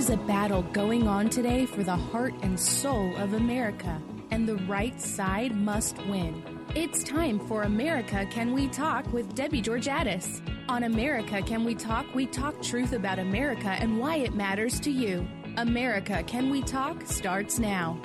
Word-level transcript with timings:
is 0.00 0.08
a 0.08 0.16
battle 0.16 0.62
going 0.72 1.06
on 1.06 1.28
today 1.28 1.66
for 1.66 1.82
the 1.82 1.94
heart 1.94 2.32
and 2.40 2.58
soul 2.58 3.14
of 3.18 3.34
America, 3.34 4.00
and 4.30 4.48
the 4.48 4.56
right 4.64 4.98
side 4.98 5.54
must 5.54 5.98
win. 6.06 6.42
It's 6.74 7.04
time 7.04 7.38
for 7.38 7.64
America 7.64 8.26
Can 8.30 8.54
We 8.54 8.68
Talk 8.68 9.12
with 9.12 9.34
Debbie 9.34 9.60
Georgatos. 9.60 10.40
On 10.70 10.84
America 10.84 11.42
Can 11.42 11.64
We 11.64 11.74
Talk, 11.74 12.06
we 12.14 12.24
talk 12.24 12.62
truth 12.62 12.94
about 12.94 13.18
America 13.18 13.68
and 13.68 13.98
why 13.98 14.16
it 14.16 14.34
matters 14.34 14.80
to 14.80 14.90
you. 14.90 15.28
America 15.58 16.22
Can 16.22 16.48
We 16.48 16.62
Talk 16.62 17.04
starts 17.04 17.58
now. 17.58 18.00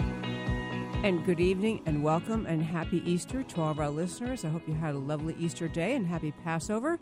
And 1.01 1.23
good 1.23 1.39
evening 1.39 1.81
and 1.85 2.03
welcome 2.03 2.45
and 2.45 2.61
happy 2.61 3.09
Easter 3.09 3.41
to 3.41 3.61
all 3.61 3.71
of 3.71 3.79
our 3.79 3.89
listeners. 3.89 4.43
I 4.43 4.49
hope 4.49 4.67
you 4.67 4.73
had 4.73 4.95
a 4.95 4.99
lovely 4.99 5.33
Easter 5.39 5.69
day 5.69 5.95
and 5.95 6.05
happy 6.05 6.33
Passover. 6.43 6.99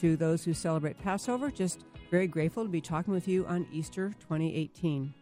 To 0.00 0.18
those 0.18 0.44
who 0.44 0.52
celebrate 0.52 0.98
Passover, 0.98 1.50
just 1.50 1.84
very 2.14 2.28
grateful 2.28 2.62
to 2.62 2.70
be 2.70 2.80
talking 2.80 3.12
with 3.12 3.26
you 3.26 3.44
on 3.44 3.66
Easter 3.72 4.10
2018. 4.20 5.12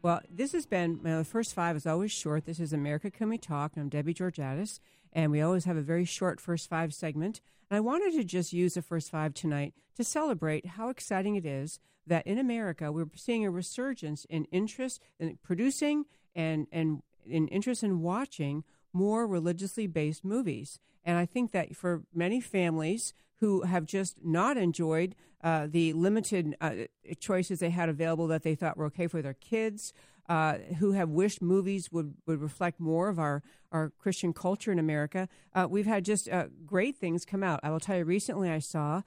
Well, 0.00 0.20
this 0.32 0.52
has 0.52 0.64
been, 0.64 1.00
my 1.02 1.24
first 1.24 1.52
five 1.52 1.74
is 1.74 1.88
always 1.88 2.12
short. 2.12 2.46
This 2.46 2.60
is 2.60 2.72
America 2.72 3.10
Can 3.10 3.28
We 3.28 3.36
Talk? 3.36 3.72
I'm 3.76 3.88
Debbie 3.88 4.14
Georgatos, 4.14 4.78
and 5.12 5.32
we 5.32 5.40
always 5.40 5.64
have 5.64 5.76
a 5.76 5.82
very 5.82 6.04
short 6.04 6.40
first 6.40 6.68
five 6.70 6.94
segment. 6.94 7.40
And 7.68 7.76
I 7.76 7.80
wanted 7.80 8.12
to 8.12 8.22
just 8.22 8.52
use 8.52 8.74
the 8.74 8.82
first 8.82 9.10
five 9.10 9.34
tonight 9.34 9.74
to 9.96 10.04
celebrate 10.04 10.66
how 10.66 10.88
exciting 10.88 11.34
it 11.34 11.44
is 11.44 11.80
that 12.06 12.24
in 12.28 12.38
America 12.38 12.92
we're 12.92 13.10
seeing 13.16 13.44
a 13.44 13.50
resurgence 13.50 14.24
in 14.26 14.44
interest 14.52 15.02
in 15.18 15.40
producing 15.42 16.04
and, 16.36 16.68
and 16.70 17.02
in 17.28 17.48
interest 17.48 17.82
in 17.82 18.02
watching 18.02 18.62
more 18.92 19.26
religiously 19.26 19.88
based 19.88 20.24
movies. 20.24 20.78
And 21.04 21.18
I 21.18 21.26
think 21.26 21.50
that 21.50 21.74
for 21.74 22.04
many 22.14 22.40
families 22.40 23.14
who 23.40 23.62
have 23.62 23.84
just 23.84 24.24
not 24.24 24.56
enjoyed 24.56 25.16
uh, 25.46 25.68
the 25.70 25.92
limited 25.92 26.56
uh, 26.60 26.72
choices 27.20 27.60
they 27.60 27.70
had 27.70 27.88
available 27.88 28.26
that 28.26 28.42
they 28.42 28.56
thought 28.56 28.76
were 28.76 28.86
okay 28.86 29.06
for 29.06 29.22
their 29.22 29.32
kids, 29.32 29.92
uh, 30.28 30.54
who 30.80 30.90
have 30.90 31.08
wished 31.08 31.40
movies 31.40 31.92
would, 31.92 32.14
would 32.26 32.40
reflect 32.40 32.80
more 32.80 33.08
of 33.08 33.20
our, 33.20 33.44
our 33.70 33.92
Christian 33.96 34.32
culture 34.32 34.72
in 34.72 34.80
America, 34.80 35.28
uh, 35.54 35.68
we've 35.70 35.86
had 35.86 36.04
just 36.04 36.28
uh, 36.28 36.46
great 36.64 36.96
things 36.96 37.24
come 37.24 37.44
out. 37.44 37.60
I 37.62 37.70
will 37.70 37.78
tell 37.78 37.96
you, 37.96 38.04
recently 38.04 38.50
I 38.50 38.58
saw 38.58 39.02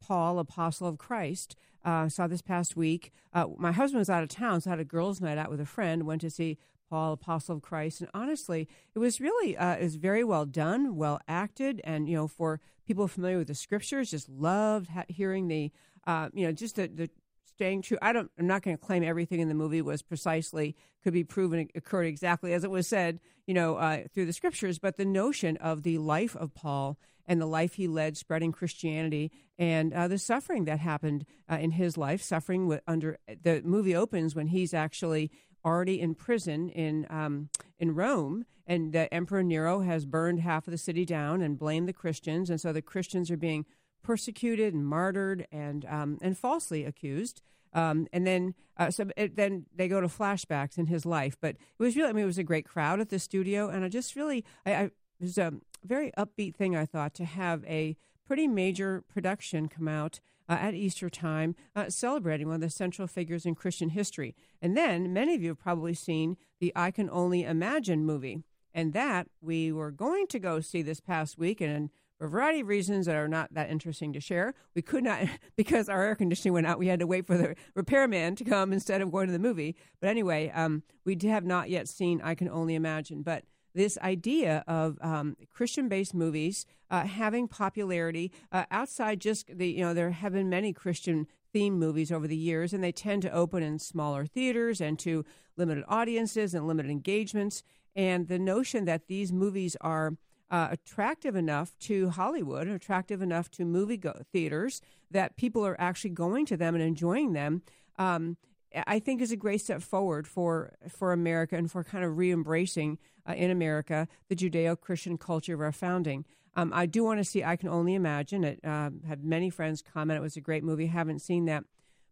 Paul, 0.00 0.40
Apostle 0.40 0.88
of 0.88 0.98
Christ. 0.98 1.54
Saw 1.84 2.26
this 2.26 2.42
past 2.42 2.76
week. 2.76 3.12
my 3.56 3.70
husband 3.70 4.00
was 4.00 4.10
out 4.10 4.24
of 4.24 4.28
town, 4.28 4.60
so 4.60 4.70
I 4.70 4.72
had 4.72 4.80
a 4.80 4.84
girls' 4.84 5.20
night 5.20 5.38
out 5.38 5.50
with 5.50 5.60
a 5.60 5.66
friend. 5.66 6.02
Went 6.02 6.22
to 6.22 6.30
see 6.30 6.58
Paul, 6.90 7.12
Apostle 7.12 7.56
of 7.56 7.62
Christ. 7.62 8.00
And 8.00 8.10
honestly, 8.12 8.68
it 8.94 8.98
was 8.98 9.20
really 9.20 9.56
uh, 9.56 9.74
it 9.74 9.84
was 9.84 9.96
very 9.96 10.24
well 10.24 10.44
done, 10.44 10.96
well 10.96 11.20
acted, 11.28 11.80
and 11.84 12.08
you 12.08 12.16
know, 12.16 12.26
for 12.26 12.60
people 12.86 13.06
familiar 13.06 13.38
with 13.38 13.46
the 13.46 13.54
scriptures, 13.54 14.10
just 14.10 14.28
loved 14.28 14.88
ha- 14.88 15.04
hearing 15.08 15.46
the 15.46 15.70
uh, 16.06 16.28
you 16.34 16.44
know 16.44 16.52
just 16.52 16.76
the, 16.76 16.88
the 16.88 17.08
staying 17.46 17.82
true. 17.82 17.98
I 18.02 18.12
don't. 18.12 18.30
I'm 18.38 18.48
not 18.48 18.62
going 18.62 18.76
to 18.76 18.84
claim 18.84 19.04
everything 19.04 19.40
in 19.40 19.48
the 19.48 19.54
movie 19.54 19.82
was 19.82 20.02
precisely 20.02 20.74
could 21.04 21.12
be 21.12 21.24
proven 21.24 21.68
occurred 21.74 22.06
exactly 22.06 22.52
as 22.52 22.64
it 22.64 22.70
was 22.70 22.88
said, 22.88 23.20
you 23.46 23.54
know, 23.54 23.76
uh, 23.76 24.04
through 24.12 24.26
the 24.26 24.32
scriptures. 24.32 24.78
But 24.78 24.96
the 24.96 25.04
notion 25.04 25.56
of 25.58 25.84
the 25.84 25.98
life 25.98 26.34
of 26.34 26.54
Paul 26.54 26.98
and 27.26 27.40
the 27.40 27.46
life 27.46 27.74
he 27.74 27.86
led, 27.86 28.16
spreading 28.16 28.50
Christianity, 28.50 29.30
and 29.58 29.92
uh, 29.92 30.08
the 30.08 30.18
suffering 30.18 30.64
that 30.64 30.80
happened 30.80 31.24
uh, 31.48 31.56
in 31.56 31.70
his 31.70 31.96
life, 31.96 32.22
suffering 32.22 32.80
under 32.88 33.18
the 33.42 33.62
movie 33.62 33.94
opens 33.94 34.34
when 34.34 34.48
he's 34.48 34.74
actually 34.74 35.30
already 35.64 36.00
in 36.00 36.14
prison 36.14 36.68
in 36.70 37.06
um, 37.10 37.48
in 37.78 37.94
Rome, 37.94 38.44
and 38.66 38.92
the 38.92 39.12
Emperor 39.12 39.42
Nero 39.42 39.80
has 39.80 40.06
burned 40.06 40.40
half 40.40 40.66
of 40.66 40.72
the 40.72 40.78
city 40.78 41.04
down 41.04 41.40
and 41.40 41.58
blamed 41.58 41.88
the 41.88 41.92
Christians, 41.92 42.50
and 42.50 42.60
so 42.60 42.72
the 42.72 42.82
Christians 42.82 43.30
are 43.30 43.36
being 43.36 43.66
persecuted 44.02 44.74
and 44.74 44.86
martyred 44.86 45.46
and 45.52 45.84
um, 45.86 46.18
and 46.22 46.36
falsely 46.36 46.84
accused. 46.84 47.42
Um, 47.72 48.08
and 48.12 48.26
then 48.26 48.54
uh, 48.76 48.90
so 48.90 49.10
it, 49.16 49.36
then 49.36 49.66
they 49.74 49.86
go 49.86 50.00
to 50.00 50.08
flashbacks 50.08 50.78
in 50.78 50.86
his 50.86 51.06
life. 51.06 51.36
But 51.40 51.56
it 51.56 51.82
was 51.82 51.96
really, 51.96 52.10
I 52.10 52.12
mean, 52.12 52.24
it 52.24 52.26
was 52.26 52.38
a 52.38 52.44
great 52.44 52.66
crowd 52.66 53.00
at 53.00 53.10
the 53.10 53.18
studio, 53.18 53.68
and 53.68 53.84
I 53.84 53.88
just 53.88 54.16
really, 54.16 54.44
I, 54.66 54.74
I 54.74 54.82
it 54.82 54.92
was 55.20 55.38
a 55.38 55.52
very 55.84 56.12
upbeat 56.16 56.54
thing 56.54 56.74
I 56.74 56.86
thought 56.86 57.14
to 57.14 57.24
have 57.24 57.64
a 57.66 57.96
pretty 58.26 58.48
major 58.48 59.02
production 59.12 59.68
come 59.68 59.88
out 59.88 60.20
uh, 60.50 60.54
at 60.54 60.74
Easter 60.74 61.08
time, 61.08 61.54
uh, 61.76 61.88
celebrating 61.88 62.48
one 62.48 62.56
of 62.56 62.60
the 62.60 62.68
central 62.68 63.06
figures 63.06 63.46
in 63.46 63.54
Christian 63.54 63.90
history. 63.90 64.34
And 64.60 64.76
then 64.76 65.12
many 65.12 65.36
of 65.36 65.42
you 65.42 65.50
have 65.50 65.60
probably 65.60 65.94
seen 65.94 66.36
the 66.58 66.72
I 66.74 66.90
Can 66.90 67.08
Only 67.08 67.44
Imagine 67.44 68.04
movie. 68.04 68.42
And 68.74 68.92
that 68.92 69.28
we 69.40 69.70
were 69.70 69.92
going 69.92 70.26
to 70.28 70.38
go 70.40 70.60
see 70.60 70.82
this 70.82 71.00
past 71.00 71.38
week. 71.38 71.60
And 71.60 71.90
for 72.18 72.26
a 72.26 72.28
variety 72.28 72.60
of 72.60 72.68
reasons 72.68 73.06
that 73.06 73.14
are 73.14 73.28
not 73.28 73.54
that 73.54 73.70
interesting 73.70 74.12
to 74.12 74.20
share, 74.20 74.54
we 74.74 74.82
could 74.82 75.04
not, 75.04 75.20
because 75.56 75.88
our 75.88 76.02
air 76.02 76.16
conditioning 76.16 76.52
went 76.52 76.66
out, 76.66 76.80
we 76.80 76.88
had 76.88 77.00
to 77.00 77.06
wait 77.06 77.26
for 77.26 77.38
the 77.38 77.54
repairman 77.76 78.34
to 78.36 78.44
come 78.44 78.72
instead 78.72 79.00
of 79.00 79.12
going 79.12 79.28
to 79.28 79.32
the 79.32 79.38
movie. 79.38 79.76
But 80.00 80.10
anyway, 80.10 80.50
um, 80.52 80.82
we 81.04 81.16
have 81.22 81.44
not 81.44 81.70
yet 81.70 81.88
seen 81.88 82.20
I 82.22 82.34
Can 82.34 82.48
Only 82.48 82.74
Imagine. 82.74 83.22
But 83.22 83.44
this 83.74 83.98
idea 83.98 84.64
of 84.66 84.98
um, 85.00 85.36
Christian 85.50 85.88
based 85.88 86.14
movies 86.14 86.66
uh, 86.90 87.06
having 87.06 87.48
popularity 87.48 88.32
uh, 88.50 88.64
outside 88.70 89.20
just 89.20 89.46
the, 89.56 89.68
you 89.68 89.84
know, 89.84 89.94
there 89.94 90.10
have 90.10 90.32
been 90.32 90.48
many 90.48 90.72
Christian 90.72 91.26
themed 91.54 91.78
movies 91.78 92.12
over 92.12 92.26
the 92.26 92.36
years, 92.36 92.72
and 92.72 92.82
they 92.82 92.92
tend 92.92 93.22
to 93.22 93.30
open 93.32 93.62
in 93.62 93.78
smaller 93.78 94.26
theaters 94.26 94.80
and 94.80 94.98
to 95.00 95.24
limited 95.56 95.84
audiences 95.88 96.54
and 96.54 96.66
limited 96.66 96.90
engagements. 96.90 97.62
And 97.94 98.28
the 98.28 98.38
notion 98.38 98.84
that 98.84 99.08
these 99.08 99.32
movies 99.32 99.76
are 99.80 100.16
uh, 100.50 100.68
attractive 100.70 101.36
enough 101.36 101.76
to 101.80 102.10
Hollywood, 102.10 102.68
attractive 102.68 103.22
enough 103.22 103.50
to 103.52 103.64
movie 103.64 103.96
go- 103.96 104.22
theaters, 104.32 104.80
that 105.10 105.36
people 105.36 105.64
are 105.64 105.80
actually 105.80 106.10
going 106.10 106.46
to 106.46 106.56
them 106.56 106.74
and 106.74 106.82
enjoying 106.82 107.32
them. 107.32 107.62
Um, 107.98 108.36
I 108.86 108.98
think 108.98 109.20
is 109.20 109.32
a 109.32 109.36
great 109.36 109.60
step 109.60 109.82
forward 109.82 110.26
for 110.26 110.74
for 110.88 111.12
America 111.12 111.56
and 111.56 111.70
for 111.70 111.82
kind 111.82 112.04
of 112.04 112.16
re-embracing 112.16 112.98
uh, 113.28 113.32
in 113.32 113.50
America 113.50 114.08
the 114.28 114.36
Judeo-Christian 114.36 115.18
culture 115.18 115.54
of 115.54 115.60
our 115.60 115.72
founding. 115.72 116.24
Um, 116.56 116.72
I 116.74 116.86
do 116.86 117.04
want 117.04 117.18
to 117.20 117.24
see. 117.24 117.44
I 117.44 117.56
can 117.56 117.68
only 117.68 117.94
imagine 117.94 118.44
it. 118.44 118.60
Uh, 118.64 118.90
had 119.06 119.24
many 119.24 119.50
friends 119.50 119.82
comment 119.82 120.18
it 120.18 120.22
was 120.22 120.36
a 120.36 120.40
great 120.40 120.64
movie. 120.64 120.86
Haven't 120.86 121.20
seen 121.20 121.44
that, 121.46 121.64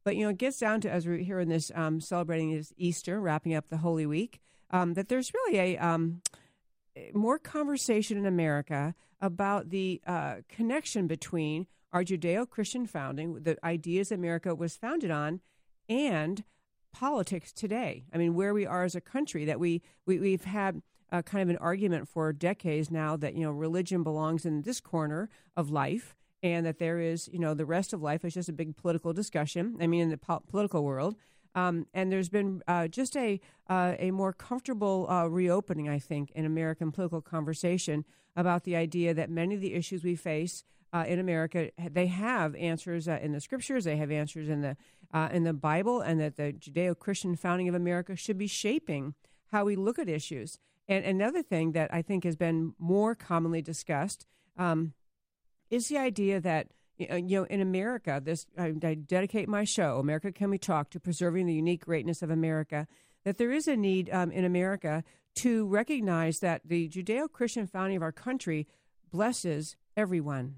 but 0.05 0.17
you 0.17 0.25
know, 0.25 0.31
it 0.31 0.39
gets 0.39 0.59
down 0.59 0.81
to 0.83 0.91
as 0.91 1.07
we're 1.07 1.19
here 1.19 1.41
in 1.41 1.49
this 1.49 1.71
um, 1.75 2.01
celebrating 2.01 2.55
this 2.55 2.73
Easter, 2.77 3.21
wrapping 3.21 3.55
up 3.55 3.69
the 3.69 3.79
Holy 3.79 4.07
Week, 4.07 4.41
um, 4.71 4.95
that 4.95 5.09
there's 5.09 5.33
really 5.35 5.59
a 5.59 5.79
um, 5.79 6.23
more 7.13 7.39
conversation 7.39 8.19
in 8.19 8.27
America 8.27 8.95
about 9.21 9.71
the 9.71 10.01
uh, 10.07 10.37
connection 10.49 11.07
between 11.07 11.67
our 11.93 12.05
Judeo-Christian 12.05 12.87
founding, 12.87 13.43
the 13.43 13.57
ideas 13.65 14.13
America 14.13 14.55
was 14.55 14.77
founded 14.77 15.11
on, 15.11 15.41
and 15.89 16.45
politics 16.93 17.53
today. 17.53 18.05
I 18.13 18.19
mean, 18.19 18.35
where 18.35 18.55
we 18.55 18.67
are 18.67 18.85
as 18.85 18.95
a 18.95 19.01
country, 19.01 19.45
that 19.45 19.61
we, 19.61 19.83
we 20.07 20.19
we've 20.19 20.45
had 20.45 20.83
uh, 21.11 21.23
kind 21.23 21.43
of 21.43 21.49
an 21.49 21.57
argument 21.59 22.09
for 22.09 22.33
decades 22.33 22.91
now 22.91 23.17
that 23.17 23.35
you 23.35 23.43
know 23.43 23.53
religion 23.53 24.03
belongs 24.03 24.45
in 24.45 24.63
this 24.63 24.81
corner 24.81 25.29
of 25.57 25.71
life, 25.71 26.15
and 26.43 26.67
that 26.67 26.79
there 26.79 26.99
is 26.99 27.29
you 27.33 27.39
know 27.39 27.55
the 27.55 27.67
rest 27.67 27.93
of 27.93 28.03
life 28.03 28.25
is 28.25 28.35
just 28.35 28.49
a 28.49 28.53
big 28.53 28.77
political 28.77 29.13
discussion. 29.13 29.77
I 29.81 29.87
mean, 29.87 30.03
in 30.03 30.11
the 30.11 30.19
po- 30.19 30.43
political 30.49 30.85
world. 30.85 31.17
Um, 31.55 31.87
and 31.93 32.13
there's 32.13 32.29
been 32.29 32.63
uh, 32.69 32.89
just 32.89 33.17
a 33.17 33.41
uh, 33.69 33.95
a 33.99 34.11
more 34.11 34.33
comfortable 34.33 35.07
uh, 35.11 35.27
reopening, 35.27 35.89
I 35.89 35.99
think, 35.99 36.31
in 36.33 36.45
American 36.45 36.93
political 36.93 37.21
conversation 37.21 38.05
about 38.37 38.65
the 38.65 38.77
idea 38.77 39.15
that 39.15 39.31
many 39.31 39.55
of 39.55 39.61
the 39.61 39.75
issues 39.75 40.05
we 40.05 40.15
face 40.15 40.63
uh, 40.93 41.05
in 41.07 41.19
America 41.19 41.71
they 41.91 42.07
have 42.07 42.55
answers 42.57 43.09
uh, 43.09 43.19
in 43.21 43.33
the 43.33 43.41
scriptures, 43.41 43.85
they 43.85 43.97
have 43.97 44.11
answers 44.11 44.49
in 44.49 44.61
the 44.61 44.77
uh, 45.13 45.29
in 45.33 45.45
the 45.45 45.53
Bible, 45.53 46.01
and 46.01 46.21
that 46.21 46.37
the 46.37 46.53
Judeo-Christian 46.53 47.37
founding 47.37 47.69
of 47.69 47.75
America 47.75 48.17
should 48.17 48.39
be 48.39 48.47
shaping 48.47 49.15
how 49.53 49.65
we 49.65 49.77
look 49.77 49.99
at 49.99 50.09
issues. 50.09 50.59
And 50.87 51.05
another 51.05 51.43
thing 51.43 51.73
that 51.73 51.93
I 51.93 52.03
think 52.03 52.25
has 52.25 52.37
been 52.37 52.75
more 52.79 53.15
commonly 53.15 53.63
discussed 53.63 54.27
um, 54.57 54.95
is 55.71 55.89
the 55.89 55.99
idea 55.99 56.41
that 56.41 56.69
you 56.99 57.23
know 57.23 57.45
in 57.45 57.61
America, 57.61 58.21
this 58.23 58.47
I, 58.57 58.75
I 58.83 58.95
dedicate 58.95 59.49
my 59.49 59.65
show, 59.65 59.99
America 59.99 60.33
Can 60.33 60.51
We 60.51 60.59
Talk, 60.59 60.91
to 60.91 61.01
preserving 61.01 61.47
the 61.47 61.55
unique 61.55 61.85
greatness 61.85 62.23
of 62.23 62.31
America. 62.31 62.87
That 63.25 63.39
there 63.39 63.53
is 63.53 63.69
a 63.69 63.77
need 63.77 64.11
um, 64.11 64.31
in 64.31 64.45
America 64.45 65.05
to 65.37 65.67
recognize 65.67 66.41
that 66.41 66.63
the 66.65 66.89
Judeo-Christian 66.89 67.67
founding 67.67 67.97
of 67.97 68.03
our 68.03 68.13
country 68.13 68.67
blesses 69.11 69.77
everyone, 69.97 70.57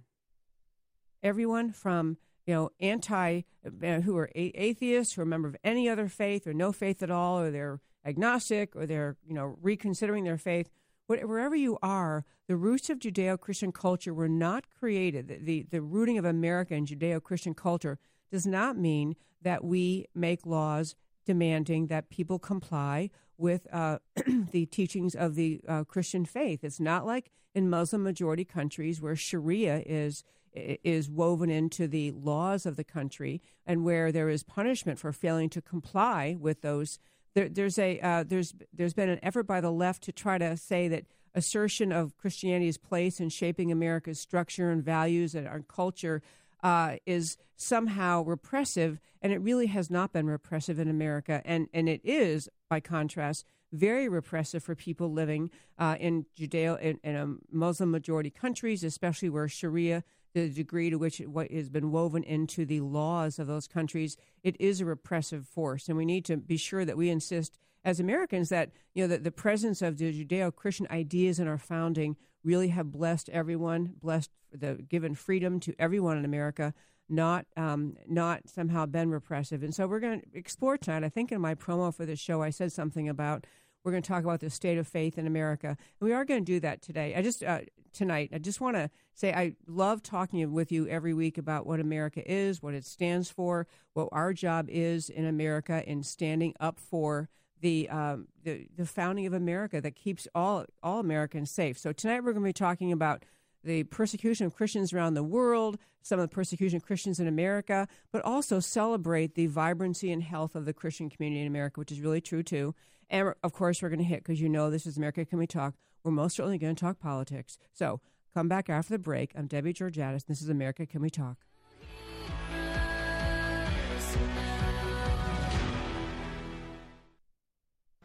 everyone 1.23 1.73
from 1.73 2.17
you 2.51 2.57
know, 2.57 2.71
anti, 2.81 3.43
uh, 3.65 4.01
who 4.01 4.17
are 4.17 4.29
a- 4.35 4.53
atheists, 4.57 5.15
who 5.15 5.21
are 5.21 5.23
a 5.23 5.27
member 5.27 5.47
of 5.47 5.57
any 5.63 5.89
other 5.89 6.09
faith 6.09 6.49
or 6.49 6.53
no 6.53 6.73
faith 6.73 7.01
at 7.01 7.09
all, 7.09 7.39
or 7.39 7.53
they're 7.53 7.81
agnostic, 8.05 8.75
or 8.75 8.87
they're, 8.87 9.17
you 9.25 9.35
know, 9.35 9.57
reconsidering 9.63 10.25
their 10.25 10.37
faith. 10.37 10.69
Wherever 11.07 11.55
you 11.55 11.79
are, 11.81 12.25
the 12.49 12.57
roots 12.57 12.91
of 12.91 12.99
Judeo 12.99 13.39
Christian 13.39 13.71
culture 13.71 14.13
were 14.13 14.29
not 14.29 14.65
created. 14.69 15.29
The, 15.29 15.37
the, 15.37 15.67
the 15.71 15.81
rooting 15.81 16.19
of 16.19 16.25
America 16.25 16.75
in 16.75 16.87
Judeo 16.87 17.23
Christian 17.23 17.55
culture 17.55 18.01
does 18.33 18.49
not 18.49 18.77
mean 18.77 19.15
that 19.43 19.63
we 19.63 20.07
make 20.13 20.45
laws 20.45 20.97
demanding 21.25 21.87
that 21.87 22.11
people 22.11 22.41
comply 22.41 23.11
with 23.39 23.73
uh, 23.73 24.01
the 24.51 24.67
teachings 24.67 25.15
of 25.15 25.37
the 25.37 25.61
uh, 25.69 25.85
Christian 25.85 26.25
faith. 26.25 26.65
It's 26.65 26.81
not 26.81 27.07
like 27.07 27.31
in 27.55 27.71
Muslim 27.71 28.03
majority 28.03 28.45
countries 28.45 29.01
where 29.01 29.15
Sharia 29.15 29.85
is 29.87 30.25
is 30.55 31.09
woven 31.09 31.51
into 31.51 31.87
the 31.87 32.11
laws 32.13 32.67
of 32.67 32.77
the 32.77 32.85
country, 32.85 33.41
and 33.67 33.85
where 33.85 34.11
there 34.11 34.29
is 34.29 34.43
punishment 34.43 34.99
for 34.99 35.13
failing 35.13 35.49
to 35.51 35.63
comply 35.63 36.37
with 36.39 36.63
those. 36.63 36.99
There, 37.35 37.49
there's 37.49 37.79
a 37.79 38.01
uh, 38.01 38.25
there's 38.27 38.55
there's 38.73 38.95
been 38.95 39.09
an 39.09 39.21
effort 39.23 39.45
by 39.45 39.61
the 39.61 39.71
left 39.71 40.03
to 40.05 40.13
try 40.13 40.39
to 40.39 40.57
say 40.57 40.89
that 40.89 41.05
assertion 41.35 41.93
of 41.93 42.17
Christianity's 42.17 42.79
place 42.79 43.21
in 43.21 43.29
shaping 43.29 43.71
America's 43.71 44.19
structure 44.19 44.71
and 44.71 44.83
values 44.83 45.35
and 45.35 45.47
our 45.47 45.61
culture 45.61 46.23
uh, 46.63 46.97
is 47.07 47.37
somehow 47.57 48.23
repressive, 48.23 49.01
and 49.23 49.33
it 49.33 49.39
really 49.39 49.67
has 49.67 49.91
not 49.91 50.13
been 50.13 50.27
repressive 50.27 50.79
in 50.79 50.89
America, 50.89 51.43
and 51.45 51.69
and 51.73 51.89
it 51.89 52.01
is, 52.05 52.49
by 52.69 52.81
contrast, 52.81 53.45
very 53.73 54.09
repressive 54.09 54.63
for 54.63 54.75
people 54.75 55.13
living 55.13 55.51
uh, 55.79 55.97
in 56.01 56.27
Judeo 56.37 56.79
in, 56.81 56.99
in 57.05 57.17
a 57.17 57.35
Muslim 57.51 57.91
majority 57.91 58.31
countries, 58.31 58.83
especially 58.83 59.29
where 59.29 59.49
Sharia, 59.49 60.03
the 60.33 60.49
degree 60.49 60.91
to 60.91 60.97
which 60.97 61.21
it 61.21 61.29
what 61.29 61.51
has 61.51 61.69
been 61.69 61.91
woven 61.91 62.23
into 62.23 62.65
the 62.65 62.81
laws 62.81 63.39
of 63.39 63.47
those 63.47 63.67
countries, 63.67 64.17
it 64.43 64.57
is 64.61 64.81
a 64.81 64.85
repressive 64.85 65.47
force, 65.47 65.89
and 65.89 65.97
we 65.97 66.05
need 66.05 66.25
to 66.27 66.37
be 66.37 66.57
sure 66.57 66.85
that 66.85 66.97
we 66.97 67.11
insist 67.11 67.59
as 67.85 67.99
Americans 67.99 68.49
that 68.51 68.71
you 68.95 69.03
know 69.03 69.09
that 69.09 69.25
the 69.25 69.31
presence 69.31 69.83
of 69.83 69.99
the 69.99 70.13
Judeo-Christian 70.13 70.87
ideas 70.91 71.39
in 71.39 71.49
our 71.49 71.59
founding 71.59 72.17
really 72.45 72.69
have 72.69 72.93
blessed 72.93 73.29
everyone, 73.31 73.95
blessed 74.01 74.31
the 74.53 74.75
given 74.75 75.15
freedom 75.15 75.61
to 75.61 75.75
everyone 75.79 76.19
in 76.19 76.25
America, 76.25 76.75
not 77.09 77.47
um, 77.57 77.97
not 78.07 78.49
somehow 78.49 78.87
been 78.87 79.11
repressive. 79.11 79.63
And 79.63 79.75
so 79.75 79.87
we're 79.87 80.01
going 80.01 80.21
to 80.21 80.27
explore 80.35 80.77
tonight. 80.77 81.05
I 81.05 81.09
think 81.09 81.33
in 81.33 81.41
my 81.41 81.55
promo 81.55 81.95
for 81.95 82.07
this 82.07 82.21
show, 82.21 82.43
I 82.43 82.51
said 82.51 82.73
something 82.73 83.09
about 83.09 83.47
we're 83.85 83.93
going 83.93 84.03
to 84.03 84.09
talk 84.09 84.25
about 84.25 84.41
the 84.41 84.51
state 84.51 84.79
of 84.79 84.87
faith 84.87 85.19
in 85.19 85.27
America, 85.27 85.69
and 85.69 85.77
we 86.01 86.13
are 86.13 86.25
going 86.25 86.45
to 86.45 86.53
do 86.53 86.61
that 86.61 86.83
today. 86.83 87.15
I 87.17 87.23
just 87.23 87.43
uh, 87.43 87.61
tonight. 87.93 88.31
I 88.33 88.39
just 88.39 88.61
want 88.61 88.77
to 88.77 88.91
say 89.15 89.33
I 89.33 89.55
love 89.67 90.03
talking 90.03 90.53
with 90.53 90.71
you 90.73 90.87
every 90.89 91.15
week 91.15 91.39
about 91.39 91.67
what 91.67 91.81
America 91.81 92.23
is, 92.31 92.63
what 92.63 92.75
it 92.75 92.85
stands 92.85 93.31
for, 93.31 93.67
what 93.95 94.09
our 94.13 94.33
job 94.33 94.67
is 94.69 95.09
in 95.09 95.27
America 95.27 95.83
in 95.87 96.03
standing 96.03 96.55
up 96.61 96.79
for 96.79 97.29
the, 97.61 97.89
um, 97.91 98.29
the 98.43 98.67
the 98.75 98.87
founding 98.87 99.27
of 99.27 99.35
America 99.35 99.81
that 99.81 99.95
keeps 99.95 100.27
all 100.35 100.65
all 100.83 100.99
Americans 100.99 101.51
safe. 101.51 101.79
So 101.79 101.93
tonight 101.93 102.21
we're 102.21 102.33
going 102.33 102.45
to 102.45 102.49
be 102.49 102.53
talking 102.53 102.91
about 102.93 103.25
the 103.63 103.85
persecution 103.85 104.47
of 104.47 104.55
Christians 104.55 104.93
around 104.93 105.15
the 105.15 105.23
world, 105.23 105.79
some 106.03 106.19
of 106.19 106.29
the 106.29 106.35
persecution 106.35 106.77
of 106.77 106.85
Christians 106.85 107.21
in 107.21 107.27
America, 107.27 107.87
but 108.13 108.25
also 108.25 108.61
celebrate 108.61 109.35
the 109.35 109.47
vibrancy 109.47 110.11
and 110.11 110.23
health 110.23 110.55
of 110.55 110.65
the 110.65 110.73
Christian 110.73 111.11
community 111.11 111.43
in 111.43 111.47
America, 111.47 111.79
which 111.79 111.93
is 111.93 112.01
really 112.01 112.21
true 112.21 112.43
too. 112.43 112.75
And 113.11 113.35
of 113.43 113.53
course, 113.53 113.83
we're 113.83 113.89
going 113.89 113.99
to 113.99 114.05
hit 114.05 114.23
because 114.23 114.41
you 114.41 114.49
know 114.49 114.71
this 114.71 114.87
is 114.87 114.97
America 114.97 115.25
Can 115.25 115.39
We 115.39 115.47
Talk. 115.47 115.75
We're 116.05 116.13
most 116.13 116.37
certainly 116.37 116.59
going 116.59 116.75
to 116.75 116.81
talk 116.81 116.99
politics. 116.99 117.59
So 117.73 118.01
come 118.33 118.49
back 118.49 118.71
after 118.71 118.95
the 118.95 118.99
break. 118.99 119.33
I'm 119.37 119.47
Debbie 119.47 119.75
Georgatos. 119.75 120.27
This 120.27 120.41
is 120.41 120.49
America 120.49 120.87
Can 120.87 121.03
We 121.03 121.11
Talk. 121.11 121.37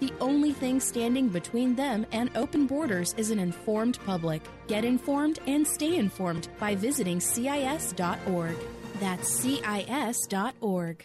The 0.00 0.12
only 0.20 0.52
thing 0.52 0.80
standing 0.80 1.28
between 1.28 1.74
them 1.74 2.06
and 2.10 2.30
open 2.34 2.66
borders 2.66 3.14
is 3.18 3.30
an 3.30 3.38
informed 3.38 3.98
public. 4.06 4.42
Get 4.66 4.84
informed 4.84 5.38
and 5.46 5.66
stay 5.66 5.96
informed 5.96 6.48
by 6.58 6.74
visiting 6.74 7.20
CIS.org. 7.20 8.56
That's 8.98 9.28
CIS.org. 9.28 11.04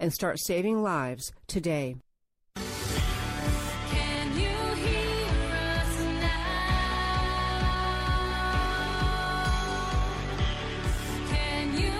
and 0.00 0.12
start 0.12 0.40
saving 0.40 0.82
lives 0.82 1.32
today. 1.46 1.96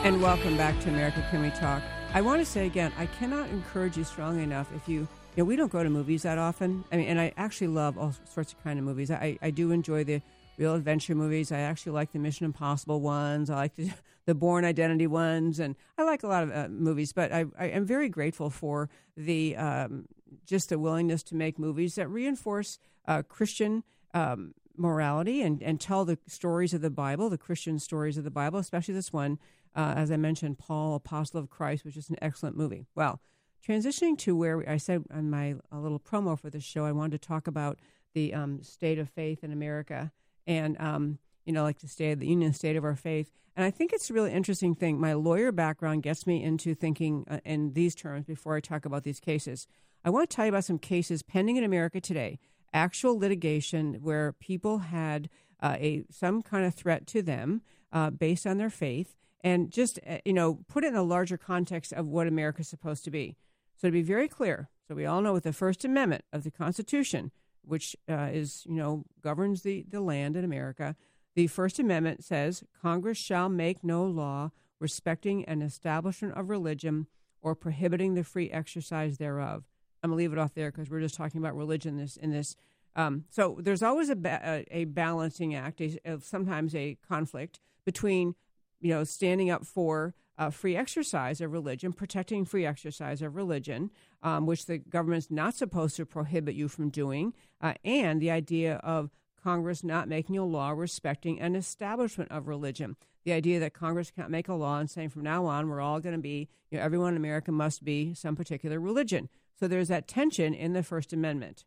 And 0.02 0.22
welcome 0.22 0.56
back 0.56 0.80
to 0.80 0.88
America 0.88 1.24
Can 1.30 1.42
We 1.42 1.50
Talk. 1.50 1.82
I 2.14 2.22
want 2.22 2.40
to 2.40 2.46
say 2.46 2.66
again, 2.66 2.90
I 2.98 3.04
cannot 3.06 3.50
encourage 3.50 3.98
you 3.98 4.04
strongly 4.04 4.42
enough 4.42 4.74
if 4.74 4.88
you 4.88 5.06
you 5.36 5.42
know, 5.42 5.44
we 5.44 5.54
don't 5.54 5.70
go 5.70 5.84
to 5.84 5.90
movies 5.90 6.22
that 6.22 6.38
often. 6.38 6.82
I 6.90 6.96
mean, 6.96 7.06
and 7.06 7.20
I 7.20 7.32
actually 7.36 7.68
love 7.68 7.96
all 7.96 8.14
sorts 8.34 8.52
of 8.52 8.64
kind 8.64 8.78
of 8.80 8.84
movies. 8.84 9.12
I, 9.12 9.38
I 9.40 9.50
do 9.50 9.70
enjoy 9.70 10.02
the 10.02 10.22
real 10.60 10.74
adventure 10.74 11.14
movies. 11.14 11.50
I 11.50 11.60
actually 11.60 11.92
like 11.92 12.12
the 12.12 12.18
Mission 12.18 12.44
Impossible 12.44 13.00
ones. 13.00 13.48
I 13.48 13.56
like 13.56 13.76
the, 13.76 13.90
the 14.26 14.34
Bourne 14.34 14.66
Identity 14.66 15.06
ones, 15.06 15.58
and 15.58 15.74
I 15.96 16.04
like 16.04 16.22
a 16.22 16.28
lot 16.28 16.42
of 16.44 16.52
uh, 16.52 16.68
movies. 16.68 17.12
But 17.14 17.32
I, 17.32 17.46
I 17.58 17.68
am 17.68 17.86
very 17.86 18.10
grateful 18.10 18.50
for 18.50 18.90
the 19.16 19.56
um, 19.56 20.04
just 20.44 20.68
the 20.68 20.78
willingness 20.78 21.22
to 21.24 21.34
make 21.34 21.58
movies 21.58 21.94
that 21.94 22.08
reinforce 22.08 22.78
uh, 23.08 23.22
Christian 23.22 23.82
um, 24.12 24.54
morality 24.76 25.40
and, 25.40 25.62
and 25.62 25.80
tell 25.80 26.04
the 26.04 26.18
stories 26.26 26.74
of 26.74 26.82
the 26.82 26.90
Bible, 26.90 27.30
the 27.30 27.38
Christian 27.38 27.78
stories 27.78 28.18
of 28.18 28.24
the 28.24 28.30
Bible, 28.30 28.58
especially 28.58 28.94
this 28.94 29.12
one, 29.12 29.38
uh, 29.74 29.94
as 29.96 30.12
I 30.12 30.16
mentioned, 30.16 30.58
Paul, 30.58 30.94
Apostle 30.94 31.40
of 31.40 31.48
Christ, 31.48 31.84
which 31.84 31.96
is 31.96 32.10
an 32.10 32.16
excellent 32.20 32.56
movie. 32.56 32.86
Well, 32.94 33.20
transitioning 33.66 34.18
to 34.18 34.36
where 34.36 34.68
I 34.68 34.76
said 34.76 35.04
on 35.12 35.30
my 35.30 35.56
little 35.72 36.00
promo 36.00 36.38
for 36.38 36.50
this 36.50 36.64
show, 36.64 36.84
I 36.84 36.92
wanted 36.92 37.20
to 37.20 37.28
talk 37.28 37.46
about 37.46 37.78
the 38.12 38.34
um, 38.34 38.62
state 38.62 38.98
of 38.98 39.08
faith 39.08 39.42
in 39.42 39.52
America 39.52 40.12
and, 40.46 40.80
um, 40.80 41.18
you 41.44 41.52
know, 41.52 41.62
like 41.62 41.78
the 41.78 41.88
state 41.88 42.12
of 42.12 42.20
the 42.20 42.26
union, 42.26 42.52
state 42.52 42.76
of 42.76 42.84
our 42.84 42.96
faith. 42.96 43.30
And 43.56 43.64
I 43.64 43.70
think 43.70 43.92
it's 43.92 44.08
a 44.10 44.14
really 44.14 44.32
interesting 44.32 44.74
thing. 44.74 45.00
My 45.00 45.12
lawyer 45.12 45.52
background 45.52 46.02
gets 46.02 46.26
me 46.26 46.42
into 46.42 46.74
thinking 46.74 47.24
uh, 47.30 47.40
in 47.44 47.72
these 47.72 47.94
terms 47.94 48.24
before 48.24 48.56
I 48.56 48.60
talk 48.60 48.84
about 48.84 49.02
these 49.02 49.20
cases. 49.20 49.66
I 50.04 50.10
want 50.10 50.30
to 50.30 50.34
tell 50.34 50.46
you 50.46 50.50
about 50.50 50.64
some 50.64 50.78
cases 50.78 51.22
pending 51.22 51.56
in 51.56 51.64
America 51.64 52.00
today, 52.00 52.38
actual 52.72 53.18
litigation 53.18 53.94
where 53.94 54.32
people 54.32 54.78
had 54.78 55.28
uh, 55.60 55.76
a 55.78 56.04
some 56.10 56.42
kind 56.42 56.64
of 56.64 56.74
threat 56.74 57.06
to 57.08 57.22
them 57.22 57.62
uh, 57.92 58.10
based 58.10 58.46
on 58.46 58.56
their 58.56 58.70
faith, 58.70 59.16
and 59.42 59.70
just 59.70 59.98
uh, 60.08 60.18
you 60.24 60.32
know 60.32 60.60
put 60.68 60.84
it 60.84 60.88
in 60.88 60.96
a 60.96 61.02
larger 61.02 61.36
context 61.36 61.92
of 61.92 62.06
what 62.06 62.26
America 62.26 62.60
is 62.60 62.68
supposed 62.68 63.04
to 63.04 63.10
be. 63.10 63.36
So 63.76 63.88
to 63.88 63.92
be 63.92 64.02
very 64.02 64.28
clear, 64.28 64.70
so 64.88 64.94
we 64.94 65.06
all 65.06 65.20
know 65.20 65.32
with 65.32 65.44
the 65.44 65.52
First 65.52 65.84
Amendment 65.84 66.24
of 66.32 66.44
the 66.44 66.50
Constitution, 66.50 67.30
which 67.62 67.96
uh, 68.08 68.28
is 68.32 68.64
you 68.66 68.76
know 68.76 69.04
governs 69.22 69.62
the 69.62 69.84
the 69.88 70.00
land 70.00 70.36
in 70.36 70.44
America, 70.44 70.96
the 71.34 71.46
First 71.46 71.78
Amendment 71.78 72.24
says 72.24 72.64
Congress 72.80 73.18
shall 73.18 73.48
make 73.48 73.84
no 73.84 74.04
law 74.04 74.50
respecting 74.78 75.44
an 75.44 75.62
establishment 75.62 76.34
of 76.36 76.48
religion 76.48 77.06
or 77.42 77.54
prohibiting 77.54 78.14
the 78.14 78.24
free 78.24 78.50
exercise 78.50 79.18
thereof. 79.18 79.64
I'm 80.02 80.10
gonna 80.10 80.18
leave 80.18 80.32
it 80.32 80.38
off 80.38 80.54
there 80.54 80.70
because 80.70 80.90
we're 80.90 81.00
just 81.00 81.14
talking 81.14 81.40
about 81.40 81.56
religion 81.56 81.96
this 81.96 82.16
in 82.16 82.30
this. 82.30 82.56
Um, 82.96 83.24
so 83.30 83.58
there's 83.60 83.82
always 83.82 84.10
a, 84.10 84.16
ba- 84.16 84.64
a 84.70 84.84
balancing 84.84 85.54
act, 85.54 85.80
a, 85.80 85.98
a, 86.04 86.20
sometimes 86.20 86.74
a 86.74 86.96
conflict 87.06 87.60
between 87.84 88.34
you 88.80 88.90
know 88.90 89.04
standing 89.04 89.50
up 89.50 89.64
for 89.64 90.14
uh, 90.40 90.48
free 90.48 90.74
exercise 90.74 91.42
of 91.42 91.52
religion, 91.52 91.92
protecting 91.92 92.46
free 92.46 92.64
exercise 92.64 93.20
of 93.20 93.36
religion, 93.36 93.90
um, 94.22 94.46
which 94.46 94.64
the 94.64 94.78
government's 94.78 95.30
not 95.30 95.54
supposed 95.54 95.96
to 95.96 96.06
prohibit 96.06 96.54
you 96.54 96.66
from 96.66 96.88
doing, 96.88 97.34
uh, 97.60 97.74
and 97.84 98.22
the 98.22 98.30
idea 98.30 98.76
of 98.76 99.10
Congress 99.44 99.84
not 99.84 100.08
making 100.08 100.38
a 100.38 100.44
law 100.44 100.70
respecting 100.70 101.38
an 101.40 101.54
establishment 101.54 102.32
of 102.32 102.48
religion. 102.48 102.96
The 103.24 103.32
idea 103.32 103.60
that 103.60 103.74
Congress 103.74 104.10
can't 104.10 104.30
make 104.30 104.48
a 104.48 104.54
law 104.54 104.78
and 104.78 104.88
saying 104.88 105.10
from 105.10 105.22
now 105.22 105.44
on 105.44 105.68
we're 105.68 105.80
all 105.80 106.00
going 106.00 106.16
to 106.16 106.22
be, 106.22 106.48
you 106.70 106.78
know, 106.78 106.84
everyone 106.84 107.12
in 107.12 107.16
America 107.18 107.52
must 107.52 107.84
be 107.84 108.14
some 108.14 108.34
particular 108.34 108.80
religion. 108.80 109.28
So 109.58 109.68
there's 109.68 109.88
that 109.88 110.08
tension 110.08 110.54
in 110.54 110.72
the 110.72 110.82
First 110.82 111.12
Amendment. 111.12 111.66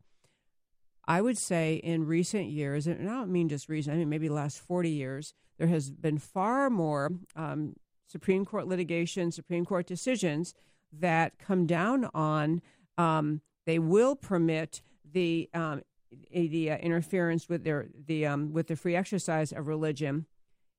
I 1.05 1.21
would 1.21 1.37
say 1.37 1.75
in 1.75 2.07
recent 2.07 2.47
years, 2.47 2.87
and 2.87 3.07
I 3.07 3.13
don't 3.13 3.31
mean 3.31 3.49
just 3.49 3.69
recent, 3.69 3.93
I 3.93 3.99
mean 3.99 4.09
maybe 4.09 4.29
last 4.29 4.59
40 4.59 4.89
years, 4.89 5.35
there 5.59 5.67
has 5.67 5.91
been 5.91 6.17
far 6.17 6.71
more 6.71 7.11
um, 7.35 7.75
Supreme 8.07 8.45
Court 8.45 8.67
litigation, 8.67 9.31
Supreme 9.31 9.65
Court 9.65 9.87
decisions 9.87 10.53
that 10.99 11.39
come 11.39 11.65
down 11.65 12.09
on 12.13 12.61
um, 12.97 13.41
they 13.65 13.79
will 13.79 14.15
permit 14.15 14.81
the 15.11 15.49
um, 15.53 15.81
the 16.31 16.71
uh, 16.71 16.77
interference 16.77 17.49
with 17.49 17.63
their 17.63 17.87
the 18.07 18.25
um, 18.25 18.53
with 18.53 18.67
the 18.67 18.75
free 18.75 18.95
exercise 18.95 19.51
of 19.51 19.67
religion 19.67 20.25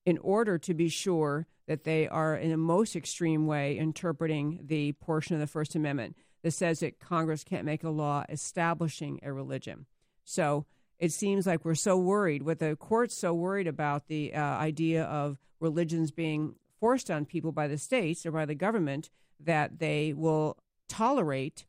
in 0.06 0.18
order 0.18 0.58
to 0.58 0.74
be 0.74 0.88
sure 0.88 1.46
that 1.66 1.84
they 1.84 2.06
are 2.06 2.36
in 2.36 2.50
the 2.50 2.56
most 2.56 2.94
extreme 2.94 3.46
way 3.46 3.76
interpreting 3.78 4.60
the 4.66 4.92
portion 4.92 5.34
of 5.34 5.40
the 5.40 5.46
First 5.46 5.74
Amendment 5.74 6.14
that 6.42 6.50
says 6.50 6.80
that 6.80 7.00
Congress 7.00 7.42
can't 7.42 7.64
make 7.64 7.82
a 7.82 7.90
law 7.90 8.22
establishing 8.28 9.18
a 9.22 9.32
religion. 9.32 9.86
So 10.24 10.66
it 10.98 11.10
seems 11.10 11.46
like 11.46 11.64
we're 11.64 11.74
so 11.74 11.96
worried, 11.96 12.42
with 12.42 12.58
the 12.58 12.76
courts 12.76 13.16
so 13.18 13.32
worried 13.32 13.66
about 13.66 14.08
the 14.08 14.34
uh, 14.34 14.40
idea 14.40 15.04
of 15.04 15.38
religions 15.58 16.10
being 16.10 16.54
forced 16.80 17.10
on 17.10 17.24
people 17.24 17.52
by 17.52 17.68
the 17.68 17.78
states 17.78 18.24
or 18.26 18.32
by 18.32 18.44
the 18.44 18.54
government 18.54 19.10
that 19.40 19.78
they 19.78 20.12
will 20.12 20.58
tolerate 20.88 21.66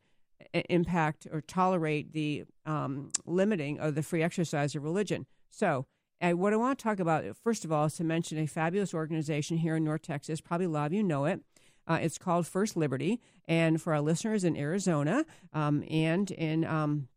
impact 0.68 1.26
or 1.32 1.40
tolerate 1.40 2.12
the 2.12 2.44
um, 2.64 3.10
limiting 3.24 3.78
of 3.78 3.94
the 3.94 4.02
free 4.02 4.22
exercise 4.22 4.74
of 4.74 4.84
religion. 4.84 5.26
So, 5.50 5.86
what 6.20 6.52
I 6.52 6.56
want 6.56 6.78
to 6.78 6.82
talk 6.82 6.98
about, 6.98 7.24
first 7.36 7.64
of 7.64 7.72
all, 7.72 7.86
is 7.86 7.94
to 7.94 8.04
mention 8.04 8.38
a 8.38 8.46
fabulous 8.46 8.94
organization 8.94 9.58
here 9.58 9.76
in 9.76 9.84
North 9.84 10.02
Texas. 10.02 10.40
Probably 10.40 10.66
a 10.66 10.70
lot 10.70 10.86
of 10.86 10.92
you 10.92 11.02
know 11.02 11.26
it. 11.26 11.42
Uh, 11.86 11.98
it's 12.00 12.18
called 12.18 12.46
First 12.46 12.76
Liberty. 12.76 13.20
And 13.46 13.80
for 13.80 13.94
our 13.94 14.00
listeners 14.00 14.42
in 14.42 14.56
Arizona 14.56 15.24
um, 15.52 15.84
and 15.88 16.30
in 16.30 16.64
um, 16.64 17.08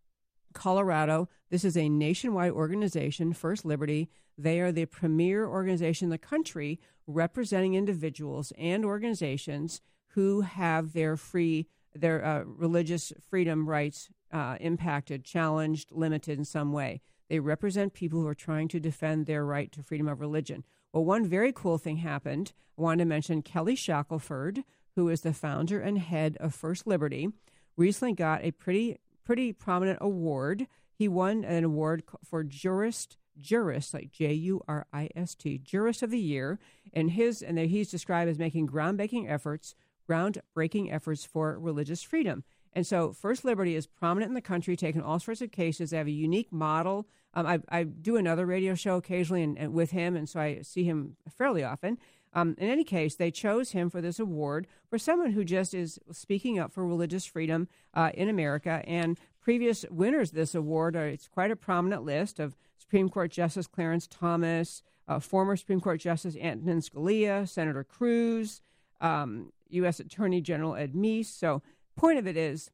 Colorado, 0.54 1.28
this 1.50 1.64
is 1.64 1.76
a 1.76 1.90
nationwide 1.90 2.52
organization, 2.52 3.34
First 3.34 3.66
Liberty. 3.66 4.10
They 4.40 4.62
are 4.62 4.72
the 4.72 4.86
premier 4.86 5.46
organization 5.46 6.06
in 6.06 6.12
the 6.12 6.18
country 6.18 6.80
representing 7.06 7.74
individuals 7.74 8.54
and 8.58 8.86
organizations 8.86 9.82
who 10.14 10.42
have 10.42 10.94
their 10.94 11.18
free 11.18 11.68
their 11.94 12.24
uh, 12.24 12.44
religious 12.46 13.12
freedom 13.20 13.68
rights 13.68 14.10
uh, 14.32 14.56
impacted, 14.62 15.26
challenged, 15.26 15.92
limited 15.92 16.38
in 16.38 16.46
some 16.46 16.72
way. 16.72 17.02
They 17.28 17.40
represent 17.40 17.94
people 17.94 18.22
who 18.22 18.28
are 18.28 18.36
trying 18.36 18.68
to 18.70 18.80
defend 18.80 19.26
their 19.26 19.44
right 19.44 19.72
to 19.74 19.84
freedom 19.84 20.08
of 20.08 20.22
religion. 20.22 20.64
Well, 20.94 21.04
one 21.04 21.26
very 21.26 21.52
cool 21.52 21.78
thing 21.78 21.98
happened. 21.98 22.54
I 22.78 22.82
wanted 22.84 23.04
to 23.04 23.10
mention 23.10 23.42
Kelly 23.42 23.76
Shackelford, 23.76 24.64
who 24.96 25.10
is 25.10 25.22
the 25.22 25.34
founder 25.34 25.82
and 25.82 25.98
head 25.98 26.38
of 26.40 26.54
First 26.54 26.88
Liberty, 26.88 27.30
recently 27.76 28.14
got 28.14 28.44
a 28.44 28.52
pretty 28.52 29.00
pretty 29.26 29.52
prominent 29.52 29.98
award. 30.00 30.68
He 30.94 31.10
won 31.10 31.44
an 31.44 31.64
award 31.64 32.04
for 32.24 32.44
jurist 32.44 33.18
jurist, 33.40 33.94
like 33.94 34.12
J 34.12 34.34
U 34.34 34.62
R 34.68 34.86
I 34.94 35.10
S 35.16 35.36
T, 35.36 35.58
jurist 35.58 36.04
of 36.04 36.12
the 36.12 36.20
year, 36.20 36.60
and 36.94 37.12
his 37.12 37.42
and 37.42 37.58
he's 37.58 37.92
described 37.92 38.30
as 38.30 38.40
making 38.40 38.68
groundbreaking 38.68 39.30
efforts, 39.30 39.76
groundbreaking 40.10 40.94
efforts 40.94 41.26
for 41.26 41.58
religious 41.60 42.04
freedom. 42.04 42.44
And 42.74 42.86
so, 42.86 43.14
First 43.14 43.44
Liberty 43.46 43.76
is 43.76 43.88
prominent 43.88 44.30
in 44.30 44.36
the 44.36 44.42
country, 44.42 44.76
taking 44.76 45.02
all 45.02 45.20
sorts 45.20 45.42
of 45.42 45.52
cases. 45.52 45.90
They 45.90 45.98
have 45.98 46.08
a 46.08 46.12
unique 46.12 46.52
model. 46.52 47.08
Um, 47.34 47.46
I, 47.46 47.60
I, 47.70 47.84
do 47.84 48.16
another 48.16 48.46
radio 48.46 48.74
show 48.74 48.96
occasionally 48.98 49.44
and, 49.44 49.58
and, 49.58 49.74
with 49.74 49.92
him, 49.92 50.16
and 50.16 50.28
so 50.28 50.40
I 50.40 50.62
see 50.62 50.84
him 50.84 51.16
fairly 51.38 51.64
often. 51.64 52.00
Um, 52.34 52.56
in 52.58 52.70
any 52.70 52.84
case, 52.84 53.16
they 53.16 53.32
chose 53.32 53.72
him 53.72 53.90
for 53.90 54.02
this 54.02 54.20
award 54.20 54.68
for 54.90 54.98
someone 55.00 55.32
who 55.32 55.44
just 55.44 55.74
is 55.74 56.00
speaking 56.12 56.60
up 56.60 56.72
for 56.72 56.86
religious 56.86 57.26
freedom 57.26 57.68
uh, 57.94 58.12
in 58.14 58.30
America. 58.30 58.84
And 58.86 59.20
previous 59.42 59.86
winners 59.90 60.30
of 60.30 60.36
this 60.36 60.54
award 60.54 60.96
are 60.96 61.08
it's 61.08 61.28
quite 61.28 61.52
a 61.52 61.56
prominent 61.56 62.04
list 62.04 62.40
of 62.40 62.56
Supreme 62.90 63.10
Court 63.10 63.30
Justice 63.30 63.68
Clarence 63.68 64.08
Thomas, 64.08 64.82
uh, 65.08 65.20
former 65.20 65.56
Supreme 65.56 65.80
Court 65.80 66.00
Justice 66.00 66.36
Antonin 66.36 66.80
Scalia, 66.80 67.48
Senator 67.48 67.84
Cruz, 67.84 68.64
um, 69.00 69.54
U.S. 69.70 70.00
Attorney 70.00 70.42
General 70.42 70.76
Ed 70.76 70.94
Meese. 70.94 71.28
So, 71.28 71.62
point 71.96 72.18
of 72.18 72.26
it 72.26 72.36
is, 72.36 72.72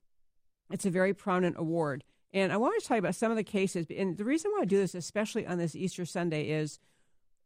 it's 0.72 0.86
a 0.86 0.90
very 0.90 1.14
prominent 1.14 1.58
award. 1.60 2.06
And 2.32 2.54
I 2.54 2.58
want 2.58 2.82
to 2.82 2.88
tell 2.88 2.96
you 2.96 3.00
about 3.00 3.16
some 3.16 3.30
of 3.30 3.36
the 3.36 3.44
cases. 3.44 3.88
And 3.90 4.18
the 4.18 4.24
reason 4.24 4.52
why 4.52 4.62
I 4.62 4.66
do 4.66 4.78
this, 4.78 4.96
especially 4.96 5.46
on 5.46 5.58
this 5.58 5.76
Easter 5.76 6.06
Sunday, 6.06 6.44
is 6.50 6.80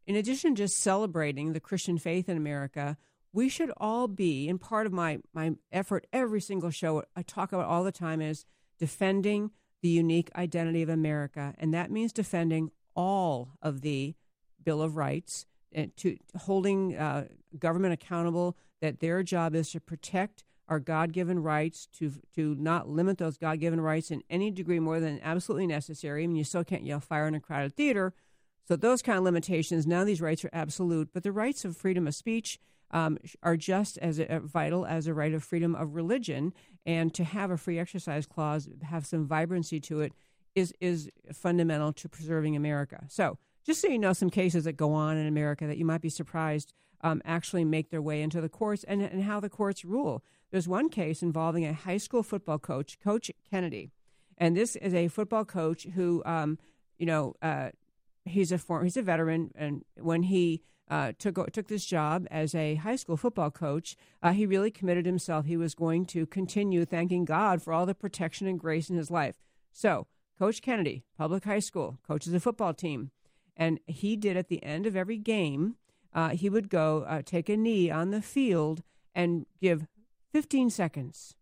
in 0.06 0.14
addition 0.14 0.54
to 0.54 0.62
just 0.62 0.78
celebrating 0.78 1.52
the 1.52 1.60
Christian 1.60 1.98
faith 1.98 2.28
in 2.28 2.36
America, 2.36 2.96
we 3.32 3.48
should 3.48 3.72
all 3.78 4.06
be, 4.06 4.48
and 4.48 4.60
part 4.60 4.86
of 4.86 4.92
my, 4.92 5.18
my 5.34 5.56
effort 5.72 6.06
every 6.12 6.40
single 6.40 6.70
show 6.70 7.02
I 7.16 7.22
talk 7.22 7.52
about 7.52 7.66
all 7.66 7.82
the 7.82 7.90
time 7.90 8.20
is 8.20 8.44
defending 8.78 9.50
the 9.82 9.88
unique 9.88 10.30
identity 10.36 10.82
of 10.82 10.88
America. 10.88 11.54
And 11.58 11.72
that 11.74 11.90
means 11.90 12.12
defending 12.12 12.70
all 12.94 13.52
of 13.62 13.80
the 13.80 14.14
Bill 14.62 14.82
of 14.82 14.96
Rights 14.96 15.46
and 15.72 15.96
to 15.96 16.16
holding 16.36 16.96
uh, 16.96 17.28
government 17.58 17.94
accountable 17.94 18.56
that 18.80 19.00
their 19.00 19.22
job 19.22 19.54
is 19.54 19.70
to 19.70 19.80
protect 19.80 20.44
our 20.68 20.78
God-given 20.78 21.40
rights, 21.42 21.88
to 21.98 22.12
to 22.36 22.54
not 22.54 22.88
limit 22.88 23.18
those 23.18 23.36
God-given 23.36 23.80
rights 23.80 24.10
in 24.10 24.22
any 24.30 24.50
degree 24.50 24.78
more 24.78 25.00
than 25.00 25.20
absolutely 25.22 25.66
necessary. 25.66 26.22
I 26.22 26.26
mean, 26.26 26.36
you 26.36 26.44
still 26.44 26.64
can't 26.64 26.84
yell 26.84 27.00
fire 27.00 27.26
in 27.26 27.34
a 27.34 27.40
crowded 27.40 27.74
theater. 27.74 28.12
So 28.68 28.76
those 28.76 29.02
kind 29.02 29.18
of 29.18 29.24
limitations. 29.24 29.86
Now 29.86 30.04
these 30.04 30.20
rights 30.20 30.44
are 30.44 30.50
absolute, 30.52 31.08
but 31.12 31.24
the 31.24 31.32
rights 31.32 31.64
of 31.64 31.76
freedom 31.76 32.06
of 32.06 32.14
speech 32.14 32.60
um, 32.92 33.18
are 33.42 33.56
just 33.56 33.98
as 33.98 34.20
uh, 34.20 34.40
vital 34.42 34.86
as 34.86 35.08
a 35.08 35.14
right 35.14 35.34
of 35.34 35.42
freedom 35.42 35.74
of 35.74 35.96
religion. 35.96 36.52
And 36.86 37.12
to 37.14 37.24
have 37.24 37.50
a 37.50 37.56
free 37.56 37.78
exercise 37.78 38.26
clause, 38.26 38.68
have 38.82 39.06
some 39.06 39.26
vibrancy 39.26 39.80
to 39.80 40.00
it, 40.00 40.12
is 40.54 40.74
is 40.80 41.10
fundamental 41.32 41.92
to 41.92 42.08
preserving 42.08 42.56
America. 42.56 43.04
So 43.08 43.38
just 43.64 43.80
so 43.80 43.88
you 43.88 43.98
know, 43.98 44.12
some 44.12 44.30
cases 44.30 44.64
that 44.64 44.72
go 44.72 44.92
on 44.92 45.16
in 45.16 45.26
America 45.26 45.66
that 45.66 45.78
you 45.78 45.84
might 45.84 46.00
be 46.00 46.08
surprised 46.08 46.72
um, 47.02 47.22
actually 47.24 47.64
make 47.64 47.90
their 47.90 48.02
way 48.02 48.22
into 48.22 48.40
the 48.40 48.48
courts 48.48 48.84
and, 48.84 49.02
and 49.02 49.22
how 49.22 49.40
the 49.40 49.48
courts 49.48 49.84
rule. 49.84 50.24
There's 50.50 50.66
one 50.66 50.88
case 50.88 51.22
involving 51.22 51.64
a 51.64 51.72
high 51.72 51.98
school 51.98 52.22
football 52.22 52.58
coach, 52.58 52.98
Coach 52.98 53.30
Kennedy, 53.48 53.90
and 54.36 54.56
this 54.56 54.74
is 54.76 54.94
a 54.94 55.08
football 55.08 55.44
coach 55.44 55.84
who, 55.94 56.22
um, 56.24 56.58
you 56.98 57.06
know, 57.06 57.34
uh, 57.42 57.70
he's 58.24 58.50
a 58.50 58.58
form, 58.58 58.84
he's 58.84 58.96
a 58.96 59.02
veteran, 59.02 59.52
and 59.54 59.84
when 59.96 60.24
he 60.24 60.62
uh, 60.90 61.12
took 61.18 61.52
took 61.52 61.68
this 61.68 61.86
job 61.86 62.26
as 62.30 62.54
a 62.54 62.74
high 62.74 62.96
school 62.96 63.16
football 63.16 63.50
coach, 63.50 63.96
uh, 64.22 64.32
he 64.32 64.44
really 64.44 64.70
committed 64.70 65.06
himself. 65.06 65.46
He 65.46 65.56
was 65.56 65.74
going 65.74 66.04
to 66.06 66.26
continue 66.26 66.84
thanking 66.84 67.24
God 67.24 67.62
for 67.62 67.72
all 67.72 67.86
the 67.86 67.94
protection 67.94 68.46
and 68.46 68.58
grace 68.58 68.90
in 68.90 68.96
his 68.96 69.10
life. 69.10 69.36
So, 69.72 70.08
Coach 70.38 70.60
Kennedy, 70.60 71.04
public 71.16 71.44
high 71.44 71.60
school, 71.60 71.98
coaches 72.06 72.34
a 72.34 72.40
football 72.40 72.74
team, 72.74 73.12
and 73.56 73.78
he 73.86 74.16
did 74.16 74.36
at 74.36 74.48
the 74.48 74.62
end 74.64 74.84
of 74.84 74.96
every 74.96 75.18
game 75.18 75.76
uh, 76.12 76.30
he 76.30 76.48
would 76.48 76.68
go 76.68 77.04
uh, 77.06 77.22
take 77.24 77.48
a 77.48 77.56
knee 77.56 77.90
on 77.90 78.10
the 78.10 78.22
field 78.22 78.82
and 79.14 79.46
give 79.60 79.86
15 80.32 80.70
seconds, 80.70 81.34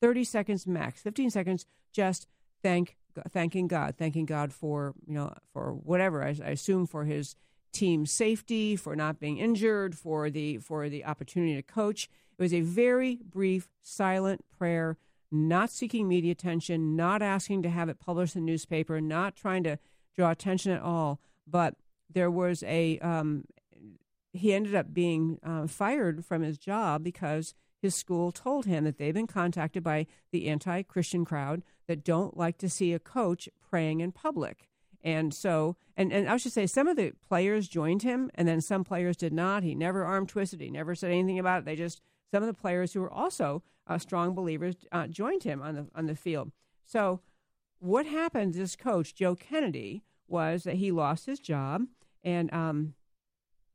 30 0.00 0.24
seconds 0.24 0.66
max, 0.66 1.00
15 1.02 1.30
seconds, 1.30 1.66
just 1.92 2.26
thank 2.62 2.96
thanking 3.30 3.66
God, 3.66 3.96
thanking 3.96 4.26
God 4.26 4.52
for 4.52 4.94
you 5.06 5.14
know 5.14 5.34
for 5.52 5.72
whatever 5.72 6.22
I, 6.24 6.36
I 6.44 6.50
assume 6.50 6.86
for 6.86 7.04
his 7.04 7.36
team 7.78 8.06
safety, 8.06 8.76
for 8.76 8.96
not 8.96 9.20
being 9.20 9.38
injured, 9.38 9.96
for 9.96 10.30
the 10.30 10.58
for 10.58 10.88
the 10.88 11.04
opportunity 11.04 11.54
to 11.54 11.62
coach. 11.62 12.08
It 12.38 12.42
was 12.42 12.54
a 12.54 12.60
very 12.60 13.18
brief, 13.24 13.68
silent 13.82 14.44
prayer, 14.56 14.96
not 15.30 15.70
seeking 15.70 16.08
media 16.08 16.32
attention, 16.32 16.96
not 16.96 17.22
asking 17.22 17.62
to 17.62 17.70
have 17.70 17.88
it 17.88 18.00
published 18.00 18.36
in 18.36 18.44
the 18.44 18.50
newspaper, 18.50 19.00
not 19.00 19.36
trying 19.36 19.64
to 19.64 19.78
draw 20.16 20.30
attention 20.30 20.72
at 20.72 20.82
all. 20.82 21.20
But 21.46 21.74
there 22.12 22.30
was 22.30 22.62
a 22.64 22.98
um, 22.98 23.44
he 24.32 24.52
ended 24.52 24.74
up 24.74 24.92
being 24.92 25.38
uh, 25.42 25.66
fired 25.66 26.24
from 26.24 26.42
his 26.42 26.58
job 26.58 27.04
because 27.04 27.54
his 27.80 27.94
school 27.94 28.32
told 28.32 28.66
him 28.66 28.84
that 28.84 28.98
they've 28.98 29.14
been 29.14 29.26
contacted 29.26 29.84
by 29.84 30.06
the 30.32 30.48
anti 30.48 30.82
Christian 30.82 31.24
crowd 31.24 31.62
that 31.86 32.04
don't 32.04 32.36
like 32.36 32.58
to 32.58 32.68
see 32.68 32.92
a 32.92 32.98
coach 32.98 33.48
praying 33.70 34.00
in 34.00 34.12
public. 34.12 34.68
And 35.02 35.32
so, 35.32 35.76
and, 35.96 36.12
and 36.12 36.28
I 36.28 36.36
should 36.36 36.52
say, 36.52 36.66
some 36.66 36.88
of 36.88 36.96
the 36.96 37.12
players 37.28 37.68
joined 37.68 38.02
him, 38.02 38.30
and 38.34 38.48
then 38.48 38.60
some 38.60 38.84
players 38.84 39.16
did 39.16 39.32
not. 39.32 39.62
He 39.62 39.74
never 39.74 40.04
arm 40.04 40.26
twisted, 40.26 40.60
he 40.60 40.70
never 40.70 40.94
said 40.94 41.10
anything 41.10 41.38
about 41.38 41.60
it. 41.60 41.64
They 41.64 41.76
just, 41.76 42.00
some 42.30 42.42
of 42.42 42.46
the 42.46 42.54
players 42.54 42.92
who 42.92 43.00
were 43.00 43.12
also 43.12 43.62
uh, 43.86 43.98
strong 43.98 44.34
believers 44.34 44.74
uh, 44.92 45.06
joined 45.06 45.44
him 45.44 45.62
on 45.62 45.74
the, 45.74 45.86
on 45.94 46.06
the 46.06 46.16
field. 46.16 46.52
So, 46.84 47.20
what 47.80 48.06
happened 48.06 48.54
this 48.54 48.74
coach, 48.74 49.14
Joe 49.14 49.36
Kennedy, 49.36 50.02
was 50.26 50.64
that 50.64 50.76
he 50.76 50.90
lost 50.90 51.26
his 51.26 51.38
job. 51.38 51.82
And 52.24 52.52
um, 52.52 52.94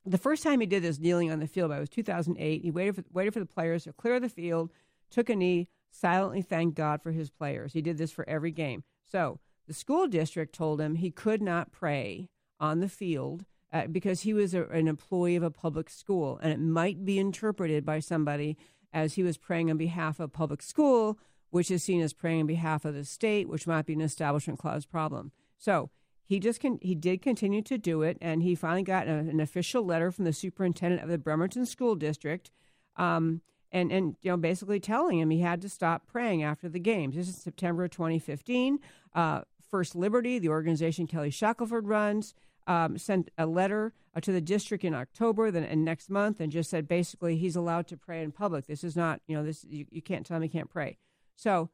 the 0.06 0.18
first 0.18 0.44
time 0.44 0.60
he 0.60 0.66
did 0.66 0.84
this 0.84 1.00
kneeling 1.00 1.32
on 1.32 1.40
the 1.40 1.48
field, 1.48 1.72
it 1.72 1.80
was 1.80 1.90
2008. 1.90 2.62
He 2.62 2.72
waited 2.72 2.96
for, 2.96 3.04
waited 3.12 3.34
for 3.34 3.40
the 3.40 3.46
players 3.46 3.86
to 3.86 3.94
clear 3.94 4.20
the 4.20 4.30
field, 4.30 4.72
took 5.10 5.30
a 5.30 5.36
knee, 5.36 5.70
silently 5.90 6.42
thanked 6.42 6.76
God 6.76 7.02
for 7.02 7.12
his 7.12 7.30
players. 7.30 7.74
He 7.74 7.82
did 7.82 7.98
this 7.98 8.12
for 8.12 8.28
every 8.28 8.52
game. 8.52 8.84
So 9.06 9.40
the 9.68 9.74
school 9.74 10.08
district 10.08 10.54
told 10.54 10.82
him 10.82 10.96
he 10.96 11.12
could 11.12 11.42
not 11.42 11.72
pray 11.72 12.30
on 12.60 12.80
the 12.80 12.90
field 12.90 13.46
uh, 13.72 13.88
because 13.88 14.22
he 14.22 14.34
was 14.34 14.54
a, 14.54 14.66
an 14.68 14.88
employee 14.88 15.36
of 15.36 15.44
a 15.44 15.52
public 15.52 15.90
school, 15.90 16.40
and 16.42 16.54
it 16.54 16.60
might 16.60 17.04
be 17.04 17.18
interpreted 17.18 17.86
by 17.86 18.00
somebody 18.00 18.58
as 18.94 19.16
he 19.16 19.24
was 19.24 19.38
praying 19.38 19.72
on 19.72 19.78
behalf 19.78 20.20
of 20.20 20.32
public 20.32 20.62
school, 20.62 21.18
which 21.50 21.72
is 21.72 21.84
seen 21.84 22.02
as 22.02 22.14
praying 22.14 22.42
on 22.42 22.48
behalf 22.48 22.86
of 22.86 22.94
the 22.94 23.04
state, 23.04 23.50
which 23.50 23.68
might 23.68 23.86
be 23.86 23.94
an 23.94 24.02
establishment 24.02 24.60
clause 24.60 24.86
problem. 24.86 25.32
So 25.58 25.90
he 26.24 26.40
just 26.40 26.62
con- 26.62 26.80
he 26.82 26.96
did 26.96 27.22
continue 27.22 27.62
to 27.64 27.78
do 27.78 28.02
it, 28.02 28.18
and 28.22 28.44
he 28.44 28.56
finally 28.56 28.84
got 28.84 29.08
a, 29.08 29.12
an 29.12 29.40
official 29.40 29.84
letter 29.84 30.12
from 30.12 30.26
the 30.26 30.34
superintendent 30.34 31.02
of 31.02 31.10
the 31.10 31.18
Bremerton 31.18 31.66
School 31.66 31.96
District, 31.96 32.52
um, 32.96 33.42
and 33.72 33.92
and 33.92 34.16
you 34.22 34.32
know 34.32 34.38
basically 34.38 34.80
telling 34.80 35.20
him 35.20 35.30
he 35.30 35.42
had 35.42 35.62
to 35.62 35.70
stop 35.70 36.08
praying 36.08 36.44
after 36.44 36.70
the 36.70 36.80
games. 36.80 37.16
This 37.16 37.28
is 37.28 37.38
September 37.38 37.88
2015. 37.88 38.80
Uh, 39.14 39.42
First 39.74 39.96
Liberty, 39.96 40.38
the 40.38 40.50
organization 40.50 41.08
Kelly 41.08 41.32
Shackelford 41.32 41.88
runs, 41.88 42.36
um, 42.68 42.96
sent 42.96 43.32
a 43.40 43.48
letter 43.48 43.92
uh, 44.16 44.20
to 44.20 44.32
the 44.32 44.40
district 44.40 44.84
in 44.84 44.94
October 44.94 45.50
then 45.50 45.64
and 45.64 45.84
next 45.84 46.12
month, 46.12 46.40
and 46.40 46.52
just 46.52 46.70
said 46.70 46.88
basically 46.88 47.38
he's 47.38 47.56
allowed 47.56 47.88
to 47.88 47.98
pray 47.98 48.22
in 48.22 48.32
public. 48.32 48.68
This 48.68 48.84
is 48.84 48.96
not 48.96 49.22
you 49.26 49.36
know 49.36 49.44
this 49.44 49.66
you, 49.68 49.88
you 49.90 50.04
can't 50.04 50.28
tell 50.28 50.38
him 50.38 50.44
he 50.44 50.50
can't 50.50 50.70
pray. 50.70 50.98
So 51.36 51.72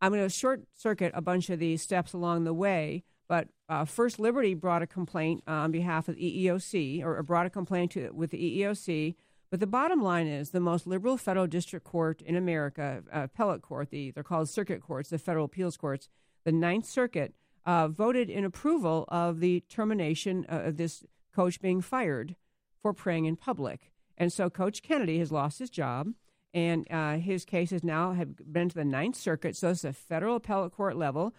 I'm 0.00 0.12
going 0.12 0.22
to 0.22 0.28
short 0.28 0.62
circuit 0.76 1.10
a 1.12 1.20
bunch 1.20 1.50
of 1.50 1.58
these 1.58 1.82
steps 1.82 2.12
along 2.12 2.44
the 2.44 2.54
way 2.54 3.02
but 3.30 3.46
uh, 3.68 3.84
First 3.84 4.18
Liberty 4.18 4.54
brought 4.54 4.82
a 4.82 4.88
complaint 4.88 5.44
uh, 5.46 5.52
on 5.52 5.70
behalf 5.70 6.08
of 6.08 6.16
the 6.16 6.46
EEOC, 6.46 7.04
or 7.04 7.22
brought 7.22 7.46
a 7.46 7.50
complaint 7.50 7.92
to, 7.92 8.10
with 8.10 8.32
the 8.32 8.60
EEOC. 8.60 9.14
But 9.52 9.60
the 9.60 9.68
bottom 9.68 10.02
line 10.02 10.26
is 10.26 10.50
the 10.50 10.58
most 10.58 10.84
liberal 10.84 11.16
federal 11.16 11.46
district 11.46 11.86
court 11.86 12.22
in 12.22 12.34
America, 12.34 13.04
uh, 13.12 13.22
appellate 13.32 13.62
court, 13.62 13.90
the, 13.90 14.10
they're 14.10 14.24
called 14.24 14.48
circuit 14.48 14.82
courts, 14.82 15.10
the 15.10 15.18
federal 15.18 15.44
appeals 15.44 15.76
courts, 15.76 16.08
the 16.44 16.52
Ninth 16.52 16.86
Circuit, 16.86 17.34
uh, 17.66 17.88
voted 17.88 18.30
in 18.30 18.44
approval 18.44 19.04
of 19.08 19.40
the 19.40 19.60
termination 19.68 20.46
uh, 20.48 20.62
of 20.64 20.76
this 20.76 21.04
coach 21.34 21.60
being 21.60 21.80
fired 21.80 22.36
for 22.82 22.92
praying 22.92 23.26
in 23.26 23.36
public. 23.36 23.92
And 24.16 24.32
so 24.32 24.50
Coach 24.50 24.82
Kennedy 24.82 25.18
has 25.18 25.32
lost 25.32 25.58
his 25.58 25.70
job, 25.70 26.08
and 26.52 26.86
uh, 26.90 27.16
his 27.16 27.44
case 27.44 27.70
has 27.70 27.84
now 27.84 28.12
have 28.12 28.52
been 28.52 28.68
to 28.68 28.74
the 28.74 28.84
Ninth 28.84 29.16
Circuit. 29.16 29.56
So 29.56 29.70
it's 29.70 29.84
a 29.84 29.92
federal 29.92 30.36
appellate 30.36 30.72
court 30.72 30.96
level 30.96 31.34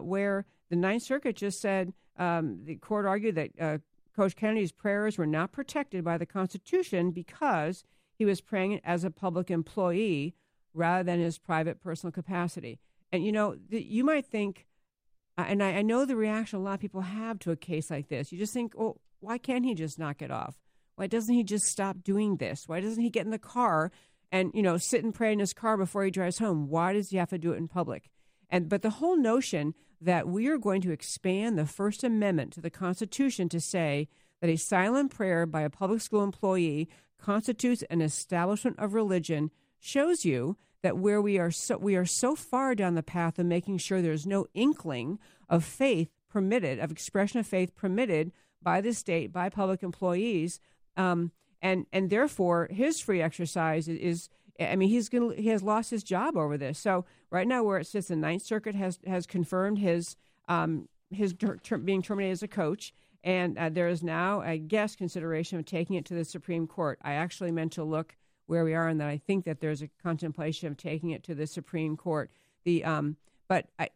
where– 0.00 0.44
the 0.68 0.76
Ninth 0.76 1.02
Circuit 1.02 1.36
just 1.36 1.60
said 1.60 1.92
um, 2.18 2.60
the 2.64 2.76
court 2.76 3.06
argued 3.06 3.36
that 3.36 3.50
uh, 3.60 3.78
Coach 4.14 4.36
Kennedy's 4.36 4.72
prayers 4.72 5.16
were 5.16 5.26
not 5.26 5.52
protected 5.52 6.04
by 6.04 6.18
the 6.18 6.26
Constitution 6.26 7.10
because 7.10 7.84
he 8.14 8.24
was 8.24 8.40
praying 8.40 8.80
as 8.84 9.04
a 9.04 9.10
public 9.10 9.50
employee 9.50 10.34
rather 10.74 11.04
than 11.04 11.20
his 11.20 11.38
private 11.38 11.80
personal 11.80 12.12
capacity. 12.12 12.78
And 13.12 13.24
you 13.24 13.32
know, 13.32 13.56
the, 13.68 13.82
you 13.82 14.04
might 14.04 14.26
think, 14.26 14.66
uh, 15.36 15.44
and 15.48 15.62
I, 15.62 15.76
I, 15.76 15.82
know 15.82 16.04
the 16.04 16.16
reaction 16.16 16.58
a 16.58 16.62
lot 16.62 16.74
of 16.74 16.80
people 16.80 17.00
have 17.00 17.38
to 17.40 17.50
a 17.50 17.56
case 17.56 17.90
like 17.90 18.08
this. 18.08 18.32
You 18.32 18.38
just 18.38 18.52
think, 18.52 18.72
well, 18.76 19.00
why 19.20 19.38
can't 19.38 19.64
he 19.64 19.74
just 19.74 19.98
knock 19.98 20.22
it 20.22 20.30
off? 20.30 20.56
Why 20.96 21.06
doesn't 21.06 21.34
he 21.34 21.44
just 21.44 21.66
stop 21.66 22.02
doing 22.02 22.36
this? 22.36 22.64
Why 22.66 22.80
doesn't 22.80 23.02
he 23.02 23.10
get 23.10 23.24
in 23.24 23.30
the 23.30 23.38
car 23.38 23.92
and 24.30 24.50
you 24.52 24.62
know 24.62 24.76
sit 24.76 25.04
and 25.04 25.14
pray 25.14 25.32
in 25.32 25.38
his 25.38 25.52
car 25.52 25.76
before 25.76 26.04
he 26.04 26.10
drives 26.10 26.38
home? 26.38 26.68
Why 26.68 26.92
does 26.92 27.10
he 27.10 27.16
have 27.16 27.30
to 27.30 27.38
do 27.38 27.52
it 27.52 27.56
in 27.56 27.68
public? 27.68 28.10
And 28.50 28.68
but 28.68 28.82
the 28.82 28.90
whole 28.90 29.16
notion 29.16 29.74
that 30.00 30.28
we 30.28 30.48
are 30.48 30.58
going 30.58 30.80
to 30.82 30.92
expand 30.92 31.58
the 31.58 31.66
First 31.66 32.04
Amendment 32.04 32.52
to 32.54 32.60
the 32.60 32.70
Constitution 32.70 33.48
to 33.48 33.60
say 33.60 34.08
that 34.40 34.50
a 34.50 34.56
silent 34.56 35.10
prayer 35.10 35.46
by 35.46 35.62
a 35.62 35.70
public 35.70 36.00
school 36.00 36.22
employee 36.22 36.88
constitutes 37.20 37.82
an 37.90 38.00
establishment 38.00 38.78
of 38.78 38.94
religion 38.94 39.50
shows 39.80 40.24
you 40.24 40.56
that 40.82 40.96
where 40.96 41.20
we 41.20 41.38
are 41.38 41.50
so 41.50 41.76
we 41.76 41.96
are 41.96 42.06
so 42.06 42.34
far 42.34 42.74
down 42.74 42.94
the 42.94 43.02
path 43.02 43.38
of 43.38 43.46
making 43.46 43.78
sure 43.78 44.00
there's 44.00 44.26
no 44.26 44.46
inkling 44.54 45.18
of 45.48 45.64
faith 45.64 46.10
permitted 46.28 46.78
of 46.78 46.90
expression 46.90 47.40
of 47.40 47.46
faith 47.46 47.74
permitted 47.74 48.32
by 48.62 48.80
the 48.80 48.92
state 48.92 49.32
by 49.32 49.48
public 49.48 49.82
employees 49.82 50.60
um, 50.96 51.32
and 51.62 51.86
and 51.92 52.10
therefore 52.10 52.68
his 52.70 53.00
free 53.00 53.22
exercise 53.22 53.88
is 53.88 54.28
I 54.60 54.76
mean, 54.76 54.88
he's 54.88 55.08
going 55.08 55.40
he 55.40 55.48
has 55.50 55.62
lost 55.62 55.90
his 55.90 56.02
job 56.02 56.36
over 56.36 56.58
this. 56.58 56.78
So 56.78 57.04
right 57.30 57.46
now, 57.46 57.62
where 57.62 57.78
it 57.78 57.86
sits, 57.86 58.08
the 58.08 58.16
Ninth 58.16 58.42
Circuit 58.42 58.74
has 58.74 58.98
has 59.06 59.26
confirmed 59.26 59.78
his 59.78 60.16
um, 60.48 60.88
his 61.10 61.34
ter- 61.34 61.78
being 61.78 62.02
terminated 62.02 62.32
as 62.32 62.42
a 62.42 62.48
coach, 62.48 62.92
and 63.22 63.56
uh, 63.56 63.68
there 63.68 63.88
is 63.88 64.02
now, 64.02 64.40
I 64.40 64.56
guess, 64.56 64.96
consideration 64.96 65.58
of 65.58 65.64
taking 65.64 65.96
it 65.96 66.04
to 66.06 66.14
the 66.14 66.24
Supreme 66.24 66.66
Court. 66.66 66.98
I 67.02 67.12
actually 67.12 67.52
meant 67.52 67.72
to 67.72 67.84
look 67.84 68.16
where 68.48 68.64
we 68.64 68.74
are, 68.74 68.88
and 68.88 69.00
that 69.00 69.08
I 69.08 69.18
think 69.18 69.44
that 69.44 69.60
there's 69.60 69.82
a 69.82 69.88
contemplation 70.02 70.68
of 70.68 70.76
taking 70.76 71.10
it 71.10 71.22
to 71.24 71.34
the 71.34 71.46
Supreme 71.46 71.96
Court. 71.96 72.30
The 72.64 72.82
um, 72.82 73.16
but 73.46 73.66
I, 73.78 73.90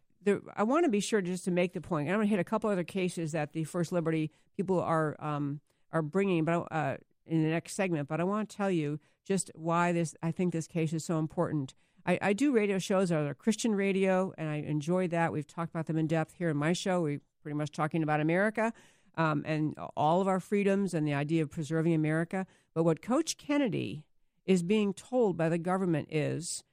I 0.55 0.63
want 0.63 0.85
to 0.85 0.89
be 0.89 0.99
sure 0.99 1.21
just 1.21 1.43
to 1.45 1.51
make 1.51 1.73
the 1.73 1.81
point. 1.81 2.07
I'm 2.07 2.15
going 2.15 2.27
to 2.27 2.29
hit 2.29 2.39
a 2.39 2.43
couple 2.43 2.69
other 2.69 2.83
cases 2.83 3.33
that 3.33 3.53
the 3.53 3.65
First 3.65 3.91
Liberty 3.91 4.31
people 4.55 4.79
are 4.79 5.17
um, 5.19 5.59
are 5.91 6.01
bringing, 6.01 6.45
but 6.45 6.67
uh, 6.71 6.97
in 7.25 7.43
the 7.43 7.49
next 7.49 7.75
segment. 7.75 8.07
But 8.07 8.21
I 8.21 8.23
want 8.23 8.49
to 8.49 8.55
tell 8.55 8.71
you 8.71 8.99
just 9.25 9.51
why 9.55 9.91
this. 9.91 10.15
I 10.23 10.31
think 10.31 10.53
this 10.53 10.67
case 10.67 10.93
is 10.93 11.03
so 11.03 11.19
important. 11.19 11.73
I, 12.05 12.19
I 12.21 12.33
do 12.33 12.51
radio 12.51 12.79
shows 12.79 13.09
that 13.09 13.25
are 13.25 13.33
Christian 13.33 13.75
radio, 13.75 14.33
and 14.37 14.49
I 14.49 14.57
enjoy 14.57 15.07
that. 15.07 15.33
We've 15.33 15.47
talked 15.47 15.71
about 15.71 15.87
them 15.87 15.97
in 15.97 16.07
depth 16.07 16.35
here 16.35 16.49
in 16.49 16.57
my 16.57 16.73
show. 16.73 17.01
We're 17.01 17.21
pretty 17.41 17.57
much 17.57 17.71
talking 17.71 18.03
about 18.03 18.19
America 18.19 18.71
um, 19.15 19.43
and 19.45 19.75
all 19.95 20.21
of 20.21 20.27
our 20.27 20.39
freedoms 20.39 20.93
and 20.93 21.07
the 21.07 21.13
idea 21.13 21.43
of 21.43 21.51
preserving 21.51 21.93
America. 21.93 22.45
But 22.73 22.83
what 22.83 23.01
Coach 23.01 23.37
Kennedy 23.37 24.03
is 24.45 24.63
being 24.63 24.93
told 24.93 25.37
by 25.37 25.49
the 25.49 25.57
government 25.57 26.07
is 26.11 26.63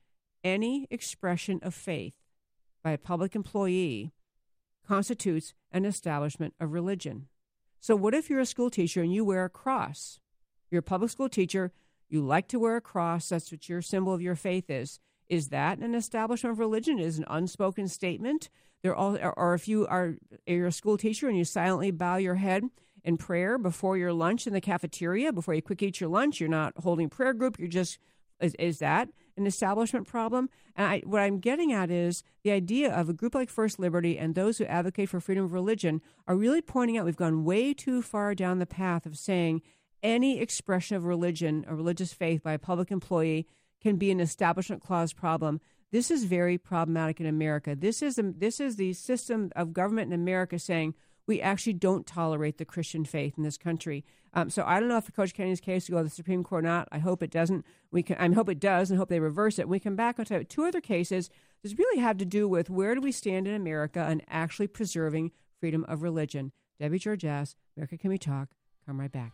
any 0.42 0.86
expression 0.90 1.60
of 1.62 1.74
faith 1.74 2.14
by 2.82 2.92
a 2.92 2.98
public 2.98 3.34
employee 3.34 4.12
constitutes 4.86 5.54
an 5.72 5.84
establishment 5.84 6.54
of 6.58 6.72
religion. 6.72 7.28
So, 7.78 7.94
what 7.96 8.14
if 8.14 8.28
you're 8.28 8.40
a 8.40 8.46
school 8.46 8.70
teacher 8.70 9.02
and 9.02 9.12
you 9.12 9.24
wear 9.24 9.44
a 9.44 9.50
cross? 9.50 10.20
You're 10.70 10.80
a 10.80 10.82
public 10.82 11.10
school 11.10 11.28
teacher, 11.28 11.72
you 12.08 12.20
like 12.20 12.48
to 12.48 12.58
wear 12.58 12.76
a 12.76 12.80
cross, 12.80 13.28
that's 13.28 13.52
what 13.52 13.68
your 13.68 13.82
symbol 13.82 14.12
of 14.12 14.22
your 14.22 14.34
faith 14.34 14.68
is. 14.68 14.98
Is 15.28 15.48
that 15.48 15.78
an 15.78 15.94
establishment 15.94 16.52
of 16.52 16.58
religion? 16.58 16.98
Is 16.98 17.18
an 17.18 17.24
unspoken 17.28 17.86
statement? 17.86 18.50
There 18.82 18.94
all, 18.94 19.16
or 19.36 19.54
if 19.54 19.68
you 19.68 19.86
are 19.86 20.16
you're 20.46 20.66
a 20.66 20.72
school 20.72 20.98
teacher 20.98 21.28
and 21.28 21.38
you 21.38 21.44
silently 21.44 21.90
bow 21.90 22.16
your 22.16 22.34
head 22.34 22.64
in 23.04 23.16
prayer 23.16 23.58
before 23.58 23.96
your 23.96 24.12
lunch 24.12 24.46
in 24.46 24.52
the 24.52 24.60
cafeteria, 24.60 25.32
before 25.32 25.54
you 25.54 25.62
quick 25.62 25.82
eat 25.82 26.00
your 26.00 26.10
lunch, 26.10 26.40
you're 26.40 26.48
not 26.48 26.74
holding 26.78 27.08
prayer 27.08 27.32
group. 27.32 27.58
You're 27.58 27.68
just 27.68 27.98
is, 28.40 28.54
is 28.58 28.78
that 28.78 29.08
an 29.36 29.46
establishment 29.46 30.06
problem? 30.06 30.48
And 30.76 30.86
I, 30.86 31.02
what 31.04 31.20
I'm 31.20 31.38
getting 31.38 31.72
at 31.72 31.90
is 31.90 32.22
the 32.42 32.50
idea 32.50 32.92
of 32.92 33.08
a 33.08 33.12
group 33.12 33.34
like 33.34 33.50
First 33.50 33.78
Liberty 33.78 34.18
and 34.18 34.34
those 34.34 34.58
who 34.58 34.64
advocate 34.64 35.08
for 35.08 35.20
freedom 35.20 35.44
of 35.44 35.52
religion 35.52 36.00
are 36.26 36.36
really 36.36 36.62
pointing 36.62 36.96
out 36.96 37.04
we've 37.04 37.16
gone 37.16 37.44
way 37.44 37.74
too 37.74 38.02
far 38.02 38.34
down 38.34 38.58
the 38.58 38.66
path 38.66 39.06
of 39.06 39.18
saying 39.18 39.62
any 40.02 40.40
expression 40.40 40.96
of 40.96 41.04
religion 41.04 41.64
or 41.68 41.76
religious 41.76 42.12
faith 42.12 42.42
by 42.42 42.52
a 42.52 42.58
public 42.58 42.90
employee 42.90 43.46
can 43.80 43.96
be 43.96 44.10
an 44.10 44.20
establishment 44.20 44.82
clause 44.82 45.12
problem. 45.12 45.60
This 45.92 46.10
is 46.10 46.24
very 46.24 46.56
problematic 46.56 47.20
in 47.20 47.26
America. 47.26 47.74
This 47.74 48.00
is 48.00 48.18
this 48.22 48.60
is 48.60 48.76
the 48.76 48.92
system 48.92 49.50
of 49.56 49.72
government 49.72 50.12
in 50.12 50.20
America 50.20 50.58
saying 50.58 50.94
we 51.30 51.40
actually 51.40 51.74
don't 51.74 52.08
tolerate 52.08 52.58
the 52.58 52.64
Christian 52.64 53.04
faith 53.04 53.34
in 53.36 53.44
this 53.44 53.56
country. 53.56 54.04
Um, 54.34 54.50
so 54.50 54.64
I 54.66 54.80
don't 54.80 54.88
know 54.88 54.96
if 54.96 55.14
Coach 55.14 55.32
Kennedy's 55.32 55.60
case 55.60 55.88
will 55.88 55.98
go 55.98 56.02
to 56.02 56.08
the 56.08 56.10
Supreme 56.10 56.42
Court 56.42 56.64
or 56.64 56.66
not. 56.66 56.88
I 56.90 56.98
hope 56.98 57.22
it 57.22 57.30
doesn't. 57.30 57.64
We 57.92 58.02
can. 58.02 58.16
I 58.16 58.34
hope 58.34 58.48
it 58.48 58.58
does, 58.58 58.90
and 58.90 58.98
hope 58.98 59.10
they 59.10 59.20
reverse 59.20 59.60
it. 59.60 59.68
We 59.68 59.78
come 59.78 59.94
back 59.94 60.18
on 60.18 60.24
to 60.24 60.42
two 60.42 60.64
other 60.64 60.80
cases. 60.80 61.30
This 61.62 61.78
really 61.78 62.00
have 62.00 62.18
to 62.18 62.24
do 62.24 62.48
with 62.48 62.68
where 62.68 62.96
do 62.96 63.00
we 63.00 63.12
stand 63.12 63.46
in 63.46 63.54
America 63.54 64.04
and 64.08 64.24
actually 64.28 64.66
preserving 64.66 65.30
freedom 65.60 65.84
of 65.86 66.02
religion. 66.02 66.50
Debbie 66.80 66.98
George 66.98 67.22
Georgatos, 67.22 67.54
America 67.76 67.96
Can 67.96 68.10
We 68.10 68.18
Talk? 68.18 68.48
Come 68.84 68.98
right 68.98 69.12
back. 69.12 69.32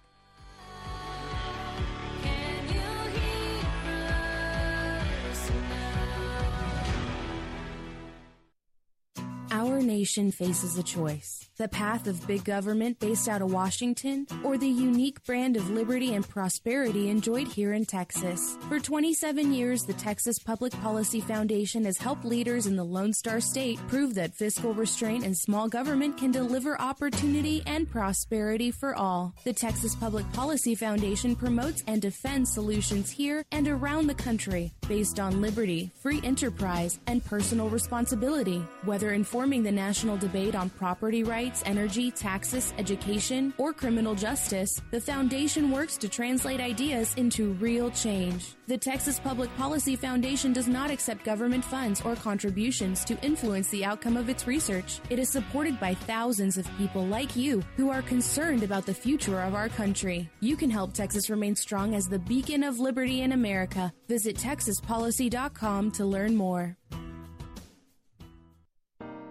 Nation 10.06 10.30
faces 10.30 10.78
a 10.78 10.84
choice 10.84 11.46
the 11.56 11.68
path 11.68 12.06
of 12.06 12.26
big 12.26 12.44
government 12.44 12.98
based 13.00 13.28
out 13.28 13.40
of 13.40 13.50
Washington, 13.50 14.26
or 14.44 14.58
the 14.58 14.68
unique 14.68 15.24
brand 15.24 15.56
of 15.56 15.70
liberty 15.70 16.14
and 16.14 16.28
prosperity 16.28 17.08
enjoyed 17.08 17.48
here 17.48 17.72
in 17.72 17.86
Texas. 17.86 18.58
For 18.68 18.78
27 18.78 19.54
years, 19.54 19.84
the 19.84 19.94
Texas 19.94 20.38
Public 20.38 20.72
Policy 20.82 21.20
Foundation 21.20 21.84
has 21.86 21.96
helped 21.96 22.24
leaders 22.24 22.66
in 22.66 22.76
the 22.76 22.84
Lone 22.84 23.14
Star 23.14 23.40
State 23.40 23.78
prove 23.88 24.14
that 24.14 24.34
fiscal 24.34 24.74
restraint 24.74 25.24
and 25.24 25.36
small 25.36 25.68
government 25.68 26.18
can 26.18 26.30
deliver 26.30 26.80
opportunity 26.80 27.62
and 27.66 27.90
prosperity 27.90 28.70
for 28.70 28.94
all. 28.94 29.34
The 29.44 29.54
Texas 29.54 29.94
Public 29.94 30.30
Policy 30.32 30.74
Foundation 30.74 31.34
promotes 31.34 31.82
and 31.86 32.02
defends 32.02 32.52
solutions 32.52 33.10
here 33.10 33.44
and 33.50 33.66
around 33.66 34.08
the 34.08 34.14
country 34.14 34.72
based 34.88 35.20
on 35.20 35.40
liberty, 35.40 35.90
free 36.00 36.20
enterprise, 36.24 36.98
and 37.06 37.24
personal 37.24 37.68
responsibility, 37.68 38.58
whether 38.84 39.12
informing 39.12 39.62
the 39.62 39.70
national 39.70 40.16
debate 40.16 40.56
on 40.56 40.70
property 40.70 41.22
rights 41.22 41.62
energy, 41.64 42.10
taxes, 42.10 42.74
education, 42.78 43.54
or 43.58 43.72
criminal 43.72 44.16
justice, 44.16 44.80
the 44.90 45.00
Foundation 45.00 45.70
works 45.70 45.96
to 45.96 46.08
translate 46.08 46.60
ideas 46.60 47.14
into 47.14 47.52
real 47.54 47.90
change. 47.90 48.55
The 48.68 48.76
Texas 48.76 49.20
Public 49.20 49.56
Policy 49.56 49.94
Foundation 49.94 50.52
does 50.52 50.66
not 50.66 50.90
accept 50.90 51.24
government 51.24 51.64
funds 51.64 52.02
or 52.04 52.16
contributions 52.16 53.04
to 53.04 53.16
influence 53.24 53.68
the 53.68 53.84
outcome 53.84 54.16
of 54.16 54.28
its 54.28 54.48
research. 54.48 54.98
It 55.08 55.20
is 55.20 55.28
supported 55.28 55.78
by 55.78 55.94
thousands 55.94 56.58
of 56.58 56.68
people 56.76 57.06
like 57.06 57.36
you 57.36 57.62
who 57.76 57.90
are 57.90 58.02
concerned 58.02 58.64
about 58.64 58.84
the 58.84 58.92
future 58.92 59.40
of 59.40 59.54
our 59.54 59.68
country. 59.68 60.28
You 60.40 60.56
can 60.56 60.68
help 60.68 60.94
Texas 60.94 61.30
remain 61.30 61.54
strong 61.54 61.94
as 61.94 62.08
the 62.08 62.18
beacon 62.18 62.64
of 62.64 62.80
liberty 62.80 63.22
in 63.22 63.30
America. 63.30 63.92
Visit 64.08 64.34
texaspolicy.com 64.36 65.92
to 65.92 66.04
learn 66.04 66.34
more. 66.34 66.76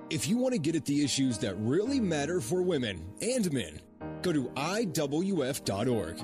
If 0.10 0.30
you 0.30 0.38
want 0.38 0.54
to 0.54 0.60
get 0.60 0.76
at 0.76 0.86
the 0.86 1.04
issues 1.04 1.40
that 1.40 1.56
really 1.58 2.00
matter 2.00 2.40
for 2.40 2.62
women 2.62 3.06
and 3.22 3.52
men, 3.52 3.82
go 4.22 4.32
to 4.32 4.46
IWF.org. 4.56 6.24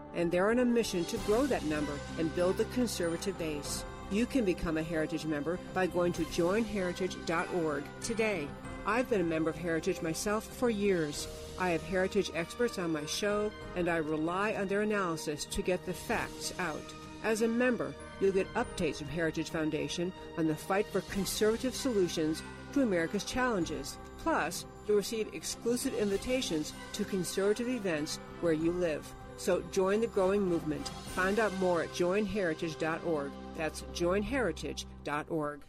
and 0.15 0.31
they're 0.31 0.49
on 0.49 0.59
a 0.59 0.65
mission 0.65 1.05
to 1.05 1.17
grow 1.19 1.45
that 1.45 1.63
number 1.65 1.93
and 2.17 2.33
build 2.35 2.57
the 2.57 2.65
conservative 2.65 3.37
base. 3.37 3.83
You 4.11 4.25
can 4.25 4.43
become 4.43 4.77
a 4.77 4.83
Heritage 4.83 5.25
member 5.25 5.57
by 5.73 5.87
going 5.87 6.11
to 6.13 6.25
joinheritage.org 6.25 7.83
today. 8.01 8.47
I've 8.85 9.09
been 9.09 9.21
a 9.21 9.25
member 9.25 9.49
of 9.49 9.55
Heritage 9.55 10.01
myself 10.01 10.45
for 10.45 10.69
years. 10.69 11.27
I 11.59 11.69
have 11.69 11.83
Heritage 11.83 12.31
experts 12.33 12.79
on 12.79 12.91
my 12.91 13.05
show, 13.05 13.51
and 13.75 13.87
I 13.87 13.97
rely 13.97 14.55
on 14.55 14.67
their 14.67 14.81
analysis 14.81 15.45
to 15.45 15.61
get 15.61 15.85
the 15.85 15.93
facts 15.93 16.53
out. 16.59 16.93
As 17.23 17.43
a 17.43 17.47
member, 17.47 17.93
you'll 18.19 18.31
get 18.31 18.53
updates 18.55 18.97
from 18.97 19.07
Heritage 19.07 19.51
Foundation 19.51 20.11
on 20.37 20.47
the 20.47 20.55
fight 20.55 20.87
for 20.87 21.01
conservative 21.01 21.75
solutions 21.75 22.41
to 22.73 22.81
America's 22.81 23.23
challenges. 23.23 23.97
Plus, 24.23 24.65
you'll 24.87 24.97
receive 24.97 25.33
exclusive 25.33 25.93
invitations 25.93 26.73
to 26.93 27.05
conservative 27.05 27.69
events 27.69 28.19
where 28.41 28.53
you 28.53 28.71
live. 28.71 29.05
So 29.41 29.63
join 29.71 30.01
the 30.01 30.07
growing 30.07 30.43
movement. 30.43 30.87
Find 31.15 31.39
out 31.39 31.51
more 31.57 31.81
at 31.81 31.91
joinheritage.org. 31.93 33.31
That's 33.57 33.81
joinheritage.org. 33.91 35.61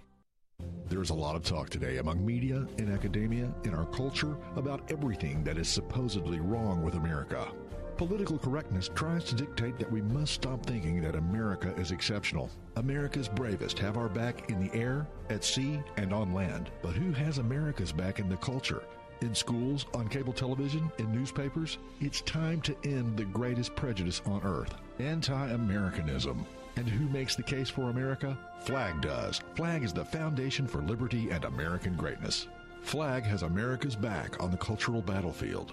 There's 0.91 1.09
a 1.09 1.15
lot 1.15 1.37
of 1.37 1.43
talk 1.43 1.71
today 1.71 1.97
among 1.97 2.25
media 2.25 2.67
in 2.77 2.93
academia 2.93 3.51
in 3.65 3.75
our 3.75 3.87
culture 3.87 4.37
about 4.57 4.93
everything 4.93 5.43
that 5.45 5.57
is 5.57 5.69
supposedly 5.69 6.39
wrong 6.39 6.83
with 6.83 6.97
America. 6.97 7.49
Political 7.97 8.41
correctness 8.41 8.91
tries 8.95 9.25
to 9.25 9.35
dictate 9.35 9.79
that 9.79 9.91
we 9.91 10.03
must 10.03 10.35
stop 10.35 10.67
thinking 10.67 11.01
that 11.01 11.17
America 11.17 11.75
is 11.79 11.93
exceptional. 11.93 12.51
America's 12.77 13.29
bravest 13.29 13.79
have 13.79 13.97
our 13.97 14.11
back 14.11 14.51
in 14.51 14.63
the 14.63 14.75
air, 14.79 15.07
at 15.31 15.45
sea, 15.45 15.81
and 15.97 16.13
on 16.13 16.35
land. 16.35 16.71
But 16.83 16.93
who 16.93 17.11
has 17.13 17.39
America's 17.39 17.93
back 17.93 18.19
in 18.19 18.29
the 18.29 18.37
culture? 18.37 18.83
In 19.23 19.37
schools, 19.37 19.87
on 19.95 20.09
cable 20.09 20.33
television, 20.33 20.91
in 20.99 21.13
newspapers? 21.13 21.79
It's 22.01 22.23
time 22.23 22.61
to 22.63 22.75
end 22.85 23.17
the 23.17 23.25
greatest 23.25 23.77
prejudice 23.77 24.21
on 24.27 24.43
earth 24.43 24.75
anti 24.99 25.49
Americanism. 25.51 26.45
And 26.75 26.89
who 26.89 27.09
makes 27.09 27.37
the 27.37 27.43
case 27.45 27.71
for 27.71 27.91
America? 27.91 28.37
FLAG 28.65 29.01
does. 29.01 29.41
FLAG 29.55 29.85
is 29.85 29.93
the 29.93 30.05
foundation 30.05 30.67
for 30.67 30.83
liberty 30.83 31.31
and 31.31 31.45
American 31.45 31.95
greatness. 31.95 32.49
FLAG 32.83 33.23
has 33.23 33.45
America's 33.45 33.95
back 33.95 34.43
on 34.43 34.51
the 34.51 34.57
cultural 34.57 35.01
battlefield. 35.01 35.73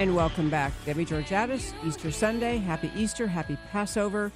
And 0.00 0.16
welcome 0.16 0.48
back. 0.48 0.72
Debbie 0.86 1.04
Georgatos, 1.04 1.74
Easter 1.86 2.10
Sunday. 2.10 2.56
Happy 2.56 2.90
Easter, 2.96 3.26
happy 3.26 3.58
Passover. 3.70 4.32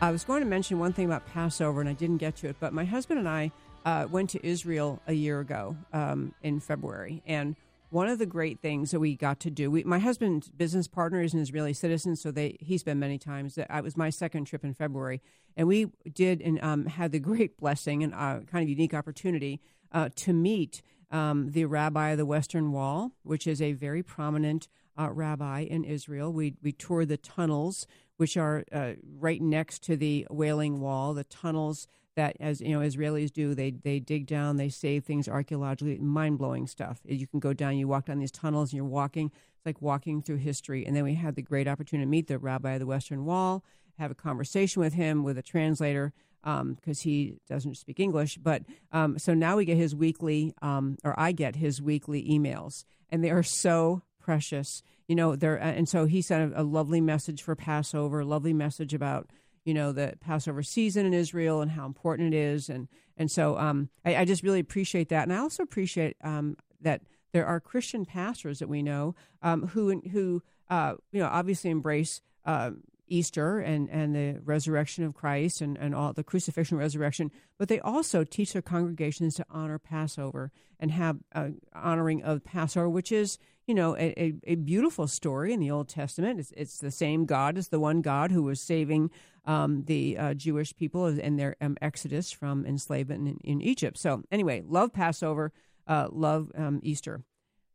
I 0.00 0.10
was 0.10 0.24
going 0.24 0.40
to 0.40 0.46
mention 0.46 0.80
one 0.80 0.92
thing 0.92 1.06
about 1.06 1.24
Passover, 1.28 1.80
and 1.80 1.88
I 1.88 1.92
didn't 1.92 2.16
get 2.16 2.34
to 2.38 2.48
it, 2.48 2.56
but 2.58 2.72
my 2.72 2.84
husband 2.84 3.20
and 3.20 3.28
I 3.28 3.52
uh, 3.84 4.08
went 4.10 4.30
to 4.30 4.44
Israel 4.44 5.00
a 5.06 5.12
year 5.12 5.38
ago 5.38 5.76
um, 5.92 6.34
in 6.42 6.58
February. 6.58 7.22
And 7.26 7.54
one 7.90 8.08
of 8.08 8.18
the 8.18 8.26
great 8.26 8.58
things 8.58 8.90
that 8.90 8.98
we 8.98 9.14
got 9.14 9.38
to 9.38 9.52
do, 9.52 9.70
we, 9.70 9.84
my 9.84 10.00
husband's 10.00 10.48
business 10.48 10.88
partner 10.88 11.22
is 11.22 11.32
an 11.32 11.38
Israeli 11.38 11.74
citizen, 11.74 12.16
so 12.16 12.32
they 12.32 12.56
he's 12.58 12.82
been 12.82 12.98
many 12.98 13.16
times. 13.16 13.56
It 13.56 13.68
was 13.84 13.96
my 13.96 14.10
second 14.10 14.46
trip 14.46 14.64
in 14.64 14.74
February, 14.74 15.22
and 15.56 15.68
we 15.68 15.92
did 16.12 16.42
and 16.42 16.60
um, 16.60 16.86
had 16.86 17.12
the 17.12 17.20
great 17.20 17.56
blessing 17.60 18.02
and 18.02 18.12
uh, 18.14 18.40
kind 18.50 18.64
of 18.64 18.68
unique 18.68 18.94
opportunity 18.94 19.60
uh, 19.92 20.08
to 20.16 20.32
meet 20.32 20.82
um, 21.12 21.52
the 21.52 21.66
rabbi 21.66 22.10
of 22.10 22.18
the 22.18 22.26
Western 22.26 22.72
Wall, 22.72 23.12
which 23.22 23.46
is 23.46 23.62
a 23.62 23.74
very 23.74 24.02
prominent 24.02 24.66
uh, 24.98 25.10
rabbi 25.10 25.60
in 25.60 25.84
Israel. 25.84 26.32
We 26.32 26.54
we 26.62 26.72
toured 26.72 27.08
the 27.08 27.16
tunnels, 27.16 27.86
which 28.16 28.36
are 28.36 28.64
uh, 28.72 28.92
right 29.18 29.40
next 29.40 29.82
to 29.84 29.96
the 29.96 30.26
Wailing 30.30 30.80
Wall. 30.80 31.14
The 31.14 31.24
tunnels 31.24 31.86
that, 32.16 32.36
as 32.38 32.60
you 32.60 32.70
know, 32.70 32.86
Israelis 32.86 33.32
do, 33.32 33.54
they 33.54 33.70
they 33.70 33.98
dig 33.98 34.26
down, 34.26 34.56
they 34.56 34.68
save 34.68 35.04
things 35.04 35.28
archaeologically, 35.28 35.98
mind 35.98 36.38
blowing 36.38 36.66
stuff. 36.66 37.00
You 37.04 37.26
can 37.26 37.40
go 37.40 37.52
down, 37.52 37.76
you 37.76 37.88
walk 37.88 38.06
down 38.06 38.18
these 38.18 38.30
tunnels, 38.30 38.70
and 38.70 38.76
you're 38.76 38.84
walking. 38.84 39.30
It's 39.56 39.66
like 39.66 39.82
walking 39.82 40.22
through 40.22 40.36
history. 40.36 40.86
And 40.86 40.94
then 40.94 41.04
we 41.04 41.14
had 41.14 41.34
the 41.34 41.42
great 41.42 41.66
opportunity 41.66 42.06
to 42.06 42.10
meet 42.10 42.28
the 42.28 42.38
rabbi 42.38 42.74
of 42.74 42.80
the 42.80 42.86
Western 42.86 43.24
Wall, 43.24 43.64
have 43.98 44.10
a 44.10 44.14
conversation 44.14 44.80
with 44.80 44.94
him 44.94 45.24
with 45.24 45.38
a 45.38 45.42
translator 45.42 46.12
because 46.44 46.60
um, 46.60 47.02
he 47.02 47.36
doesn't 47.48 47.76
speak 47.76 47.98
English. 47.98 48.36
But 48.36 48.62
um, 48.92 49.18
so 49.18 49.32
now 49.32 49.56
we 49.56 49.64
get 49.64 49.78
his 49.78 49.94
weekly, 49.94 50.52
um, 50.60 50.98
or 51.02 51.18
I 51.18 51.32
get 51.32 51.56
his 51.56 51.80
weekly 51.80 52.22
emails, 52.28 52.84
and 53.10 53.24
they 53.24 53.30
are 53.30 53.42
so 53.42 54.02
precious. 54.24 54.82
You 55.06 55.14
know, 55.14 55.36
there, 55.36 55.56
and 55.56 55.88
so 55.88 56.06
he 56.06 56.22
sent 56.22 56.54
a, 56.54 56.62
a 56.62 56.64
lovely 56.64 57.00
message 57.00 57.42
for 57.42 57.54
Passover, 57.54 58.24
lovely 58.24 58.54
message 58.54 58.94
about 58.94 59.28
you 59.64 59.74
know 59.74 59.92
the 59.92 60.14
Passover 60.20 60.62
season 60.62 61.06
in 61.06 61.12
Israel 61.14 61.60
and 61.60 61.70
how 61.70 61.86
important 61.86 62.34
it 62.34 62.36
is, 62.36 62.68
and 62.68 62.88
and 63.16 63.30
so 63.30 63.58
um, 63.58 63.90
I, 64.04 64.16
I, 64.16 64.24
just 64.24 64.42
really 64.42 64.60
appreciate 64.60 65.10
that, 65.10 65.24
and 65.24 65.32
I 65.32 65.38
also 65.38 65.62
appreciate 65.62 66.16
um, 66.22 66.56
that 66.80 67.02
there 67.32 67.46
are 67.46 67.60
Christian 67.60 68.04
pastors 68.04 68.58
that 68.58 68.68
we 68.68 68.82
know 68.82 69.14
um, 69.42 69.68
who 69.68 70.00
who 70.12 70.42
uh, 70.70 70.94
you 71.12 71.20
know 71.20 71.28
obviously 71.30 71.70
embrace. 71.70 72.20
Uh, 72.44 72.72
Easter 73.06 73.58
and, 73.58 73.88
and 73.90 74.14
the 74.14 74.40
resurrection 74.44 75.04
of 75.04 75.14
Christ 75.14 75.60
and, 75.60 75.76
and 75.76 75.94
all 75.94 76.12
the 76.12 76.24
crucifixion 76.24 76.78
resurrection, 76.78 77.30
but 77.58 77.68
they 77.68 77.80
also 77.80 78.24
teach 78.24 78.52
their 78.52 78.62
congregations 78.62 79.34
to 79.36 79.46
honor 79.50 79.78
Passover 79.78 80.50
and 80.80 80.90
have 80.90 81.18
uh, 81.34 81.48
honoring 81.74 82.22
of 82.22 82.44
Passover, 82.44 82.88
which 82.88 83.12
is 83.12 83.38
you 83.66 83.74
know, 83.74 83.96
a, 83.96 84.12
a, 84.20 84.34
a, 84.44 84.54
beautiful 84.56 85.06
story 85.06 85.52
in 85.52 85.60
the 85.60 85.70
Old 85.70 85.88
Testament. 85.88 86.38
It's, 86.38 86.52
it's, 86.56 86.78
the 86.78 86.90
same 86.90 87.24
God 87.24 87.56
as 87.56 87.68
the 87.68 87.80
one 87.80 88.02
God 88.02 88.30
who 88.30 88.42
was 88.42 88.60
saving 88.60 89.10
um, 89.46 89.84
the 89.84 90.18
uh, 90.18 90.34
Jewish 90.34 90.76
people 90.76 91.06
in 91.06 91.36
their 91.36 91.56
um, 91.60 91.76
exodus 91.80 92.30
from 92.30 92.66
enslavement 92.66 93.26
in, 93.26 93.38
in, 93.42 93.62
Egypt. 93.62 93.96
So, 93.98 94.22
anyway, 94.30 94.62
love 94.66 94.92
Passover, 94.92 95.52
uh, 95.86 96.08
love 96.10 96.50
um, 96.54 96.80
Easter. 96.82 97.22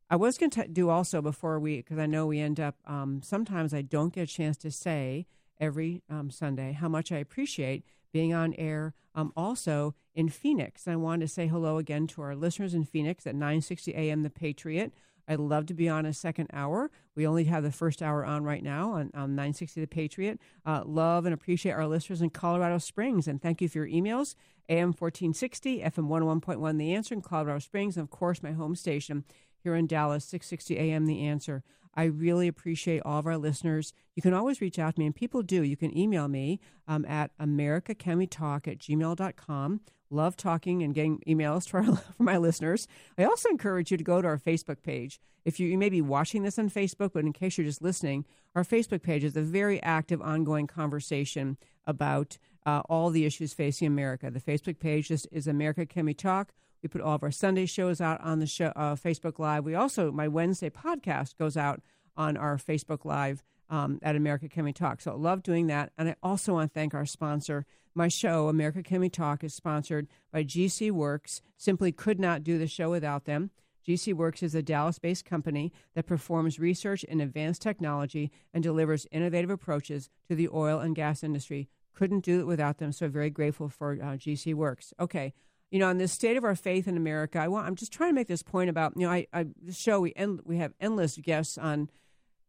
I 0.10 0.16
was 0.16 0.38
going 0.38 0.50
to 0.52 0.68
do 0.68 0.90
also 0.90 1.22
before 1.22 1.60
we, 1.60 1.78
because 1.78 2.00
I 2.00 2.08
know 2.08 2.26
we 2.26 2.40
end 2.40 2.60
up, 2.60 2.76
um, 2.88 3.22
sometimes 3.24 3.74
I 3.74 3.84
don't 3.84 4.14
get 4.14 4.24
a 4.24 4.34
chance 4.34 4.58
to 4.58 4.72
say 4.72 5.28
every 5.60 6.02
um, 6.10 6.32
Sunday 6.32 6.72
how 6.72 6.90
much 6.90 7.12
I 7.12 7.18
appreciate 7.18 7.84
being 8.12 8.34
on 8.34 8.56
air 8.56 8.96
um, 9.14 9.32
also 9.38 9.94
in 10.16 10.30
Phoenix. 10.30 10.88
I 10.88 10.96
wanted 10.96 11.28
to 11.28 11.34
say 11.34 11.48
hello 11.48 11.78
again 11.78 12.08
to 12.08 12.22
our 12.24 12.36
listeners 12.36 12.74
in 12.74 12.86
Phoenix 12.86 13.28
at 13.28 13.36
960 13.36 13.94
AM 13.94 14.24
The 14.24 14.30
Patriot. 14.32 14.94
I'd 15.28 15.40
love 15.40 15.68
to 15.68 15.76
be 15.76 15.88
on 15.88 16.08
a 16.08 16.14
second 16.14 16.50
hour. 16.52 16.90
We 17.16 17.28
only 17.28 17.44
have 17.44 17.62
the 17.62 17.72
first 17.72 18.02
hour 18.02 18.26
on 18.26 18.44
right 18.44 18.64
now 18.64 18.94
on, 18.94 19.12
on 19.14 19.36
960 19.36 19.82
The 19.82 19.88
Patriot. 19.88 20.40
Uh, 20.66 20.82
love 20.84 21.26
and 21.26 21.36
appreciate 21.36 21.74
our 21.74 21.86
listeners 21.86 22.24
in 22.24 22.32
Colorado 22.32 22.80
Springs. 22.80 23.28
And 23.28 23.40
thank 23.40 23.62
you 23.62 23.70
for 23.70 23.86
your 23.86 23.88
emails. 23.88 24.34
AM 24.70 24.90
1460, 24.90 25.82
FM 25.82 26.08
101.1 26.08 26.78
The 26.80 26.94
Answer 26.94 27.14
in 27.14 27.22
Colorado 27.22 27.60
Springs. 27.60 27.96
And 27.96 28.04
of 28.04 28.10
course, 28.10 28.42
my 28.42 28.54
home 28.54 28.76
station 28.76 29.24
here 29.64 29.76
in 29.76 29.88
Dallas, 29.88 30.26
660 30.26 30.78
AM 30.78 31.06
The 31.06 31.26
Answer. 31.26 31.64
I 31.96 32.04
really 32.04 32.48
appreciate 32.48 33.02
all 33.04 33.20
of 33.20 33.28
our 33.28 33.38
listeners. 33.38 33.94
You 34.16 34.22
can 34.22 34.34
always 34.34 34.62
reach 34.62 34.80
out 34.80 34.96
to 34.96 35.00
me, 35.00 35.06
and 35.06 35.16
people 35.16 35.42
do. 35.42 35.64
You 35.64 35.76
can 35.76 35.98
email 35.98 36.28
me 36.28 36.60
um, 36.88 37.04
at 37.06 37.38
americacanwetalk 37.40 38.68
at 38.68 38.80
gmail.com 38.80 39.82
love 40.10 40.36
talking 40.36 40.82
and 40.82 40.94
getting 40.94 41.22
emails 41.28 41.68
to 41.70 41.78
our, 41.78 41.84
from 41.84 42.26
my 42.26 42.38
listeners. 42.38 42.88
I 43.18 43.24
also 43.24 43.50
encourage 43.50 43.92
you 43.92 43.98
to 43.98 44.04
go 44.04 44.22
to 44.22 44.28
our 44.28 44.38
Facebook 44.38 44.82
page. 44.84 45.20
If 45.46 45.60
you, 45.60 45.68
you 45.68 45.78
may 45.78 45.90
be 45.90 46.02
watching 46.02 46.44
this 46.44 46.60
on 46.60 46.70
Facebook, 46.70 47.12
but 47.14 47.26
in 47.26 47.34
case 47.34 47.58
you're 47.58 47.68
just 47.68 47.82
listening, 47.82 48.26
our 48.56 48.64
Facebook 48.64 49.02
page 49.02 49.24
is 49.24 49.36
a 49.36 49.42
very 49.42 49.82
active, 49.82 50.22
ongoing 50.22 50.68
conversation 50.68 51.58
about 51.86 52.38
uh, 52.66 52.82
all 52.90 53.10
the 53.10 53.26
issues 53.26 53.54
facing 53.54 53.88
America. 53.88 54.30
The 54.30 54.42
Facebook 54.42 54.80
page 54.80 55.12
is, 55.12 55.26
is 55.32 55.48
America 55.48 55.86
Can 55.86 56.06
We 56.06 56.14
Talk. 56.14 56.54
We 56.82 56.90
put 56.90 57.02
all 57.02 57.16
of 57.16 57.24
our 57.24 57.32
Sunday 57.32 57.66
shows 57.66 58.00
out 58.00 58.22
on 58.22 58.40
the 58.40 58.48
show, 58.48 58.72
uh, 58.76 58.96
Facebook 58.96 59.40
Live. 59.40 59.66
We 59.66 59.76
also, 59.76 60.12
my 60.12 60.28
Wednesday 60.28 60.70
podcast 60.70 61.38
goes 61.38 61.58
out 61.58 61.82
on 62.16 62.38
our 62.38 62.58
Facebook 62.58 63.06
Live 63.06 63.44
um, 63.70 64.00
at 64.02 64.16
America 64.16 64.50
Can 64.50 64.66
We 64.66 64.74
Talk. 64.74 65.02
So 65.02 65.12
I 65.12 65.16
love 65.16 65.44
doing 65.44 65.68
that. 65.68 65.92
And 65.98 66.10
I 66.10 66.16
also 66.24 66.54
want 66.54 66.72
to 66.72 66.74
thank 66.74 66.94
our 66.94 67.06
sponsor, 67.06 67.66
my 67.94 68.08
show, 68.08 68.48
America 68.48 68.82
Can 68.84 69.02
We 69.02 69.10
Talk, 69.10 69.44
is 69.44 69.54
sponsored 69.54 70.08
by 70.32 70.44
GC 70.44 70.92
Works. 70.92 71.42
Simply 71.58 71.92
could 71.92 72.20
not 72.20 72.44
do 72.44 72.58
the 72.58 72.68
show 72.68 72.90
without 72.90 73.26
them. 73.26 73.52
GC 73.88 74.14
Works 74.14 74.44
is 74.44 74.54
a 74.54 74.62
Dallas 74.62 75.00
based 75.00 75.26
company 75.26 75.72
that 75.96 76.06
performs 76.06 76.60
research 76.60 77.04
in 77.04 77.22
advanced 77.22 77.62
technology 77.62 78.32
and 78.54 78.64
delivers 78.64 79.08
innovative 79.12 79.50
approaches 79.50 80.10
to 80.28 80.36
the 80.36 80.50
oil 80.50 80.80
and 80.80 80.96
gas 80.96 81.24
industry. 81.24 81.70
Couldn't 81.96 82.24
do 82.24 82.40
it 82.40 82.48
without 82.48 82.78
them, 82.78 82.92
so 82.92 83.08
very 83.08 83.30
grateful 83.30 83.68
for 83.68 83.94
uh, 83.94 84.16
GC 84.16 84.54
Works. 84.54 84.94
Okay, 85.00 85.34
you 85.72 85.80
know, 85.80 85.88
on 85.88 85.98
the 85.98 86.08
state 86.08 86.38
of 86.38 86.44
our 86.44 86.56
faith 86.56 86.88
in 86.88 86.98
America, 86.98 87.40
I 87.40 87.48
want, 87.48 87.68
I'm 87.68 87.76
just 87.76 87.92
trying 87.92 88.10
to 88.10 88.16
make 88.16 88.28
this 88.28 88.44
point 88.44 88.70
about, 88.70 88.94
you 88.96 89.06
know, 89.06 89.12
I, 89.12 89.28
I 89.34 89.46
this 89.62 89.78
show 89.78 90.00
we 90.00 90.14
end, 90.16 90.42
we 90.46 90.58
have 90.58 90.74
endless 90.80 91.18
guests 91.18 91.58
on 91.58 91.90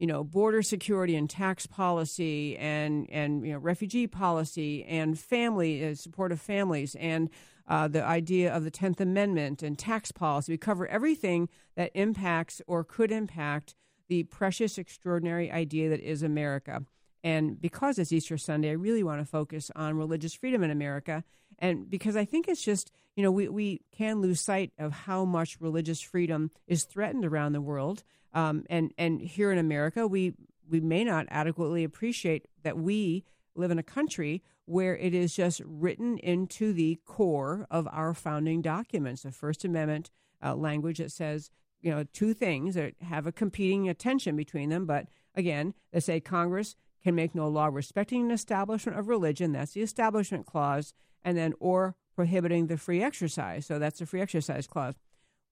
you 0.01 0.07
know, 0.07 0.25
border 0.25 0.63
security 0.63 1.15
and 1.15 1.29
tax 1.29 1.67
policy 1.67 2.57
and, 2.57 3.07
and 3.11 3.47
you 3.47 3.53
know, 3.53 3.59
refugee 3.59 4.07
policy 4.07 4.83
and 4.85 5.19
family, 5.19 5.87
uh, 5.87 5.95
support 5.95 6.33
of 6.33 6.41
families 6.41 6.97
and 6.99 7.29
uh, 7.69 7.87
the 7.87 8.03
idea 8.03 8.53
of 8.53 8.65
the 8.65 8.71
10th 8.71 8.99
Amendment 8.99 9.63
and 9.63 9.79
tax 9.79 10.11
policy. 10.11 10.53
We 10.53 10.57
cover 10.57 10.89
everything 10.89 11.51
that 11.77 11.93
impacts 11.95 12.63
or 12.67 12.83
could 12.83 13.13
impact 13.13 13.77
the 14.09 14.25
precious, 14.25 14.79
extraordinary 14.79 15.53
idea 15.53 15.91
that 15.91 16.01
is 16.01 16.23
America. 16.23 16.83
And 17.23 17.61
because 17.61 17.99
it's 17.99 18.11
Easter 18.11 18.39
Sunday, 18.39 18.71
I 18.71 18.73
really 18.73 19.03
want 19.03 19.21
to 19.21 19.27
focus 19.27 19.71
on 19.77 19.99
religious 19.99 20.33
freedom 20.33 20.65
in 20.65 20.71
America. 20.71 21.23
And 21.61 21.89
because 21.89 22.17
I 22.17 22.25
think 22.25 22.49
it's 22.49 22.65
just, 22.65 22.91
you 23.17 23.23
know, 23.23 23.31
we, 23.31 23.49
we 23.49 23.83
can 23.97 24.21
lose 24.21 24.41
sight 24.41 24.73
of 24.79 24.93
how 24.93 25.25
much 25.25 25.61
religious 25.61 26.01
freedom 26.01 26.51
is 26.67 26.85
threatened 26.85 27.25
around 27.25 27.53
the 27.53 27.61
world. 27.61 28.03
Um, 28.33 28.65
and 28.71 28.93
and 28.97 29.21
here 29.21 29.51
in 29.51 29.59
America, 29.59 30.07
we 30.07 30.35
we 30.69 30.81
may 30.81 31.05
not 31.05 31.27
adequately 31.31 31.85
appreciate 31.85 32.47
that 32.63 32.79
we 32.79 33.25
live 33.55 33.71
in 33.71 33.79
a 33.79 33.83
country 33.83 34.43
where 34.67 34.97
it 34.97 35.13
is 35.13 35.35
just 35.35 35.61
written 35.65 36.17
into 36.19 36.73
the 36.73 37.01
core 37.05 37.67
of 37.71 37.89
our 37.91 38.15
founding 38.15 38.63
documents, 38.63 39.23
the 39.23 39.33
First 39.33 39.65
Amendment 39.65 40.11
uh, 40.43 40.55
language 40.55 40.99
that 40.99 41.11
says 41.11 41.51
you 41.81 41.91
know 41.91 42.05
two 42.13 42.33
things 42.33 42.75
that 42.77 42.95
have 43.01 43.27
a 43.27 43.33
competing 43.33 43.89
attention 43.89 44.37
between 44.37 44.71
them. 44.71 44.87
But 44.87 45.09
again, 45.35 45.75
they 45.93 46.01
say 46.01 46.21
Congress 46.21 46.77
can 47.03 47.15
make 47.15 47.35
no 47.35 47.49
law 47.49 47.67
respecting 47.67 48.27
an 48.27 48.31
establishment 48.31 48.99
of 48.99 49.09
religion. 49.09 49.53
That's 49.53 49.73
the 49.73 49.83
Establishment 49.83 50.47
Clause, 50.47 50.93
and 51.25 51.37
then 51.37 51.55
or 51.61 51.95
prohibiting 52.15 52.67
the 52.67 52.77
free 52.77 53.03
exercise. 53.03 53.67
So 53.67 53.79
that's 53.79 53.99
the 53.99 54.07
free 54.07 54.21
exercise 54.21 54.67
clause. 54.67 54.95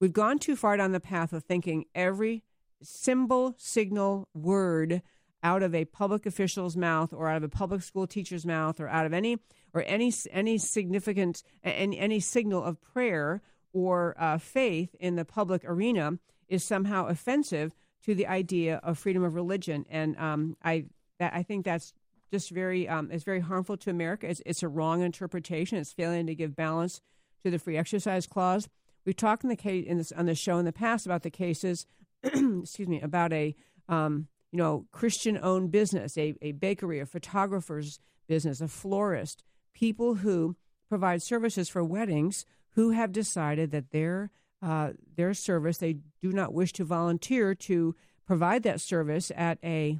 We've 0.01 0.13
gone 0.13 0.39
too 0.39 0.55
far 0.55 0.77
down 0.77 0.93
the 0.93 1.01
path 1.01 1.33
of 1.33 1.45
thinking 1.45 1.87
every 1.95 2.45
symbol, 2.83 3.55
signal, 3.59 4.29
word 4.35 5.03
out 5.43 5.63
of 5.63 5.75
a 5.75 5.85
public 5.85 6.27
official's 6.27 6.77
mouth 6.77 7.13
or 7.13 7.29
out 7.29 7.37
of 7.37 7.43
a 7.43 7.49
public 7.49 7.83
school 7.83 8.07
teacher's 8.07 8.45
mouth 8.45 8.81
or 8.81 8.89
out 8.89 9.07
of 9.07 9.13
any 9.13 9.39
or 9.73 9.85
any 9.87 10.13
any 10.33 10.59
significant 10.59 11.43
any, 11.63 11.99
any 11.99 12.21
signal 12.21 12.63
of 12.63 12.81
prayer 12.81 13.41
or 13.73 14.17
uh, 14.19 14.39
faith 14.39 14.95
in 14.99 15.17
the 15.17 15.25
public 15.25 15.63
arena 15.65 16.19
is 16.49 16.65
somehow 16.65 17.07
offensive 17.07 17.75
to 18.03 18.15
the 18.15 18.27
idea 18.27 18.81
of 18.83 18.99
freedom 18.99 19.23
of 19.23 19.35
religion 19.35 19.85
and 19.89 20.17
um, 20.19 20.57
I 20.65 20.87
that, 21.19 21.35
I 21.35 21.43
think 21.43 21.65
that's 21.65 21.93
just 22.31 22.51
very 22.51 22.89
um, 22.89 23.11
it's 23.11 23.25
very 23.25 23.41
harmful 23.41 23.77
to 23.79 23.91
America. 23.91 24.29
It's, 24.29 24.43
it's 24.45 24.63
a 24.63 24.69
wrong 24.69 25.03
interpretation. 25.03 25.79
It's 25.79 25.93
failing 25.93 26.27
to 26.27 26.35
give 26.35 26.57
balance 26.57 27.01
to 27.45 27.51
the 27.51 27.59
free 27.59 27.77
exercise 27.77 28.27
clause. 28.27 28.69
We've 29.05 29.17
talked 29.17 29.45
in 29.45 29.51
the 29.51 29.57
case 29.57 29.87
in 29.87 29.99
this 29.99 30.13
on 30.13 30.27
the 30.27 30.35
show 30.35 30.59
in 30.59 30.65
the 30.65 30.73
past 30.73 31.07
about 31.07 31.23
the 31.23 31.31
cases, 31.31 31.87
excuse 32.23 32.89
me, 32.89 33.01
about 33.01 33.33
a 33.33 33.55
um, 33.89 34.29
you 34.53 34.59
know 34.59 34.87
Christian 34.93 35.39
owned 35.43 35.71
business, 35.71 36.17
a, 36.19 36.35
a 36.43 36.53
bakery, 36.53 37.01
a 37.01 37.07
photographer's 37.07 38.01
business, 38.27 38.61
a 38.61 38.69
florist, 38.69 39.43
people 39.75 40.17
who 40.17 40.57
provide 40.89 41.23
services 41.23 41.69
for 41.69 41.85
weddings 41.85 42.45
who 42.73 42.91
have 42.91 43.13
decided 43.13 43.71
that 43.71 43.91
their 43.91 44.31
uh, 44.63 44.91
their 45.17 45.35
service 45.35 45.79
they 45.79 45.97
do 46.21 46.33
not 46.33 46.53
wish 46.53 46.73
to 46.73 46.85
volunteer 46.85 47.55
to 47.55 47.95
provide 48.27 48.63
that 48.65 48.81
service 48.81 49.31
at 49.37 49.59
a 49.65 49.99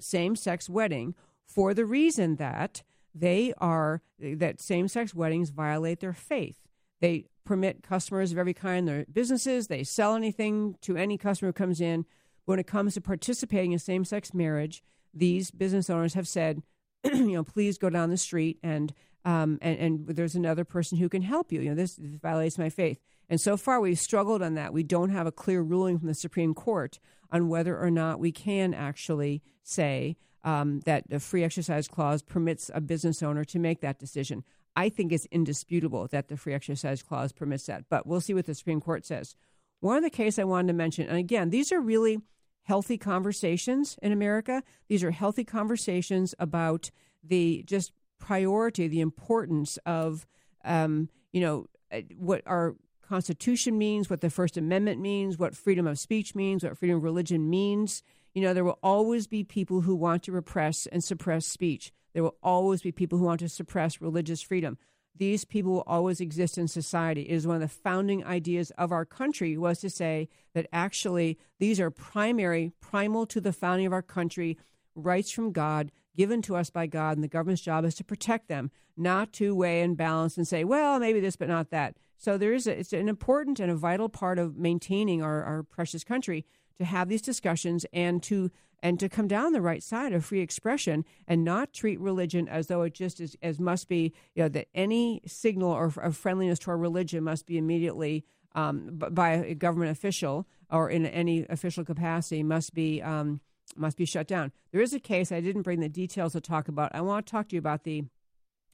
same 0.00 0.34
sex 0.34 0.68
wedding 0.68 1.14
for 1.46 1.74
the 1.74 1.86
reason 1.86 2.36
that 2.36 2.82
they 3.14 3.54
are 3.58 4.02
that 4.18 4.60
same 4.60 4.88
sex 4.88 5.14
weddings 5.14 5.50
violate 5.50 6.00
their 6.00 6.12
faith. 6.12 6.58
They 7.00 7.26
permit 7.44 7.82
customers 7.82 8.32
of 8.32 8.38
every 8.38 8.54
kind 8.54 8.80
in 8.80 8.84
their 8.86 9.06
businesses, 9.10 9.68
they 9.68 9.84
sell 9.84 10.14
anything 10.14 10.76
to 10.82 10.96
any 10.96 11.16
customer 11.16 11.50
who 11.50 11.54
comes 11.54 11.80
in. 11.80 12.04
When 12.44 12.58
it 12.60 12.66
comes 12.66 12.94
to 12.94 13.00
participating 13.00 13.72
in 13.72 13.78
same 13.80 14.04
sex 14.04 14.32
marriage, 14.32 14.82
these 15.12 15.50
business 15.50 15.90
owners 15.90 16.14
have 16.14 16.28
said, 16.28 16.62
you 17.04 17.32
know, 17.32 17.42
please 17.42 17.78
go 17.78 17.90
down 17.90 18.10
the 18.10 18.16
street 18.16 18.58
and 18.62 18.92
um, 19.24 19.58
and, 19.60 19.78
and 19.78 20.06
there's 20.06 20.36
another 20.36 20.64
person 20.64 20.98
who 20.98 21.08
can 21.08 21.22
help 21.22 21.50
you. 21.50 21.60
You 21.60 21.70
know, 21.70 21.74
this 21.74 21.98
violates 21.98 22.58
my 22.58 22.70
faith. 22.70 23.00
And 23.28 23.40
so 23.40 23.56
far, 23.56 23.80
we've 23.80 23.98
struggled 23.98 24.40
on 24.40 24.54
that. 24.54 24.72
We 24.72 24.84
don't 24.84 25.10
have 25.10 25.26
a 25.26 25.32
clear 25.32 25.62
ruling 25.62 25.98
from 25.98 26.06
the 26.06 26.14
Supreme 26.14 26.54
Court 26.54 27.00
on 27.32 27.48
whether 27.48 27.76
or 27.76 27.90
not 27.90 28.20
we 28.20 28.30
can 28.30 28.72
actually 28.72 29.42
say 29.64 30.16
um, 30.46 30.80
that 30.86 31.10
the 31.10 31.20
free 31.20 31.44
exercise 31.44 31.88
clause 31.88 32.22
permits 32.22 32.70
a 32.72 32.80
business 32.80 33.22
owner 33.22 33.44
to 33.44 33.58
make 33.58 33.80
that 33.80 33.98
decision. 33.98 34.44
I 34.76 34.88
think 34.88 35.12
it's 35.12 35.26
indisputable 35.26 36.06
that 36.08 36.28
the 36.28 36.36
free 36.36 36.54
exercise 36.54 37.02
clause 37.02 37.32
permits 37.32 37.66
that, 37.66 37.84
but 37.90 38.06
we'll 38.06 38.20
see 38.20 38.32
what 38.32 38.46
the 38.46 38.54
Supreme 38.54 38.80
Court 38.80 39.04
says. 39.04 39.34
One 39.80 39.96
of 39.96 40.04
the 40.04 40.10
case 40.10 40.38
I 40.38 40.44
wanted 40.44 40.68
to 40.68 40.74
mention, 40.74 41.08
and 41.08 41.18
again, 41.18 41.50
these 41.50 41.72
are 41.72 41.80
really 41.80 42.20
healthy 42.62 42.96
conversations 42.96 43.98
in 44.00 44.12
America. 44.12 44.62
These 44.88 45.02
are 45.02 45.10
healthy 45.10 45.44
conversations 45.44 46.34
about 46.38 46.90
the 47.22 47.64
just 47.66 47.92
priority, 48.18 48.86
the 48.86 49.00
importance 49.00 49.78
of, 49.84 50.26
um, 50.64 51.08
you 51.32 51.40
know, 51.40 51.66
uh, 51.92 52.00
what 52.16 52.42
our 52.46 52.76
Constitution 53.02 53.78
means, 53.78 54.10
what 54.10 54.20
the 54.20 54.30
First 54.30 54.56
Amendment 54.56 55.00
means, 55.00 55.38
what 55.38 55.56
freedom 55.56 55.86
of 55.86 55.98
speech 55.98 56.34
means, 56.34 56.64
what 56.64 56.76
freedom 56.76 56.96
of 56.96 57.04
religion 57.04 57.48
means. 57.48 58.02
You 58.36 58.42
know, 58.42 58.52
there 58.52 58.64
will 58.64 58.78
always 58.82 59.26
be 59.26 59.44
people 59.44 59.80
who 59.80 59.96
want 59.96 60.24
to 60.24 60.32
repress 60.32 60.84
and 60.84 61.02
suppress 61.02 61.46
speech. 61.46 61.90
There 62.12 62.22
will 62.22 62.36
always 62.42 62.82
be 62.82 62.92
people 62.92 63.18
who 63.18 63.24
want 63.24 63.40
to 63.40 63.48
suppress 63.48 64.02
religious 64.02 64.42
freedom. 64.42 64.76
These 65.16 65.46
people 65.46 65.72
will 65.72 65.84
always 65.86 66.20
exist 66.20 66.58
in 66.58 66.68
society. 66.68 67.22
It 67.22 67.32
is 67.32 67.46
one 67.46 67.56
of 67.56 67.62
the 67.62 67.68
founding 67.68 68.22
ideas 68.26 68.70
of 68.72 68.92
our 68.92 69.06
country 69.06 69.56
was 69.56 69.78
to 69.80 69.88
say 69.88 70.28
that 70.52 70.66
actually 70.70 71.38
these 71.58 71.80
are 71.80 71.90
primary, 71.90 72.72
primal 72.78 73.24
to 73.24 73.40
the 73.40 73.54
founding 73.54 73.86
of 73.86 73.94
our 73.94 74.02
country, 74.02 74.58
rights 74.94 75.30
from 75.30 75.50
God 75.50 75.90
given 76.14 76.42
to 76.42 76.56
us 76.56 76.68
by 76.68 76.86
God, 76.86 77.16
and 77.16 77.24
the 77.24 77.28
government's 77.28 77.62
job 77.62 77.86
is 77.86 77.94
to 77.94 78.04
protect 78.04 78.48
them, 78.48 78.70
not 78.98 79.32
to 79.34 79.54
weigh 79.54 79.80
and 79.80 79.96
balance 79.96 80.36
and 80.36 80.46
say, 80.46 80.62
well, 80.62 80.98
maybe 80.98 81.20
this, 81.20 81.36
but 81.36 81.48
not 81.48 81.70
that. 81.70 81.96
So 82.18 82.36
there 82.36 82.52
is 82.52 82.66
a, 82.66 82.78
it's 82.78 82.92
an 82.92 83.08
important 83.08 83.60
and 83.60 83.70
a 83.70 83.76
vital 83.76 84.10
part 84.10 84.38
of 84.38 84.58
maintaining 84.58 85.22
our, 85.22 85.42
our 85.42 85.62
precious 85.62 86.04
country 86.04 86.44
to 86.78 86.84
have 86.84 87.08
these 87.08 87.22
discussions 87.22 87.86
and 87.92 88.22
to 88.24 88.50
and 88.82 89.00
to 89.00 89.08
come 89.08 89.26
down 89.26 89.52
the 89.52 89.60
right 89.62 89.82
side 89.82 90.12
of 90.12 90.24
free 90.24 90.40
expression 90.40 91.04
and 91.26 91.42
not 91.42 91.72
treat 91.72 91.98
religion 91.98 92.46
as 92.46 92.66
though 92.66 92.82
it 92.82 92.92
just 92.92 93.20
is 93.20 93.36
as 93.42 93.58
must 93.58 93.88
be 93.88 94.12
you 94.34 94.42
know 94.42 94.48
that 94.48 94.68
any 94.74 95.22
signal 95.26 95.70
or 95.70 95.92
of 95.96 96.16
friendliness 96.16 96.58
to 96.58 96.74
religion 96.74 97.24
must 97.24 97.46
be 97.46 97.56
immediately 97.58 98.24
um, 98.54 98.90
by 99.10 99.30
a 99.30 99.54
government 99.54 99.90
official 99.90 100.46
or 100.70 100.90
in 100.90 101.06
any 101.06 101.46
official 101.48 101.84
capacity 101.84 102.42
must 102.42 102.74
be 102.74 103.00
um, 103.02 103.40
must 103.76 103.96
be 103.96 104.04
shut 104.04 104.26
down. 104.26 104.52
There 104.72 104.80
is 104.80 104.94
a 104.94 105.00
case 105.00 105.32
I 105.32 105.40
didn't 105.40 105.62
bring 105.62 105.80
the 105.80 105.88
details 105.88 106.32
to 106.32 106.40
talk 106.40 106.68
about. 106.68 106.94
I 106.94 107.00
want 107.00 107.26
to 107.26 107.30
talk 107.30 107.48
to 107.48 107.56
you 107.56 107.58
about 107.58 107.84
the 107.84 108.04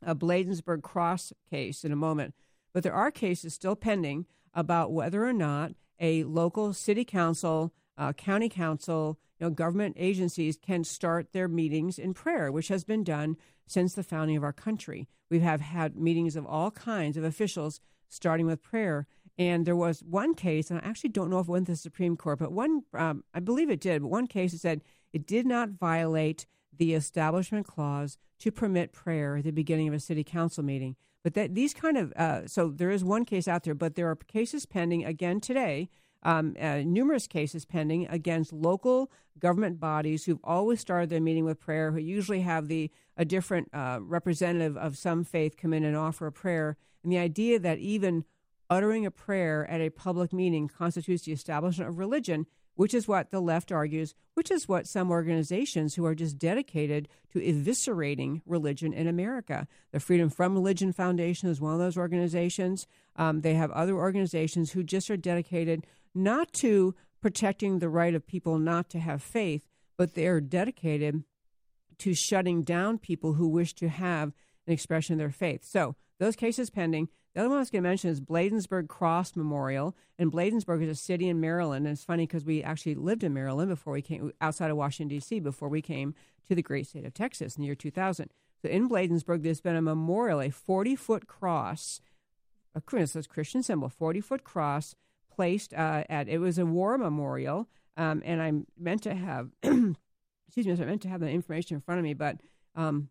uh, 0.04 0.14
Bladensburg 0.14 0.82
Cross 0.82 1.32
case 1.48 1.84
in 1.84 1.92
a 1.92 1.96
moment. 1.96 2.34
But 2.72 2.82
there 2.82 2.94
are 2.94 3.10
cases 3.10 3.54
still 3.54 3.76
pending 3.76 4.26
about 4.54 4.92
whether 4.92 5.24
or 5.24 5.32
not 5.32 5.72
a 6.00 6.24
local 6.24 6.72
city 6.72 7.04
council, 7.04 7.72
uh, 7.98 8.12
county 8.12 8.48
council, 8.48 9.18
you 9.38 9.46
know, 9.46 9.50
government 9.50 9.96
agencies 9.98 10.56
can 10.56 10.84
start 10.84 11.32
their 11.32 11.48
meetings 11.48 11.98
in 11.98 12.14
prayer, 12.14 12.50
which 12.50 12.68
has 12.68 12.84
been 12.84 13.04
done 13.04 13.36
since 13.66 13.94
the 13.94 14.02
founding 14.02 14.36
of 14.36 14.44
our 14.44 14.52
country. 14.52 15.08
We 15.30 15.40
have 15.40 15.60
had 15.60 15.96
meetings 15.96 16.36
of 16.36 16.46
all 16.46 16.70
kinds 16.70 17.16
of 17.16 17.24
officials 17.24 17.80
starting 18.08 18.46
with 18.46 18.62
prayer. 18.62 19.06
And 19.38 19.64
there 19.64 19.76
was 19.76 20.02
one 20.02 20.34
case, 20.34 20.70
and 20.70 20.78
I 20.78 20.86
actually 20.86 21.10
don't 21.10 21.30
know 21.30 21.38
if 21.38 21.48
it 21.48 21.52
went 21.52 21.66
to 21.66 21.72
the 21.72 21.76
Supreme 21.76 22.16
Court, 22.16 22.38
but 22.38 22.52
one, 22.52 22.82
um, 22.92 23.24
I 23.32 23.40
believe 23.40 23.70
it 23.70 23.80
did, 23.80 24.02
but 24.02 24.08
one 24.08 24.26
case 24.26 24.60
said 24.60 24.82
it 25.12 25.26
did 25.26 25.46
not 25.46 25.70
violate 25.70 26.46
the 26.76 26.94
Establishment 26.94 27.66
Clause 27.66 28.18
to 28.40 28.50
permit 28.50 28.92
prayer 28.92 29.36
at 29.36 29.44
the 29.44 29.50
beginning 29.50 29.88
of 29.88 29.94
a 29.94 30.00
city 30.00 30.24
council 30.24 30.62
meeting. 30.62 30.96
But 31.22 31.34
that 31.34 31.54
these 31.54 31.72
kind 31.72 31.96
of 31.96 32.12
uh, 32.16 32.46
so 32.46 32.68
there 32.68 32.90
is 32.90 33.04
one 33.04 33.24
case 33.24 33.46
out 33.46 33.62
there, 33.62 33.74
but 33.74 33.94
there 33.94 34.10
are 34.10 34.16
cases 34.16 34.66
pending 34.66 35.04
again 35.04 35.40
today. 35.40 35.88
Um, 36.24 36.54
uh, 36.60 36.78
numerous 36.84 37.26
cases 37.26 37.64
pending 37.64 38.06
against 38.08 38.52
local 38.52 39.10
government 39.38 39.80
bodies 39.80 40.24
who've 40.24 40.38
always 40.44 40.80
started 40.80 41.10
their 41.10 41.20
meeting 41.20 41.44
with 41.44 41.58
prayer, 41.58 41.90
who 41.90 41.98
usually 41.98 42.42
have 42.42 42.68
the 42.68 42.90
a 43.16 43.24
different 43.24 43.68
uh, 43.74 43.98
representative 44.00 44.76
of 44.76 44.96
some 44.96 45.24
faith 45.24 45.56
come 45.56 45.72
in 45.72 45.84
and 45.84 45.96
offer 45.96 46.26
a 46.26 46.32
prayer. 46.32 46.76
And 47.02 47.12
the 47.12 47.18
idea 47.18 47.58
that 47.58 47.78
even 47.78 48.24
uttering 48.70 49.04
a 49.04 49.10
prayer 49.10 49.68
at 49.68 49.80
a 49.80 49.90
public 49.90 50.32
meeting 50.32 50.68
constitutes 50.68 51.24
the 51.24 51.32
establishment 51.32 51.90
of 51.90 51.98
religion 51.98 52.46
which 52.74 52.94
is 52.94 53.08
what 53.08 53.30
the 53.30 53.40
left 53.40 53.70
argues, 53.70 54.14
which 54.34 54.50
is 54.50 54.68
what 54.68 54.86
some 54.86 55.10
organizations 55.10 55.94
who 55.94 56.06
are 56.06 56.14
just 56.14 56.38
dedicated 56.38 57.08
to 57.32 57.38
eviscerating 57.38 58.40
religion 58.46 58.92
in 58.92 59.06
America. 59.06 59.66
The 59.92 60.00
Freedom 60.00 60.30
from 60.30 60.54
Religion 60.54 60.92
Foundation 60.92 61.48
is 61.48 61.60
one 61.60 61.74
of 61.74 61.78
those 61.78 61.96
organizations. 61.96 62.86
Um, 63.16 63.42
they 63.42 63.54
have 63.54 63.70
other 63.72 63.94
organizations 63.94 64.72
who 64.72 64.82
just 64.82 65.10
are 65.10 65.16
dedicated 65.16 65.86
not 66.14 66.52
to 66.54 66.94
protecting 67.20 67.78
the 67.78 67.88
right 67.88 68.14
of 68.14 68.26
people 68.26 68.58
not 68.58 68.88
to 68.90 68.98
have 68.98 69.22
faith, 69.22 69.68
but 69.96 70.14
they 70.14 70.26
are 70.26 70.40
dedicated 70.40 71.24
to 71.98 72.14
shutting 72.14 72.62
down 72.62 72.98
people 72.98 73.34
who 73.34 73.48
wish 73.48 73.74
to 73.74 73.88
have 73.88 74.32
an 74.66 74.72
expression 74.72 75.14
of 75.14 75.18
their 75.18 75.30
faith. 75.30 75.64
So, 75.64 75.94
those 76.18 76.36
cases 76.36 76.70
pending. 76.70 77.08
The 77.34 77.40
other 77.40 77.48
one 77.48 77.58
I 77.58 77.62
was 77.62 77.70
going 77.70 77.82
to 77.82 77.88
mention 77.88 78.10
is 78.10 78.20
Bladensburg 78.20 78.88
Cross 78.88 79.34
Memorial. 79.34 79.96
And 80.18 80.30
Bladensburg 80.30 80.82
is 80.82 80.88
a 80.88 80.94
city 80.94 81.28
in 81.28 81.40
Maryland. 81.40 81.86
And 81.86 81.94
it's 81.94 82.04
funny 82.04 82.26
because 82.26 82.44
we 82.44 82.62
actually 82.62 82.94
lived 82.94 83.24
in 83.24 83.32
Maryland 83.32 83.70
before 83.70 83.94
we 83.94 84.02
came, 84.02 84.32
outside 84.40 84.70
of 84.70 84.76
Washington, 84.76 85.16
D.C., 85.16 85.40
before 85.40 85.68
we 85.68 85.82
came 85.82 86.14
to 86.48 86.54
the 86.54 86.62
great 86.62 86.86
state 86.86 87.04
of 87.04 87.14
Texas 87.14 87.56
in 87.56 87.62
the 87.62 87.66
year 87.66 87.74
2000. 87.74 88.30
So 88.60 88.68
in 88.68 88.88
Bladensburg, 88.88 89.42
there's 89.42 89.60
been 89.60 89.76
a 89.76 89.82
memorial, 89.82 90.40
a 90.40 90.50
40 90.50 90.94
foot 90.94 91.26
cross, 91.26 92.00
a 92.74 92.80
Christian 92.80 93.62
symbol, 93.62 93.88
40 93.88 94.20
foot 94.20 94.44
cross 94.44 94.94
placed 95.34 95.74
uh, 95.74 96.04
at, 96.08 96.28
it 96.28 96.38
was 96.38 96.58
a 96.58 96.66
war 96.66 96.98
memorial. 96.98 97.68
Um, 97.96 98.22
and 98.24 98.40
I 98.40 98.52
meant 98.78 99.02
to 99.02 99.14
have, 99.14 99.50
excuse 99.62 100.66
me, 100.66 100.72
I 100.72 100.86
meant 100.86 101.02
to 101.02 101.08
have 101.08 101.20
the 101.20 101.28
information 101.28 101.74
in 101.74 101.80
front 101.80 101.98
of 101.98 102.04
me, 102.04 102.14
but 102.14 102.38
um, 102.74 103.08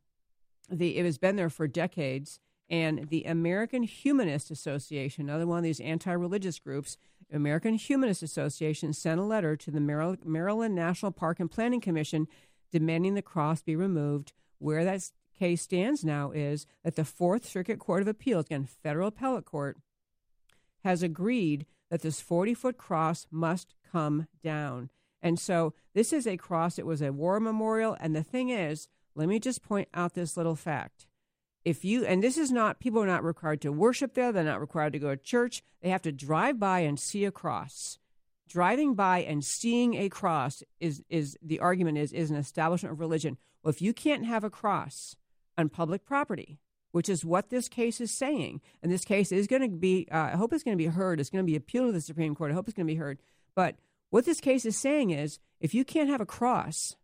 the, 0.69 0.97
it 0.97 1.05
has 1.05 1.17
been 1.17 1.36
there 1.36 1.49
for 1.49 1.67
decades 1.67 2.39
and 2.72 3.09
the 3.09 3.26
American 3.26 3.84
Humanist 3.84 4.49
Association, 4.49 5.28
another 5.28 5.45
one 5.45 5.57
of 5.57 5.63
these 5.63 5.82
anti 5.82 6.13
religious 6.13 6.57
groups, 6.57 6.95
American 7.32 7.74
Humanist 7.74 8.24
Association 8.24 8.93
sent 8.93 9.19
a 9.19 9.26
letter 9.26 9.57
to 9.57 9.72
the 9.72 9.82
Maryland 9.82 10.74
National 10.74 11.11
Park 11.11 11.41
and 11.41 11.51
Planning 11.51 11.82
Commission 11.82 12.28
demanding 12.72 13.13
the 13.13 13.22
cross 13.22 13.61
be 13.61 13.76
removed. 13.76 14.32
Where 14.57 14.86
that 14.86 15.11
case 15.38 15.61
stands 15.61 16.05
now 16.05 16.32
is 16.32 16.65
that 16.84 16.95
the 16.95 17.03
Fourth 17.03 17.45
Circuit 17.45 17.78
Court 17.78 18.01
of 18.01 18.07
Appeals, 18.07 18.45
again, 18.45 18.65
federal 18.65 19.09
appellate 19.09 19.45
court, 19.45 19.78
has 20.86 21.03
agreed 21.03 21.65
that 21.92 22.02
this 22.02 22.22
40 22.22 22.56
foot 22.56 22.78
cross 22.78 23.28
must 23.30 23.76
come 23.92 24.28
down. 24.42 24.89
And 25.22 25.38
so 25.38 25.74
this 25.94 26.12
is 26.12 26.26
a 26.26 26.38
cross. 26.38 26.80
It 26.80 26.86
was 26.86 27.02
a 27.02 27.12
war 27.12 27.39
memorial. 27.39 27.96
And 28.00 28.16
the 28.16 28.24
thing 28.24 28.50
is, 28.50 28.88
let 29.14 29.28
me 29.28 29.39
just 29.39 29.62
point 29.62 29.89
out 29.94 30.16
this 30.16 30.38
little 30.38 30.56
fact. 30.56 31.06
If 31.64 31.86
you, 31.86 32.06
and 32.06 32.24
this 32.24 32.38
is 32.38 32.50
not, 32.50 32.80
people 32.80 33.04
are 33.04 33.08
not 33.08 33.24
required 33.24 33.62
to 33.62 33.72
worship 33.72 34.16
there, 34.16 34.32
they're 34.32 34.44
not 34.44 34.62
required 34.62 34.94
to 34.94 35.00
go 35.00 35.10
to 35.10 35.18
church. 35.18 35.62
They 35.82 35.89
have 35.89 36.02
to 36.04 36.12
drive 36.12 36.60
by 36.60 36.80
and 36.80 37.00
see 37.00 37.26
a 37.26 37.32
cross. 37.32 38.00
Driving 38.48 38.96
by 38.96 39.20
and 39.20 39.46
seeing 39.46 39.94
a 39.94 40.10
cross 40.10 40.64
is, 40.80 41.04
is 41.10 41.38
the 41.42 41.60
argument 41.60 42.00
is, 42.00 42.14
is 42.14 42.32
an 42.32 42.38
establishment 42.38 42.94
of 42.94 43.00
religion. 43.00 43.38
Well, 43.62 43.70
if 43.70 43.82
you 43.82 43.94
can't 43.94 44.26
have 44.26 44.44
a 44.44 44.50
cross 44.50 45.16
on 45.58 45.70
public 45.70 46.04
property, 46.04 46.58
which 46.92 47.10
is 47.10 47.26
what 47.26 47.50
this 47.50 47.68
case 47.68 48.02
is 48.02 48.12
saying, 48.12 48.62
and 48.82 48.92
this 48.92 49.06
case 49.06 49.32
is 49.32 49.48
going 49.48 49.62
to 49.62 49.70
be, 49.70 50.08
uh, 50.12 50.18
I 50.18 50.32
hope 50.32 50.54
it's 50.54 50.64
going 50.64 50.78
to 50.78 50.84
be 50.84 50.89
heard. 50.89 51.20
It's 51.20 51.30
going 51.30 51.44
to 51.44 51.50
be 51.50 51.56
appealed 51.56 51.88
to 51.88 51.94
the 51.94 52.02
Supreme 52.02 52.36
Court. 52.36 52.52
I 52.52 52.54
hope 52.54 52.68
it's 52.68 52.76
going 52.76 52.88
to 52.88 52.94
be 52.94 53.00
heard. 53.00 53.20
But 53.56 53.76
what 54.10 54.26
this 54.26 54.39
case 54.39 54.66
is 54.66 54.78
saying 54.78 55.12
is 55.12 55.39
if 55.60 55.74
you 55.74 55.86
can't 55.86 56.10
have 56.10 56.22
a 56.22 56.26
cross 56.26 56.96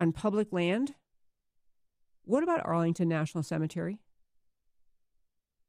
on 0.00 0.12
public 0.12 0.52
land, 0.52 0.94
what 2.24 2.42
about 2.42 2.64
Arlington 2.64 3.08
National 3.08 3.42
Cemetery? 3.42 3.98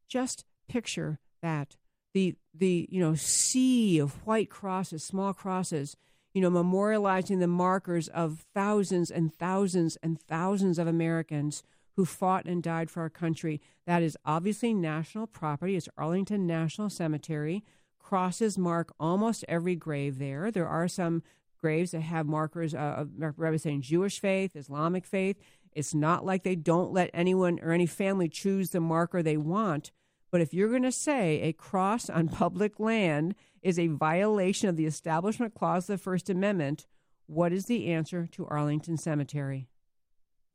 Just 0.08 0.46
picture 0.68 1.20
that. 1.42 1.76
The 2.14 2.36
the 2.54 2.88
you 2.90 3.02
know 3.02 3.16
sea 3.16 4.00
of 4.00 4.26
white 4.26 4.50
crosses, 4.50 5.04
small 5.04 5.34
crosses, 5.34 5.98
you 6.34 6.42
know, 6.42 6.52
memorializing 6.52 7.40
the 7.40 7.48
markers 7.48 8.08
of 8.10 8.46
thousands 8.54 9.12
and 9.12 9.34
thousands 9.34 9.98
and 10.04 10.22
thousands 10.22 10.80
of 10.80 10.88
Americans 10.88 11.64
who 11.96 12.06
fought 12.06 12.46
and 12.46 12.62
died 12.62 12.90
for 12.90 13.02
our 13.02 13.10
country. 13.10 13.62
That 13.86 14.04
is 14.04 14.18
obviously 14.26 14.74
national 14.74 15.28
property. 15.28 15.76
It's 15.76 15.90
Arlington 15.98 16.46
National 16.46 16.90
Cemetery. 16.90 17.64
Crosses 18.00 18.58
mark 18.58 18.94
almost 19.00 19.46
every 19.48 19.76
grave 19.76 20.20
there. 20.20 20.52
There 20.52 20.68
are 20.68 20.88
some 20.88 21.24
graves 21.60 21.92
that 21.92 22.02
have 22.02 22.28
markers 22.28 22.76
uh, 22.76 23.06
representing 23.18 23.82
Jewish 23.82 24.20
faith, 24.20 24.56
Islamic 24.56 25.06
faith. 25.06 25.38
It's 25.72 25.94
not 25.94 26.26
like 26.26 26.44
they 26.44 26.56
don't 26.56 26.94
let 26.94 27.10
anyone 27.14 27.60
or 27.62 27.72
any 27.72 27.86
family 27.86 28.30
choose 28.30 28.70
the 28.70 28.80
marker 28.80 29.24
they 29.24 29.38
want. 29.38 29.92
But 30.32 30.42
if 30.42 30.54
you're 30.54 30.70
going 30.70 30.84
to 30.84 30.92
say 30.92 31.42
a 31.42 31.54
cross 31.54 32.10
on 32.10 32.28
public 32.28 32.80
land 32.80 33.36
is 33.62 33.80
a 33.80 33.88
violation 33.88 34.70
of 34.70 34.76
the 34.76 34.86
Establishment 34.86 35.54
Clause 35.54 35.90
of 35.90 35.98
the 35.98 36.04
First 36.04 36.30
Amendment, 36.30 36.88
what 37.26 37.54
is 37.54 37.66
the 37.66 37.88
answer 37.88 38.28
to 38.34 38.46
Arlington 38.48 38.98
Cemetery? 38.98 39.68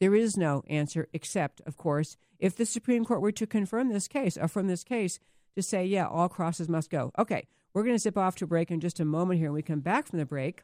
There 0.01 0.15
is 0.15 0.37
no 0.37 0.65
answer 0.69 1.09
except, 1.13 1.61
of 1.67 1.77
course, 1.77 2.17
if 2.39 2.57
the 2.57 2.65
Supreme 2.65 3.05
Court 3.05 3.21
were 3.21 3.33
to 3.33 3.47
confirm 3.47 3.89
this 3.89 4.09
case, 4.09 4.39
or 4.39 4.49
from 4.49 4.67
this 4.67 4.83
case, 4.83 5.19
to 5.55 5.63
say, 5.63 5.85
yeah, 5.85 6.07
all 6.07 6.29
crosses 6.29 6.69
must 6.69 6.91
go. 6.91 7.13
Okay, 7.19 7.47
we're 7.75 7.83
going 7.83 7.95
to 7.95 8.01
zip 8.01 8.17
off 8.17 8.37
to 8.37 8.47
break 8.47 8.71
in 8.71 8.81
just 8.81 8.99
a 8.99 9.05
moment 9.05 9.39
here. 9.39 9.51
When 9.51 9.57
we 9.57 9.63
come 9.63 9.81
back 9.81 10.07
from 10.07 10.19
the 10.19 10.25
break, 10.25 10.63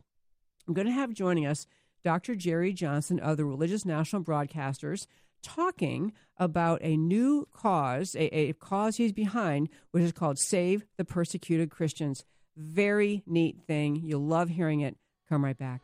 I'm 0.66 0.74
going 0.74 0.86
to 0.86 0.92
have 0.92 1.12
joining 1.12 1.46
us 1.46 1.66
Dr. 2.02 2.34
Jerry 2.34 2.72
Johnson 2.72 3.20
of 3.20 3.36
the 3.36 3.44
Religious 3.44 3.84
National 3.84 4.22
Broadcasters 4.22 5.06
talking 5.42 6.12
about 6.38 6.80
a 6.82 6.96
new 6.96 7.46
cause, 7.52 8.14
a, 8.16 8.34
a 8.34 8.52
cause 8.54 8.96
he's 8.96 9.12
behind, 9.12 9.68
which 9.90 10.02
is 10.02 10.12
called 10.12 10.38
Save 10.38 10.84
the 10.96 11.04
Persecuted 11.04 11.70
Christians. 11.70 12.24
Very 12.56 13.22
neat 13.26 13.58
thing. 13.66 13.96
You'll 13.96 14.26
love 14.26 14.48
hearing 14.48 14.80
it. 14.80 14.96
Come 15.28 15.44
right 15.44 15.58
back. 15.58 15.82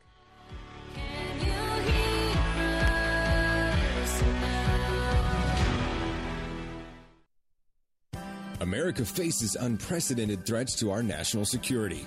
America 8.62 9.04
faces 9.04 9.56
unprecedented 9.56 10.46
threats 10.46 10.76
to 10.76 10.92
our 10.92 11.02
national 11.02 11.44
security. 11.44 12.06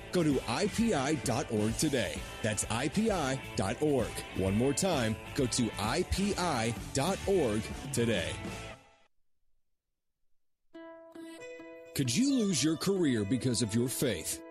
Go 0.11 0.23
to 0.23 0.33
IPI.org 0.33 1.77
today. 1.77 2.19
That's 2.41 2.65
IPI.org. 2.65 4.11
One 4.37 4.55
more 4.55 4.73
time, 4.73 5.15
go 5.35 5.45
to 5.45 5.63
IPI.org 5.63 7.61
today. 7.93 8.31
Could 11.93 12.15
you 12.15 12.33
lose 12.33 12.63
your 12.63 12.77
career 12.77 13.25
because 13.25 13.61
of 13.61 13.75
your 13.75 13.89
faith? 13.89 14.41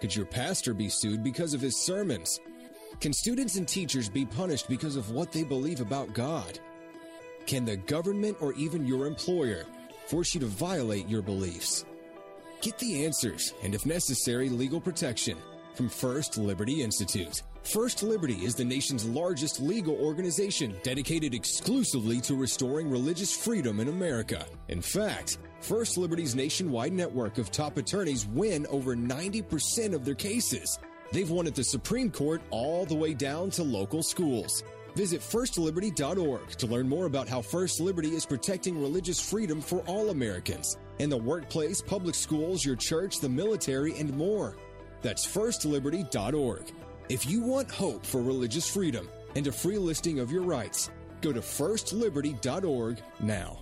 Could 0.00 0.14
your 0.14 0.26
pastor 0.26 0.74
be 0.74 0.88
sued 0.88 1.24
because 1.24 1.54
of 1.54 1.60
his 1.60 1.76
sermons? 1.76 2.38
Can 3.00 3.12
students 3.12 3.56
and 3.56 3.66
teachers 3.66 4.08
be 4.08 4.26
punished 4.26 4.68
because 4.68 4.96
of 4.96 5.10
what 5.10 5.32
they 5.32 5.42
believe 5.42 5.80
about 5.80 6.12
God? 6.12 6.58
Can 7.46 7.64
the 7.64 7.76
government 7.76 8.36
or 8.40 8.52
even 8.54 8.86
your 8.86 9.06
employer 9.06 9.64
force 10.06 10.34
you 10.34 10.40
to 10.40 10.46
violate 10.46 11.08
your 11.08 11.22
beliefs? 11.22 11.84
Get 12.62 12.78
the 12.78 13.04
answers 13.04 13.54
and, 13.64 13.74
if 13.74 13.84
necessary, 13.86 14.48
legal 14.48 14.80
protection 14.80 15.36
from 15.74 15.88
First 15.88 16.38
Liberty 16.38 16.80
Institute. 16.84 17.42
First 17.64 18.04
Liberty 18.04 18.44
is 18.44 18.54
the 18.54 18.64
nation's 18.64 19.04
largest 19.04 19.58
legal 19.60 19.96
organization 19.96 20.76
dedicated 20.84 21.34
exclusively 21.34 22.20
to 22.20 22.36
restoring 22.36 22.88
religious 22.88 23.36
freedom 23.36 23.80
in 23.80 23.88
America. 23.88 24.46
In 24.68 24.80
fact, 24.80 25.38
First 25.60 25.98
Liberty's 25.98 26.36
nationwide 26.36 26.92
network 26.92 27.38
of 27.38 27.50
top 27.50 27.78
attorneys 27.78 28.26
win 28.26 28.64
over 28.68 28.94
90% 28.94 29.92
of 29.92 30.04
their 30.04 30.14
cases. 30.14 30.78
They've 31.10 31.30
won 31.30 31.48
at 31.48 31.56
the 31.56 31.64
Supreme 31.64 32.12
Court 32.12 32.42
all 32.50 32.86
the 32.86 32.94
way 32.94 33.12
down 33.12 33.50
to 33.50 33.64
local 33.64 34.04
schools. 34.04 34.62
Visit 34.94 35.20
firstliberty.org 35.20 36.50
to 36.50 36.66
learn 36.68 36.88
more 36.88 37.06
about 37.06 37.28
how 37.28 37.42
First 37.42 37.80
Liberty 37.80 38.14
is 38.14 38.24
protecting 38.24 38.80
religious 38.80 39.18
freedom 39.18 39.60
for 39.60 39.80
all 39.80 40.10
Americans 40.10 40.76
in 40.98 41.10
the 41.10 41.16
workplace, 41.16 41.80
public 41.80 42.14
schools, 42.14 42.64
your 42.64 42.76
church, 42.76 43.20
the 43.20 43.28
military, 43.28 43.98
and 43.98 44.12
more. 44.16 44.56
That's 45.00 45.26
firstliberty.org. 45.26 46.72
If 47.08 47.26
you 47.26 47.42
want 47.42 47.70
hope 47.70 48.06
for 48.06 48.22
religious 48.22 48.68
freedom 48.68 49.08
and 49.34 49.46
a 49.46 49.52
free 49.52 49.78
listing 49.78 50.20
of 50.20 50.30
your 50.30 50.42
rights, 50.42 50.90
go 51.20 51.32
to 51.32 51.40
firstliberty.org 51.40 53.02
now. 53.20 53.61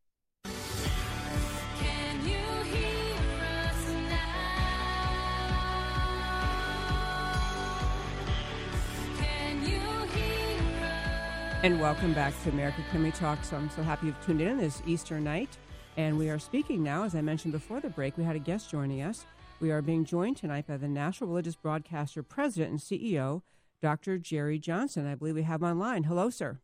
And 11.63 11.79
welcome 11.79 12.11
back 12.13 12.33
to 12.41 12.49
America 12.49 12.83
Can 12.89 13.03
We 13.03 13.11
Talk. 13.11 13.43
So 13.43 13.55
I'm 13.55 13.69
so 13.69 13.83
happy 13.83 14.07
you've 14.07 14.25
tuned 14.25 14.41
in 14.41 14.57
this 14.57 14.81
Easter 14.87 15.19
night. 15.19 15.59
And 15.95 16.17
we 16.17 16.31
are 16.31 16.39
speaking 16.39 16.81
now, 16.81 17.03
as 17.03 17.13
I 17.13 17.21
mentioned 17.21 17.51
before 17.51 17.79
the 17.79 17.91
break, 17.91 18.17
we 18.17 18.23
had 18.23 18.35
a 18.35 18.39
guest 18.39 18.71
joining 18.71 19.03
us. 19.03 19.27
We 19.59 19.69
are 19.69 19.83
being 19.83 20.03
joined 20.03 20.37
tonight 20.37 20.65
by 20.65 20.77
the 20.77 20.87
National 20.87 21.29
Religious 21.29 21.55
Broadcaster 21.55 22.23
President 22.23 22.71
and 22.71 22.79
CEO, 22.79 23.43
Dr. 23.79 24.17
Jerry 24.17 24.57
Johnson. 24.57 25.05
I 25.05 25.13
believe 25.13 25.35
we 25.35 25.43
have 25.43 25.61
him 25.61 25.67
online. 25.67 26.05
Hello, 26.05 26.31
sir. 26.31 26.57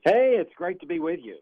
Hey, 0.00 0.38
it's 0.40 0.52
great 0.56 0.80
to 0.80 0.86
be 0.86 0.98
with 0.98 1.20
you. 1.22 1.36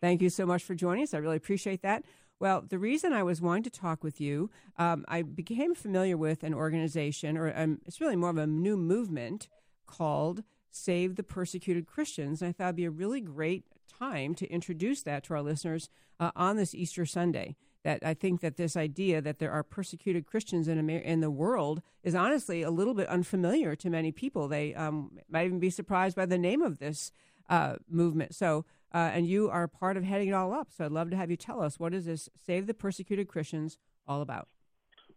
Thank 0.00 0.22
you 0.22 0.30
so 0.30 0.46
much 0.46 0.62
for 0.62 0.76
joining 0.76 1.02
us. 1.02 1.12
I 1.12 1.18
really 1.18 1.38
appreciate 1.38 1.82
that. 1.82 2.04
Well, 2.38 2.62
the 2.62 2.78
reason 2.78 3.12
I 3.12 3.24
was 3.24 3.40
wanting 3.40 3.64
to 3.64 3.70
talk 3.70 4.04
with 4.04 4.20
you, 4.20 4.48
um, 4.78 5.04
I 5.08 5.22
became 5.22 5.74
familiar 5.74 6.16
with 6.16 6.44
an 6.44 6.54
organization, 6.54 7.36
or 7.36 7.52
um, 7.58 7.80
it's 7.84 8.00
really 8.00 8.14
more 8.14 8.30
of 8.30 8.38
a 8.38 8.46
new 8.46 8.76
movement 8.76 9.48
called 9.86 10.44
Save 10.76 11.16
the 11.16 11.22
Persecuted 11.22 11.86
Christians. 11.86 12.42
And 12.42 12.50
I 12.50 12.52
thought 12.52 12.64
it'd 12.64 12.76
be 12.76 12.84
a 12.84 12.90
really 12.90 13.20
great 13.20 13.64
time 13.98 14.34
to 14.36 14.46
introduce 14.48 15.02
that 15.02 15.24
to 15.24 15.34
our 15.34 15.42
listeners 15.42 15.88
uh, 16.20 16.30
on 16.36 16.56
this 16.56 16.74
Easter 16.74 17.06
Sunday. 17.06 17.56
That 17.84 18.04
I 18.04 18.14
think 18.14 18.40
that 18.40 18.56
this 18.56 18.76
idea 18.76 19.22
that 19.22 19.38
there 19.38 19.52
are 19.52 19.62
persecuted 19.62 20.26
Christians 20.26 20.66
in 20.66 20.78
Amer- 20.78 20.98
in 20.98 21.20
the 21.20 21.30
world 21.30 21.82
is 22.02 22.16
honestly 22.16 22.62
a 22.62 22.70
little 22.70 22.94
bit 22.94 23.06
unfamiliar 23.08 23.76
to 23.76 23.90
many 23.90 24.10
people. 24.10 24.48
They 24.48 24.74
um, 24.74 25.18
might 25.28 25.46
even 25.46 25.60
be 25.60 25.70
surprised 25.70 26.16
by 26.16 26.26
the 26.26 26.38
name 26.38 26.62
of 26.62 26.78
this 26.78 27.12
uh, 27.48 27.76
movement. 27.88 28.34
So, 28.34 28.64
uh, 28.92 29.10
and 29.14 29.28
you 29.28 29.48
are 29.50 29.68
part 29.68 29.96
of 29.96 30.02
heading 30.02 30.28
it 30.28 30.32
all 30.32 30.52
up. 30.52 30.72
So, 30.76 30.84
I'd 30.84 30.90
love 30.90 31.10
to 31.10 31.16
have 31.16 31.30
you 31.30 31.36
tell 31.36 31.62
us 31.62 31.78
what 31.78 31.94
is 31.94 32.06
this 32.06 32.28
Save 32.44 32.66
the 32.66 32.74
Persecuted 32.74 33.28
Christians 33.28 33.78
all 34.08 34.20
about? 34.20 34.48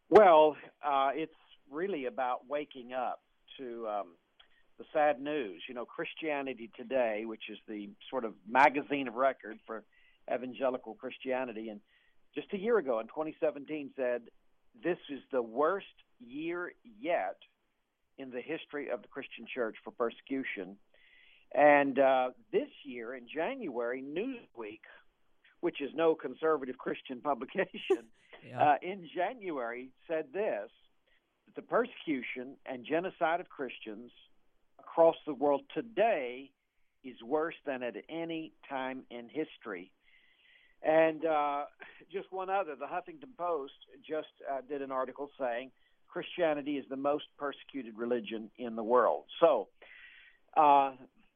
Well, 0.10 0.55
uh, 0.86 1.10
it's 1.16 1.34
really 1.72 2.05
about 2.05 2.47
waking 2.47 2.93
up 2.93 3.22
to 3.57 3.88
um, 3.88 4.07
the 4.80 4.86
sad 4.91 5.21
news. 5.21 5.61
You 5.67 5.75
know, 5.75 5.86
Christianity 5.86 6.71
Today, 6.75 7.23
which 7.25 7.43
is 7.49 7.59
the 7.67 7.89
sort 8.09 8.25
of 8.25 8.34
magazine 8.49 9.07
of 9.07 9.13
record 9.13 9.59
for 9.67 9.84
evangelical 10.34 10.95
Christianity, 10.95 11.69
and 11.69 11.82
just 12.34 12.47
a 12.53 12.57
year 12.57 12.77
ago 12.77 12.99
in 12.99 13.07
2017 13.07 13.91
said 13.95 14.21
this 14.84 14.97
is 15.09 15.19
the 15.32 15.41
worst 15.41 15.86
year 16.19 16.71
yet 16.99 17.38
in 18.17 18.32
the 18.32 18.41
history 18.41 18.89
of 18.89 19.01
the 19.01 19.07
Christian 19.07 19.45
church 19.53 19.75
for 19.84 19.91
persecution. 19.91 20.77
And 21.53 21.97
uh, 21.99 22.30
this 22.51 22.69
year 22.84 23.15
in 23.15 23.27
January, 23.34 24.03
Newsweek, 24.03 24.82
which 25.61 25.82
is 25.82 25.89
no 25.93 26.15
conservative 26.15 26.77
Christian 26.77 27.21
publication, 27.23 28.05
yeah. 28.47 28.61
uh, 28.61 28.75
in 28.82 29.09
January 29.13 29.89
said 30.07 30.25
this 30.34 30.69
that 31.47 31.55
the 31.55 31.61
persecution 31.61 32.55
and 32.65 32.86
genocide 32.86 33.39
of 33.39 33.49
Christians 33.49 34.11
across 35.00 35.16
the 35.26 35.34
world 35.34 35.62
today 35.74 36.52
is 37.06 37.16
worse 37.26 37.56
than 37.66 37.84
at 37.84 37.93
any 38.10 38.52
time 38.68 39.04
in 39.10 39.30
history. 39.30 39.93
And 40.84 41.26
uh, 41.26 41.64
just 42.12 42.30
one 42.34 42.50
other, 42.50 42.76
the 42.78 42.86
Huffington 42.86 43.38
Post 43.38 43.72
just 44.06 44.28
uh, 44.52 44.58
did 44.68 44.82
an 44.82 44.91
article 44.91 45.30
saying 45.39 45.72
Christianity 46.10 46.74
is 46.74 46.84
the 46.89 46.97
most 46.97 47.24
persecuted 47.38 47.97
religion 47.97 48.52
in 48.58 48.76
the 48.76 48.84
world. 48.84 49.24
So 49.39 49.70
uh, 50.58 50.91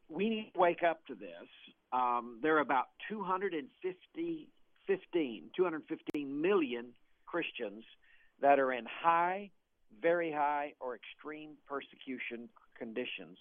we 0.10 0.28
need 0.28 0.52
to 0.54 0.60
wake 0.60 0.84
up 0.84 1.00
to 1.08 1.16
this. 1.16 1.48
Um, 1.94 2.40
there 2.44 2.58
are 2.58 2.60
about 2.60 2.88
250, 3.08 4.50
15, 4.88 5.44
215 5.56 6.42
million 6.42 6.88
Christians 7.26 7.86
that 8.42 8.60
are 8.60 8.74
in 8.74 8.84
high, 8.86 9.52
very 10.02 10.34
high, 10.34 10.74
or 10.82 10.96
extreme 10.98 11.52
persecution 11.66 12.50
conditions, 12.78 13.38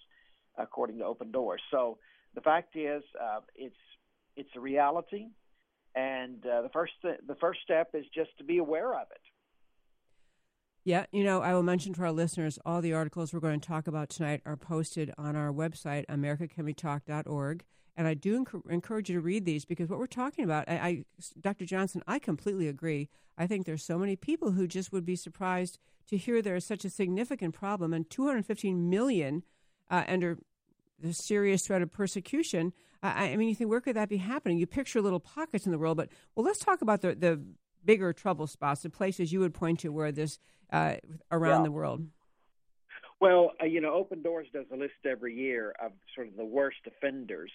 according 0.59 0.99
to 0.99 1.05
Open 1.05 1.31
Doors. 1.31 1.61
So 1.71 1.99
the 2.35 2.41
fact 2.41 2.77
is, 2.77 3.03
uh, 3.21 3.41
it's 3.55 3.77
it's 4.37 4.51
a 4.57 4.61
reality, 4.61 5.27
and 5.95 6.45
uh, 6.47 6.63
the 6.63 6.71
first 6.73 6.93
th- 7.03 7.21
the 7.27 7.35
first 7.37 7.61
step 7.63 7.91
is 7.95 8.05
just 8.15 8.31
to 8.39 8.45
be 8.45 8.59
aware 8.59 8.95
of 8.95 9.07
it. 9.11 9.21
Yeah, 10.85 11.07
you 11.13 11.23
know, 11.23 11.43
I 11.43 11.55
will 11.55 11.63
mention 11.63 11.93
to 11.95 12.03
our 12.03 12.11
listeners 12.11 12.59
all 12.67 12.81
the 12.81 12.93
articles 12.93 13.33
we're 13.33 13.41
going 13.41 13.61
to 13.61 13.67
talk 13.67 13.87
about 13.87 14.09
tonight 14.09 14.41
are 14.45 14.57
posted 14.57 15.13
on 15.17 15.37
our 15.37 15.53
website, 15.53 16.07
americacanwetalk.org. 16.07 17.65
And 17.97 18.09
I 18.09 18.15
do 18.15 18.45
enc- 18.45 18.71
encourage 18.71 19.09
you 19.09 19.17
to 19.17 19.21
read 19.21 19.45
these 19.45 19.65
because 19.65 19.89
what 19.89 19.99
we're 19.99 20.07
talking 20.07 20.45
about, 20.45 20.69
I, 20.69 20.75
I, 20.75 21.05
Dr. 21.41 21.67
Johnson, 21.67 22.03
I 22.09 22.19
completely 22.19 22.67
agree. 22.67 23.11
I 23.39 23.47
think 23.47 23.65
there's 23.65 23.85
so 23.85 23.99
many 23.99 24.17
people 24.17 24.53
who 24.53 24.67
just 24.67 24.93
would 24.93 25.05
be 25.05 25.15
surprised 25.15 25.79
to 26.09 26.17
hear 26.17 26.43
there 26.43 26.57
is 26.57 26.65
such 26.65 26.85
a 26.85 26.91
significant 26.91 27.55
problem 27.55 27.93
and 27.93 28.09
215 28.09 28.91
million 28.91 29.45
uh, 29.93 30.03
under 30.09 30.39
the 30.99 31.13
serious 31.13 31.67
threat 31.67 31.83
of 31.83 31.93
persecution. 31.93 32.73
Uh, 33.03 33.13
I 33.15 33.37
mean, 33.37 33.49
you 33.49 33.55
think 33.55 33.71
where 33.71 33.81
could 33.81 33.97
that 33.97 34.09
be 34.09 34.17
happening? 34.17 34.59
You 34.59 34.67
picture 34.67 35.01
little 35.01 35.21
pockets 35.21 35.67
in 35.67 35.73
the 35.73 35.79
world, 35.79 35.97
but 35.97 36.09
well, 36.35 36.45
let's 36.45 36.59
talk 36.59 36.83
about 36.83 37.03
the 37.03 37.15
the 37.15 37.41
bigger 37.85 38.13
trouble 38.13 38.47
spots, 38.47 38.83
the 38.83 38.91
places 38.91 39.33
you 39.33 39.41
would 39.41 39.55
point 39.55 39.81
to 39.81 39.91
where 39.91 40.11
this 40.11 40.39
uh, 40.73 40.97
around 41.31 41.61
yeah. 41.61 41.65
the 41.65 41.73
world. 41.73 42.07
Well, 43.21 43.53
uh, 43.61 43.67
you 43.67 43.81
know, 43.81 43.93
Open 43.93 44.23
Doors 44.23 44.49
does 44.53 44.67
a 44.73 44.77
list 44.77 44.95
every 45.09 45.37
year 45.37 45.75
of 45.81 45.93
sort 46.15 46.27
of 46.27 46.37
the 46.37 46.45
worst 46.45 46.79
offenders 46.87 47.53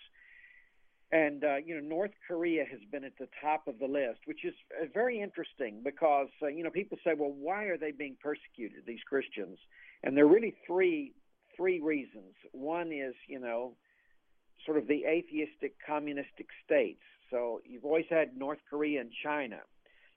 and 1.12 1.44
uh, 1.44 1.56
you 1.66 1.76
know, 1.76 1.82
North 1.82 2.12
Korea 2.28 2.66
has 2.70 2.80
been 2.92 3.06
at 3.06 3.18
the 3.18 3.30
top 3.42 3.68
of 3.68 3.80
the 3.80 3.86
list, 3.86 4.20
which 4.26 4.44
is 4.44 4.54
uh, 4.82 4.86
very 4.94 5.22
interesting 5.22 5.82
because 5.84 6.28
uh, 6.42 6.48
you 6.48 6.64
know 6.64 6.70
people 6.70 6.98
say, 7.04 7.12
well, 7.18 7.32
why 7.32 7.66
are 7.66 7.78
they 7.78 7.92
being 7.92 8.18
persecuted? 8.22 8.84
These 8.86 9.04
Christians, 9.08 9.58
and 10.04 10.18
there 10.18 10.26
are 10.26 10.28
really 10.30 10.56
three 10.66 11.14
three 11.58 11.82
reasons. 11.82 12.34
One 12.54 12.92
is 12.92 13.16
you 13.28 13.40
know, 13.40 13.76
sort 14.66 14.78
of 14.78 14.88
the 14.88 15.06
atheistic 15.06 15.76
communistic 15.86 16.48
states. 16.66 17.02
So 17.32 17.62
you've 17.66 17.86
always 17.86 18.06
had 18.10 18.38
North 18.38 18.60
Korea 18.70 19.02
and 19.02 19.12
China. 19.24 19.60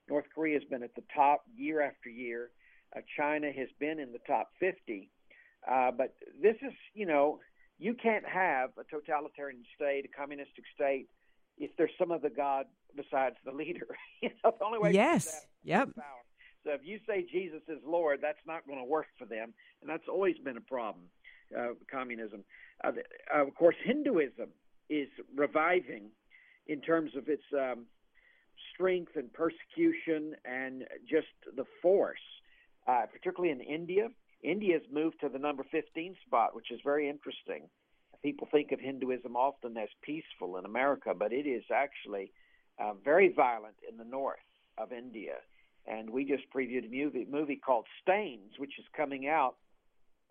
North 0.08 0.26
Korea 0.34 0.58
has 0.58 0.68
been 0.68 0.82
at 0.82 0.94
the 0.94 1.02
top 1.14 1.44
year 1.56 1.80
after 1.80 2.08
year. 2.08 2.50
Uh, 2.94 3.00
China 3.16 3.50
has 3.52 3.68
been 3.78 3.98
in 3.98 4.12
the 4.12 4.18
top 4.26 4.50
50. 4.60 5.08
Uh, 5.68 5.90
but 5.90 6.14
this 6.40 6.56
is, 6.62 6.72
you 6.94 7.06
know, 7.06 7.38
you 7.78 7.94
can't 7.94 8.26
have 8.26 8.70
a 8.78 8.84
totalitarian 8.84 9.62
state, 9.74 10.04
a 10.04 10.08
communistic 10.08 10.64
state, 10.74 11.08
if 11.58 11.70
there's 11.76 11.90
some 11.98 12.10
other 12.10 12.30
god 12.30 12.66
besides 12.96 13.36
the 13.44 13.52
leader. 13.52 13.86
you 14.22 14.30
know, 14.44 14.54
the 14.58 14.64
only 14.64 14.78
way. 14.78 14.92
Yes. 14.92 15.46
Yep. 15.64 15.94
Power. 15.94 16.04
So 16.64 16.72
if 16.72 16.80
you 16.84 16.98
say 17.08 17.24
Jesus 17.30 17.62
is 17.68 17.78
Lord, 17.86 18.20
that's 18.20 18.44
not 18.46 18.66
going 18.66 18.78
to 18.78 18.84
work 18.84 19.06
for 19.18 19.24
them, 19.24 19.54
and 19.80 19.88
that's 19.88 20.08
always 20.08 20.36
been 20.44 20.58
a 20.58 20.62
problem. 20.62 21.04
Uh, 21.56 21.74
communism, 21.90 22.44
uh, 22.84 22.92
of 23.34 23.54
course, 23.54 23.74
Hinduism 23.84 24.50
is 24.88 25.08
reviving 25.34 26.10
in 26.66 26.80
terms 26.80 27.12
of 27.16 27.28
its 27.28 27.42
um, 27.52 27.86
strength 28.74 29.12
and 29.16 29.32
persecution 29.32 30.34
and 30.44 30.84
just 31.08 31.26
the 31.56 31.64
force, 31.82 32.18
uh, 32.86 33.06
particularly 33.12 33.52
in 33.52 33.60
India. 33.60 34.08
India's 34.42 34.82
moved 34.92 35.20
to 35.20 35.28
the 35.28 35.38
number 35.38 35.64
15 35.70 36.16
spot, 36.26 36.54
which 36.54 36.70
is 36.70 36.80
very 36.84 37.08
interesting. 37.08 37.68
People 38.22 38.48
think 38.50 38.72
of 38.72 38.80
Hinduism 38.80 39.36
often 39.36 39.76
as 39.76 39.88
peaceful 40.02 40.56
in 40.58 40.64
America, 40.64 41.14
but 41.18 41.32
it 41.32 41.46
is 41.46 41.64
actually 41.74 42.32
uh, 42.78 42.92
very 43.04 43.32
violent 43.32 43.76
in 43.88 43.96
the 43.96 44.04
north 44.04 44.38
of 44.78 44.92
India. 44.92 45.36
And 45.86 46.10
we 46.10 46.24
just 46.24 46.44
previewed 46.54 46.86
a 46.86 47.04
movie, 47.04 47.26
movie 47.30 47.56
called 47.56 47.86
Staines, 48.02 48.52
which 48.58 48.78
is 48.78 48.84
coming 48.96 49.26
out. 49.26 49.56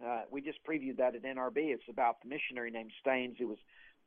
Uh, 0.05 0.21
we 0.31 0.41
just 0.41 0.59
previewed 0.63 0.97
that 0.97 1.15
at 1.15 1.23
NRB. 1.23 1.57
It's 1.57 1.83
about 1.89 2.21
the 2.21 2.29
missionary 2.29 2.71
named 2.71 2.91
Staines 3.01 3.35
who 3.37 3.47
was 3.47 3.57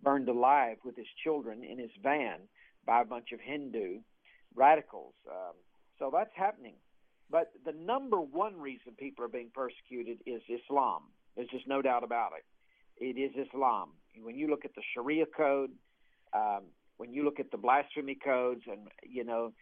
burned 0.03 0.29
alive 0.29 0.79
with 0.85 0.97
his 0.97 1.07
children 1.23 1.63
in 1.65 1.79
his 1.79 1.91
van 2.03 2.41
by 2.87 3.03
a 3.03 3.05
bunch 3.05 3.33
of 3.33 3.41
Hindu 3.41 4.01
radicals. 4.55 5.15
Um, 5.31 5.55
so 5.99 6.11
that's 6.13 6.35
happening. 6.35 6.75
But 7.31 7.53
the 7.65 7.73
number 7.73 8.21
one 8.21 8.61
reason 8.61 8.93
people 8.99 9.25
are 9.25 9.29
being 9.29 9.51
persecuted 9.55 10.19
is 10.27 10.43
Islam. 10.49 11.03
There's 11.37 11.49
just 11.49 11.67
no 11.67 11.81
doubt 11.81 12.05
about 12.05 12.33
it. 12.37 12.45
It 13.03 13.19
is 13.19 13.33
Islam. 13.47 13.91
When 14.21 14.37
you 14.37 14.49
look 14.49 14.65
at 14.65 14.75
the 14.75 14.83
Sharia 14.95 15.25
code, 15.27 15.71
um, 16.35 16.65
when 16.99 17.13
you 17.13 17.25
look 17.25 17.41
at 17.41 17.51
the 17.51 17.57
blasphemy 17.57 18.19
codes, 18.23 18.63
and 18.71 18.89
you 19.03 19.25
know, 19.25 19.53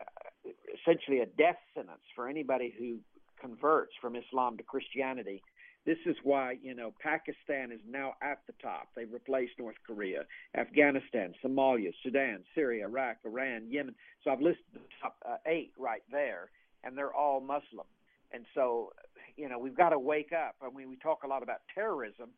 uh, 0.00 0.50
essentially 0.80 1.20
a 1.20 1.26
death 1.26 1.58
sentence 1.74 2.00
for 2.14 2.28
anybody 2.28 2.72
who 2.78 2.98
converts 3.40 3.92
from 4.00 4.16
Islam 4.16 4.56
to 4.56 4.62
Christianity. 4.62 5.42
This 5.86 5.98
is 6.06 6.16
why 6.22 6.56
you 6.62 6.74
know 6.74 6.92
Pakistan 7.00 7.72
is 7.72 7.80
now 7.88 8.14
at 8.22 8.40
the 8.46 8.52
top. 8.60 8.88
They've 8.94 9.12
replaced 9.12 9.52
North 9.58 9.76
Korea, 9.86 10.24
Afghanistan, 10.56 11.34
Somalia, 11.44 11.92
Sudan, 12.02 12.44
Syria, 12.54 12.86
Iraq, 12.86 13.18
Iran, 13.24 13.70
Yemen. 13.70 13.94
So 14.22 14.30
I've 14.30 14.40
listed 14.40 14.64
the 14.74 14.80
top 15.00 15.16
uh, 15.26 15.36
eight 15.46 15.72
right 15.78 16.02
there, 16.10 16.50
and 16.84 16.96
they're 16.96 17.14
all 17.14 17.40
Muslim. 17.40 17.86
And 18.32 18.44
so, 18.54 18.92
you 19.36 19.48
know, 19.48 19.58
we've 19.58 19.76
got 19.76 19.90
to 19.90 19.98
wake 19.98 20.32
up. 20.32 20.56
I 20.62 20.74
mean, 20.76 20.90
we 20.90 20.96
talk 20.96 21.22
a 21.24 21.26
lot 21.26 21.42
about 21.42 21.60
terrorism, 21.74 22.30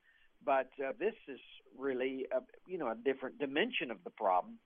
but 0.44 0.70
uh, 0.84 0.92
this 0.98 1.14
is 1.28 1.40
really, 1.76 2.26
a, 2.32 2.40
you 2.66 2.78
know, 2.78 2.88
a 2.88 2.94
different 2.94 3.38
dimension 3.38 3.90
of 3.90 3.98
the 4.04 4.10
problem 4.10 4.58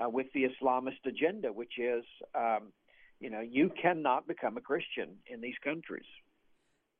uh, 0.00 0.08
with 0.08 0.26
the 0.34 0.44
Islamist 0.44 1.06
agenda, 1.06 1.52
which 1.52 1.78
is, 1.78 2.04
um, 2.34 2.72
you 3.20 3.30
know, 3.30 3.40
you 3.40 3.70
cannot 3.80 4.26
become 4.26 4.56
a 4.56 4.60
Christian 4.60 5.10
in 5.26 5.40
these 5.40 5.54
countries. 5.62 6.06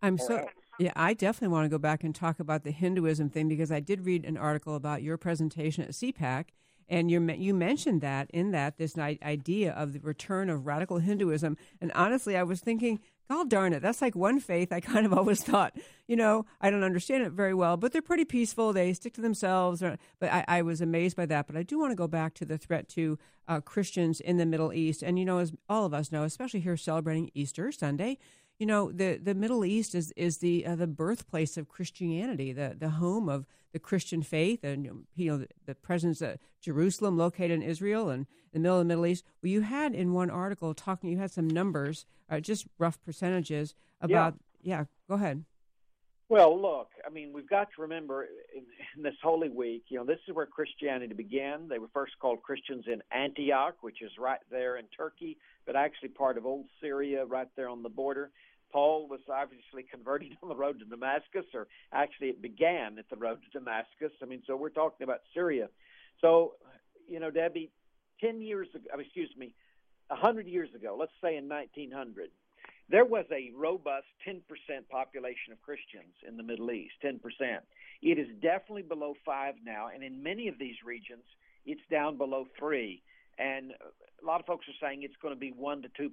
I'm 0.02 0.18
so 0.18 0.46
yeah. 0.82 0.92
I 0.96 1.14
definitely 1.14 1.52
want 1.52 1.64
to 1.66 1.68
go 1.68 1.78
back 1.78 2.02
and 2.02 2.14
talk 2.14 2.40
about 2.40 2.64
the 2.64 2.72
Hinduism 2.72 3.30
thing 3.30 3.48
because 3.48 3.70
I 3.70 3.80
did 3.80 4.04
read 4.04 4.24
an 4.24 4.36
article 4.36 4.74
about 4.74 5.02
your 5.02 5.16
presentation 5.16 5.84
at 5.84 5.90
CPAC, 5.90 6.46
and 6.88 7.10
you 7.10 7.20
you 7.32 7.54
mentioned 7.54 8.00
that 8.00 8.28
in 8.32 8.50
that 8.50 8.78
this 8.78 8.98
idea 8.98 9.72
of 9.72 9.92
the 9.92 10.00
return 10.00 10.50
of 10.50 10.66
radical 10.66 10.98
Hinduism. 10.98 11.56
And 11.80 11.92
honestly, 11.94 12.36
I 12.36 12.42
was 12.42 12.60
thinking, 12.60 12.98
God 13.30 13.48
darn 13.48 13.72
it, 13.72 13.80
that's 13.80 14.02
like 14.02 14.16
one 14.16 14.40
faith 14.40 14.72
I 14.72 14.80
kind 14.80 15.06
of 15.06 15.12
always 15.18 15.44
thought, 15.44 15.76
you 16.06 16.16
know, 16.16 16.44
I 16.60 16.70
don't 16.70 16.82
understand 16.82 17.22
it 17.22 17.32
very 17.32 17.54
well, 17.54 17.76
but 17.76 17.92
they're 17.92 18.02
pretty 18.02 18.24
peaceful. 18.24 18.72
They 18.72 18.92
stick 18.92 19.14
to 19.14 19.20
themselves. 19.20 19.82
But 20.18 20.32
I, 20.32 20.44
I 20.48 20.62
was 20.62 20.80
amazed 20.80 21.16
by 21.16 21.26
that. 21.26 21.46
But 21.46 21.56
I 21.56 21.62
do 21.62 21.78
want 21.78 21.92
to 21.92 21.96
go 21.96 22.08
back 22.08 22.34
to 22.34 22.44
the 22.44 22.58
threat 22.58 22.88
to 22.90 23.18
uh, 23.48 23.60
Christians 23.60 24.20
in 24.20 24.36
the 24.36 24.46
Middle 24.46 24.72
East. 24.72 25.02
And, 25.02 25.18
you 25.18 25.24
know, 25.24 25.38
as 25.38 25.52
all 25.68 25.86
of 25.86 25.94
us 25.94 26.12
know, 26.12 26.24
especially 26.24 26.60
here 26.60 26.76
celebrating 26.76 27.30
Easter 27.34 27.70
Sunday, 27.72 28.18
you 28.62 28.66
know 28.66 28.92
the 28.92 29.16
the 29.16 29.34
Middle 29.34 29.64
East 29.64 29.92
is 29.92 30.12
is 30.12 30.38
the 30.38 30.64
uh, 30.64 30.76
the 30.76 30.86
birthplace 30.86 31.56
of 31.56 31.68
Christianity, 31.68 32.52
the 32.52 32.76
the 32.78 32.90
home 32.90 33.28
of 33.28 33.44
the 33.72 33.80
Christian 33.80 34.22
faith, 34.22 34.62
and 34.62 35.04
you 35.16 35.30
know 35.32 35.38
the, 35.38 35.48
the 35.66 35.74
presence 35.74 36.22
of 36.22 36.38
Jerusalem, 36.60 37.18
located 37.18 37.50
in 37.50 37.62
Israel 37.62 38.08
and 38.08 38.24
the 38.52 38.60
middle 38.60 38.78
of 38.78 38.82
the 38.82 38.88
Middle 38.88 39.06
East. 39.06 39.24
Well, 39.42 39.50
you 39.50 39.62
had 39.62 39.96
in 39.96 40.12
one 40.12 40.30
article 40.30 40.74
talking, 40.74 41.10
you 41.10 41.18
had 41.18 41.32
some 41.32 41.48
numbers, 41.50 42.06
uh, 42.30 42.38
just 42.38 42.68
rough 42.78 43.02
percentages 43.04 43.74
about. 44.00 44.36
Yeah. 44.62 44.78
yeah, 44.78 44.84
go 45.08 45.16
ahead. 45.16 45.44
Well, 46.28 46.58
look, 46.58 46.88
I 47.04 47.10
mean, 47.10 47.32
we've 47.34 47.50
got 47.50 47.68
to 47.74 47.82
remember 47.82 48.28
in, 48.56 48.62
in, 48.96 49.02
this 49.02 49.16
Holy 49.22 49.50
Week, 49.50 49.84
you 49.88 49.98
know, 49.98 50.06
this 50.06 50.20
is 50.26 50.34
where 50.34 50.46
Christianity 50.46 51.12
began. 51.12 51.68
They 51.68 51.78
were 51.78 51.90
first 51.92 52.12
called 52.20 52.42
Christians 52.42 52.84
in 52.86 53.02
Antioch, 53.10 53.74
which 53.82 54.00
is 54.00 54.12
right 54.18 54.40
there 54.50 54.78
in 54.78 54.86
Turkey, 54.96 55.36
but 55.66 55.76
actually 55.76 56.08
part 56.08 56.38
of 56.38 56.46
old 56.46 56.66
Syria, 56.80 57.26
right 57.26 57.48
there 57.54 57.68
on 57.68 57.82
the 57.82 57.90
border. 57.90 58.30
Paul 58.72 59.08
was 59.08 59.20
obviously 59.32 59.82
converted 59.82 60.36
on 60.42 60.48
the 60.48 60.56
road 60.56 60.78
to 60.80 60.84
Damascus, 60.84 61.46
or 61.54 61.68
actually 61.92 62.28
it 62.28 62.42
began 62.42 62.98
at 62.98 63.08
the 63.10 63.16
road 63.16 63.38
to 63.42 63.58
Damascus. 63.58 64.12
I 64.22 64.26
mean, 64.26 64.42
so 64.46 64.56
we're 64.56 64.70
talking 64.70 65.04
about 65.04 65.20
Syria. 65.34 65.68
So, 66.20 66.54
you 67.08 67.20
know, 67.20 67.30
Debbie, 67.30 67.70
10 68.20 68.40
years 68.40 68.68
ago, 68.74 68.86
excuse 68.98 69.30
me, 69.36 69.54
100 70.08 70.46
years 70.46 70.68
ago, 70.74 70.96
let's 70.98 71.12
say 71.22 71.36
in 71.36 71.48
1900, 71.48 72.30
there 72.88 73.04
was 73.04 73.24
a 73.32 73.50
robust 73.56 74.06
10% 74.28 74.40
population 74.90 75.52
of 75.52 75.62
Christians 75.62 76.12
in 76.26 76.36
the 76.36 76.42
Middle 76.42 76.70
East, 76.70 76.94
10%. 77.04 77.18
It 78.02 78.18
is 78.18 78.26
definitely 78.42 78.82
below 78.82 79.14
5 79.24 79.54
now, 79.64 79.88
and 79.92 80.02
in 80.02 80.22
many 80.22 80.48
of 80.48 80.58
these 80.58 80.76
regions, 80.84 81.22
it's 81.64 81.80
down 81.90 82.18
below 82.18 82.46
3. 82.58 83.02
And 83.38 83.72
a 84.22 84.26
lot 84.26 84.40
of 84.40 84.46
folks 84.46 84.66
are 84.68 84.86
saying 84.86 85.02
it's 85.02 85.16
going 85.22 85.34
to 85.34 85.40
be 85.40 85.50
1 85.50 85.82
to 85.82 85.88
2% 85.88 86.10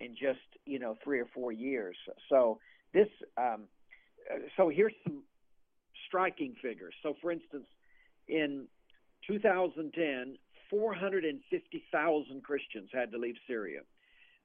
in 0.00 0.16
just 0.16 0.40
you 0.66 0.78
know 0.78 0.96
three 1.04 1.20
or 1.20 1.26
four 1.26 1.52
years. 1.52 1.96
So 2.28 2.58
this, 2.92 3.08
um, 3.36 3.64
so 4.56 4.68
here's 4.68 4.94
some 5.04 5.22
striking 6.08 6.54
figures. 6.60 6.94
So 7.02 7.14
for 7.20 7.30
instance, 7.30 7.66
in 8.26 8.66
2010, 9.26 10.36
450,000 10.70 12.42
Christians 12.42 12.90
had 12.92 13.12
to 13.12 13.18
leave 13.18 13.36
Syria. 13.46 13.80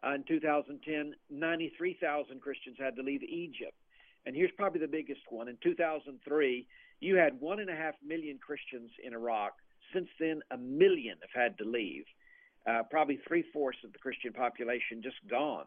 Uh, 0.06 0.16
in 0.16 0.24
2010, 0.28 1.14
93,000 1.30 2.42
Christians 2.42 2.78
had 2.80 2.96
to 2.96 3.02
leave 3.02 3.24
Egypt. 3.24 3.78
And 4.26 4.36
here's 4.36 4.52
probably 4.58 4.82
the 4.82 4.88
biggest 4.88 5.22
one. 5.30 5.48
In 5.48 5.58
2003, 5.64 6.68
you 7.00 7.16
had 7.16 7.40
one 7.40 7.60
and 7.60 7.70
a 7.70 7.76
half 7.76 7.94
million 8.06 8.40
Christians 8.40 8.92
in 9.04 9.14
Iraq. 9.14 9.54
Since 9.94 10.10
then, 10.20 10.42
a 10.52 10.58
million 10.58 11.18
have 11.22 11.44
had 11.44 11.58
to 11.60 11.64
leave 11.64 12.06
uh, 12.68 12.84
probably 12.90 13.20
three 13.28 13.44
fourths 13.54 13.80
of 13.84 13.94
the 13.94 14.00
Christian 14.00 14.34
population 14.34 15.02
just 15.02 15.18
gone. 15.30 15.66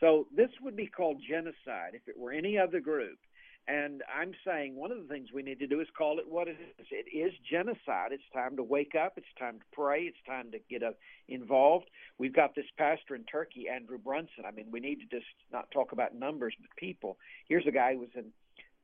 So 0.00 0.26
this 0.34 0.50
would 0.62 0.76
be 0.76 0.86
called 0.86 1.22
genocide 1.26 1.94
if 1.94 2.08
it 2.08 2.18
were 2.18 2.32
any 2.32 2.58
other 2.58 2.80
group. 2.80 3.18
And 3.66 4.02
I'm 4.14 4.32
saying 4.46 4.76
one 4.76 4.92
of 4.92 4.98
the 4.98 5.08
things 5.08 5.28
we 5.32 5.42
need 5.42 5.58
to 5.60 5.66
do 5.66 5.80
is 5.80 5.88
call 5.96 6.18
it 6.18 6.28
what 6.28 6.48
it 6.48 6.56
is. 6.78 6.86
It 6.90 7.16
is 7.16 7.32
genocide. 7.50 8.12
It's 8.12 8.22
time 8.34 8.56
to 8.56 8.62
wake 8.62 8.94
up. 8.94 9.14
It's 9.16 9.26
time 9.38 9.58
to 9.58 9.64
pray. 9.72 10.02
It's 10.02 10.18
time 10.26 10.50
to 10.50 10.58
get 10.68 10.82
uh, 10.82 10.90
involved. 11.28 11.86
We've 12.18 12.34
got 12.34 12.54
this 12.54 12.66
pastor 12.76 13.14
in 13.14 13.24
Turkey, 13.24 13.66
Andrew 13.70 13.96
Brunson. 13.96 14.44
I 14.46 14.50
mean, 14.50 14.66
we 14.70 14.80
need 14.80 14.96
to 14.96 15.06
just 15.06 15.30
not 15.50 15.70
talk 15.70 15.92
about 15.92 16.14
numbers, 16.14 16.54
but 16.60 16.68
people. 16.76 17.16
Here's 17.48 17.66
a 17.66 17.70
guy 17.70 17.94
who 17.94 18.00
was 18.00 18.10
in 18.14 18.32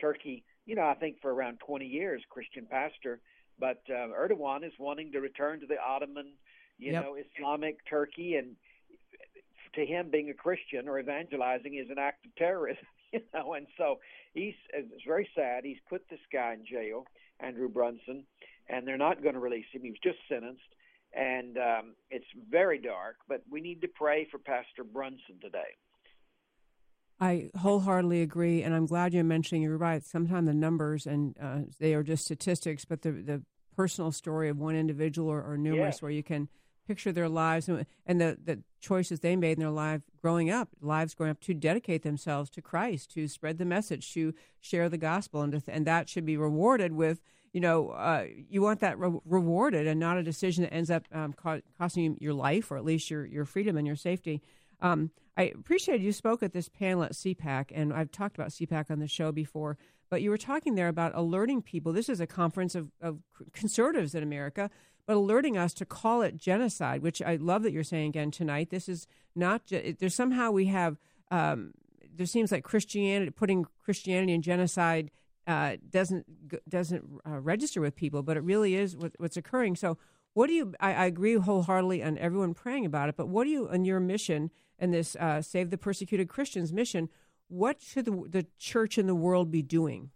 Turkey, 0.00 0.44
you 0.64 0.76
know, 0.76 0.86
I 0.86 0.94
think 0.94 1.20
for 1.20 1.32
around 1.32 1.60
20 1.66 1.84
years, 1.84 2.22
Christian 2.30 2.66
pastor. 2.70 3.20
But 3.58 3.82
uh, 3.90 4.08
Erdogan 4.18 4.64
is 4.64 4.72
wanting 4.78 5.12
to 5.12 5.20
return 5.20 5.60
to 5.60 5.66
the 5.66 5.76
Ottoman 5.78 6.32
you 6.80 6.92
yep. 6.92 7.04
know, 7.04 7.16
Islamic 7.16 7.78
Turkey, 7.88 8.36
and 8.36 8.56
to 9.74 9.84
him, 9.84 10.10
being 10.10 10.30
a 10.30 10.34
Christian 10.34 10.88
or 10.88 10.98
evangelizing 10.98 11.74
is 11.74 11.90
an 11.90 11.98
act 11.98 12.26
of 12.26 12.34
terrorism. 12.36 12.84
You 13.12 13.22
know, 13.34 13.54
and 13.54 13.66
so 13.76 13.98
he's 14.34 14.54
it's 14.72 15.02
very 15.04 15.28
sad. 15.34 15.64
He's 15.64 15.80
put 15.88 16.08
this 16.08 16.20
guy 16.32 16.52
in 16.52 16.64
jail, 16.64 17.06
Andrew 17.40 17.68
Brunson, 17.68 18.24
and 18.68 18.86
they're 18.86 18.96
not 18.96 19.20
going 19.20 19.34
to 19.34 19.40
release 19.40 19.64
him. 19.72 19.82
He 19.82 19.90
was 19.90 19.98
just 20.00 20.18
sentenced, 20.28 20.62
and 21.12 21.58
um, 21.58 21.94
it's 22.12 22.28
very 22.48 22.78
dark. 22.78 23.16
But 23.28 23.42
we 23.50 23.60
need 23.60 23.80
to 23.80 23.88
pray 23.88 24.28
for 24.30 24.38
Pastor 24.38 24.84
Brunson 24.84 25.40
today. 25.42 25.74
I 27.18 27.50
wholeheartedly 27.58 28.22
agree, 28.22 28.62
and 28.62 28.76
I'm 28.76 28.86
glad 28.86 29.12
you're 29.12 29.24
mentioning. 29.24 29.62
You're 29.62 29.76
right. 29.76 30.04
Sometimes 30.04 30.46
the 30.46 30.54
numbers 30.54 31.04
and 31.04 31.34
uh, 31.42 31.62
they 31.80 31.94
are 31.94 32.04
just 32.04 32.22
statistics, 32.22 32.84
but 32.84 33.02
the 33.02 33.10
the 33.10 33.42
personal 33.74 34.12
story 34.12 34.48
of 34.48 34.58
one 34.58 34.76
individual 34.76 35.28
or, 35.28 35.42
or 35.42 35.58
numerous, 35.58 35.96
yeah. 35.96 36.04
where 36.04 36.12
you 36.12 36.22
can 36.22 36.48
picture 36.90 37.12
their 37.12 37.28
lives 37.28 37.68
and 37.68 38.20
the, 38.20 38.36
the 38.44 38.60
choices 38.80 39.20
they 39.20 39.36
made 39.36 39.52
in 39.52 39.60
their 39.60 39.70
life 39.70 40.02
growing 40.20 40.50
up, 40.50 40.70
lives 40.80 41.14
growing 41.14 41.30
up 41.30 41.40
to 41.40 41.54
dedicate 41.54 42.02
themselves 42.02 42.50
to 42.50 42.60
Christ, 42.60 43.12
to 43.12 43.28
spread 43.28 43.58
the 43.58 43.64
message, 43.64 44.12
to 44.14 44.34
share 44.60 44.88
the 44.88 44.98
gospel, 44.98 45.42
and, 45.42 45.62
and 45.68 45.86
that 45.86 46.08
should 46.08 46.26
be 46.26 46.36
rewarded 46.36 46.92
with, 46.92 47.20
you 47.52 47.60
know, 47.60 47.90
uh, 47.90 48.24
you 48.48 48.60
want 48.60 48.80
that 48.80 48.98
re- 48.98 49.20
rewarded 49.24 49.86
and 49.86 50.00
not 50.00 50.16
a 50.16 50.22
decision 50.24 50.64
that 50.64 50.74
ends 50.74 50.90
up 50.90 51.04
um, 51.12 51.32
co- 51.32 51.60
costing 51.78 52.02
you 52.02 52.16
your 52.20 52.34
life 52.34 52.72
or 52.72 52.76
at 52.76 52.84
least 52.84 53.08
your, 53.08 53.24
your 53.24 53.44
freedom 53.44 53.76
and 53.76 53.86
your 53.86 53.94
safety. 53.94 54.42
Um, 54.80 55.12
I 55.36 55.52
appreciate 55.54 56.00
you 56.00 56.10
spoke 56.10 56.42
at 56.42 56.52
this 56.52 56.68
panel 56.68 57.04
at 57.04 57.12
CPAC, 57.12 57.66
and 57.72 57.92
I've 57.92 58.10
talked 58.10 58.36
about 58.36 58.50
CPAC 58.50 58.90
on 58.90 58.98
the 58.98 59.06
show 59.06 59.30
before, 59.30 59.78
but 60.10 60.22
you 60.22 60.30
were 60.30 60.38
talking 60.38 60.74
there 60.74 60.88
about 60.88 61.12
alerting 61.14 61.62
people. 61.62 61.92
This 61.92 62.08
is 62.08 62.20
a 62.20 62.26
conference 62.26 62.74
of, 62.74 62.90
of 63.00 63.20
conservatives 63.52 64.16
in 64.16 64.24
America 64.24 64.70
but 65.06 65.16
alerting 65.16 65.56
us 65.56 65.74
to 65.74 65.84
call 65.84 66.22
it 66.22 66.36
genocide, 66.36 67.02
which 67.02 67.20
I 67.22 67.36
love 67.36 67.62
that 67.62 67.72
you're 67.72 67.84
saying 67.84 68.08
again 68.08 68.30
tonight. 68.30 68.70
This 68.70 68.88
is 68.88 69.06
not, 69.34 69.66
just, 69.66 69.98
there's 69.98 70.14
somehow 70.14 70.50
we 70.50 70.66
have, 70.66 70.98
um, 71.30 71.72
there 72.14 72.26
seems 72.26 72.52
like 72.52 72.64
Christianity, 72.64 73.30
putting 73.30 73.66
Christianity 73.84 74.32
and 74.32 74.44
genocide 74.44 75.10
uh, 75.46 75.76
doesn't 75.88 76.68
doesn't 76.68 77.04
uh, 77.26 77.40
register 77.40 77.80
with 77.80 77.96
people, 77.96 78.22
but 78.22 78.36
it 78.36 78.44
really 78.44 78.76
is 78.76 78.96
what, 78.96 79.12
what's 79.18 79.36
occurring. 79.36 79.74
So, 79.74 79.98
what 80.34 80.46
do 80.46 80.52
you? 80.52 80.74
I, 80.78 80.94
I, 80.94 81.06
agree 81.06 81.34
wholeheartedly 81.34 82.04
on 82.04 82.18
everyone 82.18 82.54
praying 82.54 82.86
about 82.86 83.08
it, 83.08 83.16
but 83.16 83.28
what 83.28 83.44
do 83.44 83.50
you, 83.50 83.68
on 83.68 83.84
your 83.84 83.98
mission 83.98 84.50
and 84.78 84.94
this 84.94 85.16
uh, 85.16 85.42
Save 85.42 85.70
the 85.70 85.78
Persecuted 85.78 86.28
Christians 86.28 86.72
mission, 86.72 87.08
what 87.48 87.80
should 87.80 88.04
the, 88.04 88.22
the 88.28 88.46
church 88.58 88.96
in 88.96 89.06
the 89.06 89.14
world 89.14 89.50
be 89.50 89.62
doing? 89.62 90.10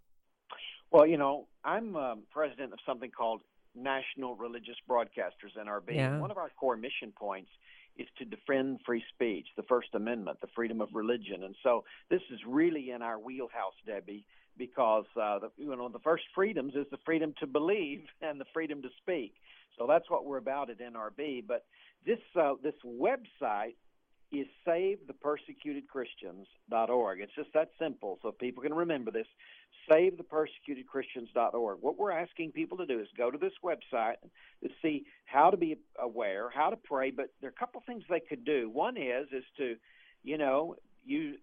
Well, 0.91 1.07
you 1.07 1.17
know, 1.17 1.49
I'm 1.65 1.97
um, 1.97 2.23
president 2.31 2.73
of 2.73 2.79
something 2.87 3.11
called 3.11 3.41
national 3.75 4.37
religious 4.37 4.77
broadcasters, 4.89 5.57
NRB. 5.59 5.97
Yeah. 5.97 6.19
One 6.19 6.31
of 6.31 6.39
our 6.39 6.51
core 6.59 6.77
mission 6.77 7.13
points 7.17 7.51
is 7.97 8.09
to 8.19 8.25
defend 8.25 8.81
free 8.85 9.03
speech, 9.15 9.47
the 9.57 9.63
First 9.65 9.89
Amendment, 9.95 10.41
the 10.41 10.49
freedom 10.55 10.81
of 10.81 10.89
religion, 10.93 11.45
and 11.45 11.55
so 11.63 11.85
this 12.11 12.23
is 12.33 12.41
really 12.47 12.91
in 12.91 13.03
our 13.03 13.19
wheelhouse, 13.19 13.75
Debbie, 13.87 14.25
because 14.57 15.05
uh, 15.21 15.39
the, 15.39 15.51
you 15.57 15.75
know 15.77 15.89
the 15.89 16.01
first 16.01 16.25
freedoms 16.35 16.75
is 16.75 16.87
the 16.91 16.99
freedom 17.05 17.35
to 17.41 17.47
believe 17.47 18.03
and 18.23 18.41
the 18.41 18.47
freedom 18.53 18.83
to 18.83 18.89
speak. 19.03 19.35
So 19.79 19.87
that's 19.89 20.09
what 20.09 20.25
we're 20.25 20.39
about 20.39 20.71
at 20.71 20.79
NRB. 20.79 21.45
But 21.47 21.65
this 22.07 22.19
uh, 22.41 22.55
this 22.63 22.75
website 22.85 23.75
is 24.41 24.49
SaveThePersecutedChristians.org. 24.67 27.21
It's 27.21 27.35
just 27.35 27.53
that 27.55 27.71
simple, 27.79 28.19
so 28.23 28.33
people 28.33 28.63
can 28.63 28.75
remember 28.75 29.11
this. 29.11 29.27
SaveThePersecutedChristians.org. 29.91 31.79
What 31.81 31.99
we're 31.99 32.13
asking 32.13 32.53
people 32.53 32.79
to 32.79 32.87
do 32.87 33.01
is 33.01 33.09
go 33.17 33.31
to 33.31 33.39
this 33.39 33.53
website 33.63 34.17
to 34.63 34.69
see 34.83 35.07
how 35.27 35.51
to 35.51 35.57
be 35.57 35.79
aware, 35.99 36.51
how 36.55 36.71
to 36.71 36.77
pray. 36.77 37.11
But 37.11 37.31
there 37.41 37.51
are 37.51 37.57
a 37.57 37.59
couple 37.59 37.83
things 37.87 38.05
they 38.09 38.21
could 38.21 38.45
do. 38.45 38.71
One 38.71 38.97
is 38.97 39.27
is 39.33 39.45
to, 39.59 39.77
you 40.23 40.39
know, 40.39 40.77
you 41.05 41.35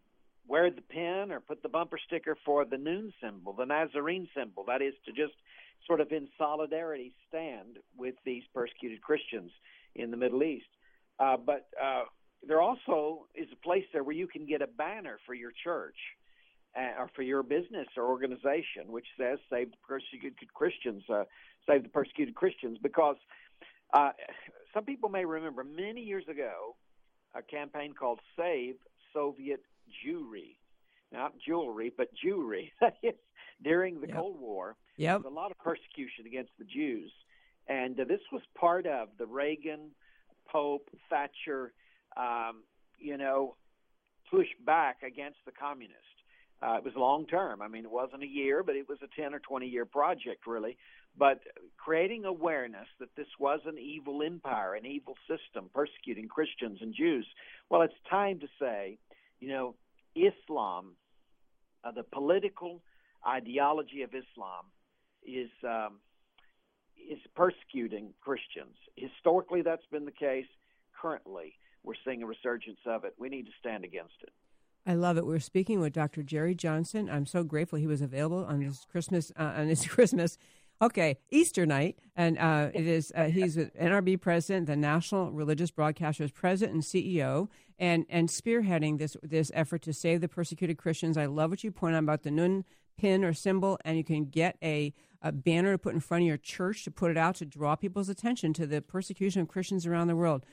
wear 0.47 0.71
the 0.71 0.81
pin 0.81 1.31
or 1.31 1.39
put 1.39 1.61
the 1.61 1.69
bumper 1.69 1.99
sticker 2.05 2.35
for 2.45 2.65
the 2.65 2.77
noon 2.77 3.13
symbol, 3.21 3.53
the 3.53 3.65
Nazarene 3.65 4.27
symbol. 4.35 4.65
That 4.67 4.81
is 4.81 4.93
to 5.05 5.11
just 5.11 5.33
sort 5.87 6.01
of 6.01 6.11
in 6.11 6.27
solidarity 6.37 7.13
stand 7.27 7.77
with 7.97 8.15
these 8.25 8.43
persecuted 8.53 9.01
Christians 9.01 9.51
in 9.95 10.11
the 10.11 10.17
Middle 10.17 10.43
East. 10.43 10.67
Uh, 11.19 11.37
but 11.37 11.67
uh, 11.81 12.03
there 12.47 12.61
also 12.61 13.27
is 13.35 13.47
a 13.51 13.55
place 13.55 13.85
there 13.93 14.03
where 14.03 14.15
you 14.15 14.27
can 14.27 14.45
get 14.45 14.61
a 14.61 14.67
banner 14.67 15.19
for 15.25 15.33
your 15.33 15.51
church 15.63 15.95
uh, 16.75 17.01
or 17.01 17.09
for 17.15 17.21
your 17.21 17.43
business 17.43 17.87
or 17.97 18.05
organization, 18.05 18.87
which 18.87 19.05
says 19.17 19.39
"Save 19.49 19.71
the 19.71 19.77
Persecuted 19.87 20.53
Christians," 20.53 21.03
uh, 21.09 21.23
"Save 21.67 21.83
the 21.83 21.89
Persecuted 21.89 22.35
Christians," 22.35 22.77
because 22.81 23.17
uh, 23.93 24.11
some 24.73 24.85
people 24.85 25.09
may 25.09 25.25
remember 25.25 25.63
many 25.63 26.01
years 26.01 26.27
ago 26.27 26.75
a 27.35 27.41
campaign 27.41 27.93
called 27.93 28.19
"Save 28.37 28.75
Soviet 29.13 29.61
Jewry," 30.03 30.55
not 31.11 31.33
jewelry, 31.45 31.93
but 31.95 32.09
Jewry. 32.15 32.71
during 33.63 34.01
the 34.01 34.07
yep. 34.07 34.15
Cold 34.15 34.39
War, 34.39 34.75
yep. 34.97 35.11
there 35.11 35.17
was 35.19 35.31
a 35.31 35.35
lot 35.35 35.51
of 35.51 35.57
persecution 35.59 36.25
against 36.25 36.51
the 36.57 36.65
Jews, 36.65 37.11
and 37.67 37.99
uh, 37.99 38.05
this 38.05 38.21
was 38.31 38.41
part 38.55 38.87
of 38.87 39.09
the 39.19 39.27
Reagan, 39.27 39.91
Pope, 40.51 40.89
Thatcher 41.09 41.73
um, 42.17 42.63
you 42.99 43.17
know, 43.17 43.55
push 44.29 44.47
back 44.65 45.03
against 45.03 45.37
the 45.45 45.51
communists. 45.51 46.05
Uh, 46.61 46.75
it 46.75 46.83
was 46.83 46.93
long 46.95 47.25
term. 47.25 47.61
I 47.61 47.67
mean, 47.67 47.85
it 47.85 47.91
wasn't 47.91 48.23
a 48.23 48.27
year, 48.27 48.61
but 48.63 48.75
it 48.75 48.87
was 48.87 48.99
a 49.01 49.21
10 49.21 49.33
or 49.33 49.39
20 49.39 49.67
year 49.67 49.85
project, 49.85 50.45
really. 50.45 50.77
But 51.17 51.41
creating 51.77 52.25
awareness 52.25 52.87
that 52.99 53.09
this 53.17 53.27
was 53.39 53.59
an 53.65 53.77
evil 53.77 54.21
empire, 54.23 54.75
an 54.75 54.85
evil 54.85 55.15
system 55.27 55.69
persecuting 55.73 56.27
Christians 56.27 56.77
and 56.81 56.93
Jews. 56.93 57.27
Well, 57.69 57.81
it's 57.81 57.93
time 58.09 58.39
to 58.39 58.47
say, 58.59 58.97
you 59.39 59.49
know, 59.49 59.75
Islam, 60.15 60.95
uh, 61.83 61.91
the 61.91 62.03
political 62.03 62.81
ideology 63.27 64.03
of 64.03 64.09
Islam, 64.09 64.65
is 65.25 65.49
um, 65.63 65.99
is 67.09 67.19
persecuting 67.35 68.13
Christians. 68.21 68.75
Historically, 68.95 69.61
that's 69.63 69.85
been 69.91 70.05
the 70.05 70.11
case. 70.11 70.45
Currently, 71.01 71.55
we're 71.83 71.93
seeing 72.05 72.23
a 72.23 72.25
resurgence 72.25 72.79
of 72.85 73.03
it. 73.03 73.13
We 73.17 73.29
need 73.29 73.45
to 73.45 73.51
stand 73.59 73.83
against 73.83 74.15
it. 74.21 74.29
I 74.85 74.95
love 74.95 75.17
it. 75.17 75.25
We're 75.25 75.39
speaking 75.39 75.79
with 75.79 75.93
Dr. 75.93 76.23
Jerry 76.23 76.55
Johnson. 76.55 77.09
I'm 77.09 77.25
so 77.25 77.43
grateful 77.43 77.77
he 77.77 77.87
was 77.87 78.01
available 78.01 78.45
on 78.45 78.61
this 78.61 78.85
Christmas 78.89 79.31
uh, 79.37 79.53
on 79.57 79.67
this 79.67 79.85
Christmas. 79.87 80.37
Okay, 80.81 81.19
Easter 81.29 81.67
night, 81.67 81.99
and 82.15 82.39
uh, 82.39 82.69
it 82.73 82.87
is 82.87 83.13
uh, 83.15 83.25
he's 83.25 83.55
an 83.57 83.69
NRB 83.79 84.19
president, 84.19 84.65
the 84.65 84.75
National 84.75 85.31
Religious 85.31 85.69
Broadcasters 85.69 86.33
president 86.33 86.73
and 86.73 86.83
CEO, 86.83 87.49
and 87.77 88.05
and 88.09 88.29
spearheading 88.29 88.97
this 88.97 89.15
this 89.21 89.51
effort 89.53 89.83
to 89.83 89.93
save 89.93 90.21
the 90.21 90.27
persecuted 90.27 90.79
Christians. 90.79 91.17
I 91.17 91.27
love 91.27 91.51
what 91.51 91.63
you 91.63 91.71
point 91.71 91.95
out 91.95 91.99
about 92.03 92.23
the 92.23 92.31
Nun 92.31 92.65
pin 92.97 93.23
or 93.23 93.33
symbol, 93.33 93.79
and 93.83 93.97
you 93.97 94.03
can 94.03 94.25
get 94.25 94.57
a, 94.61 94.93
a 95.21 95.31
banner 95.31 95.71
to 95.71 95.77
put 95.77 95.93
in 95.93 95.99
front 95.99 96.21
of 96.21 96.27
your 96.27 96.37
church 96.37 96.83
to 96.83 96.91
put 96.91 97.09
it 97.09 97.17
out 97.17 97.35
to 97.35 97.45
draw 97.45 97.75
people's 97.75 98.09
attention 98.09 98.53
to 98.53 98.67
the 98.67 98.81
persecution 98.81 99.41
of 99.41 99.47
Christians 99.47 99.87
around 99.87 100.07
the 100.07 100.15
world. 100.15 100.45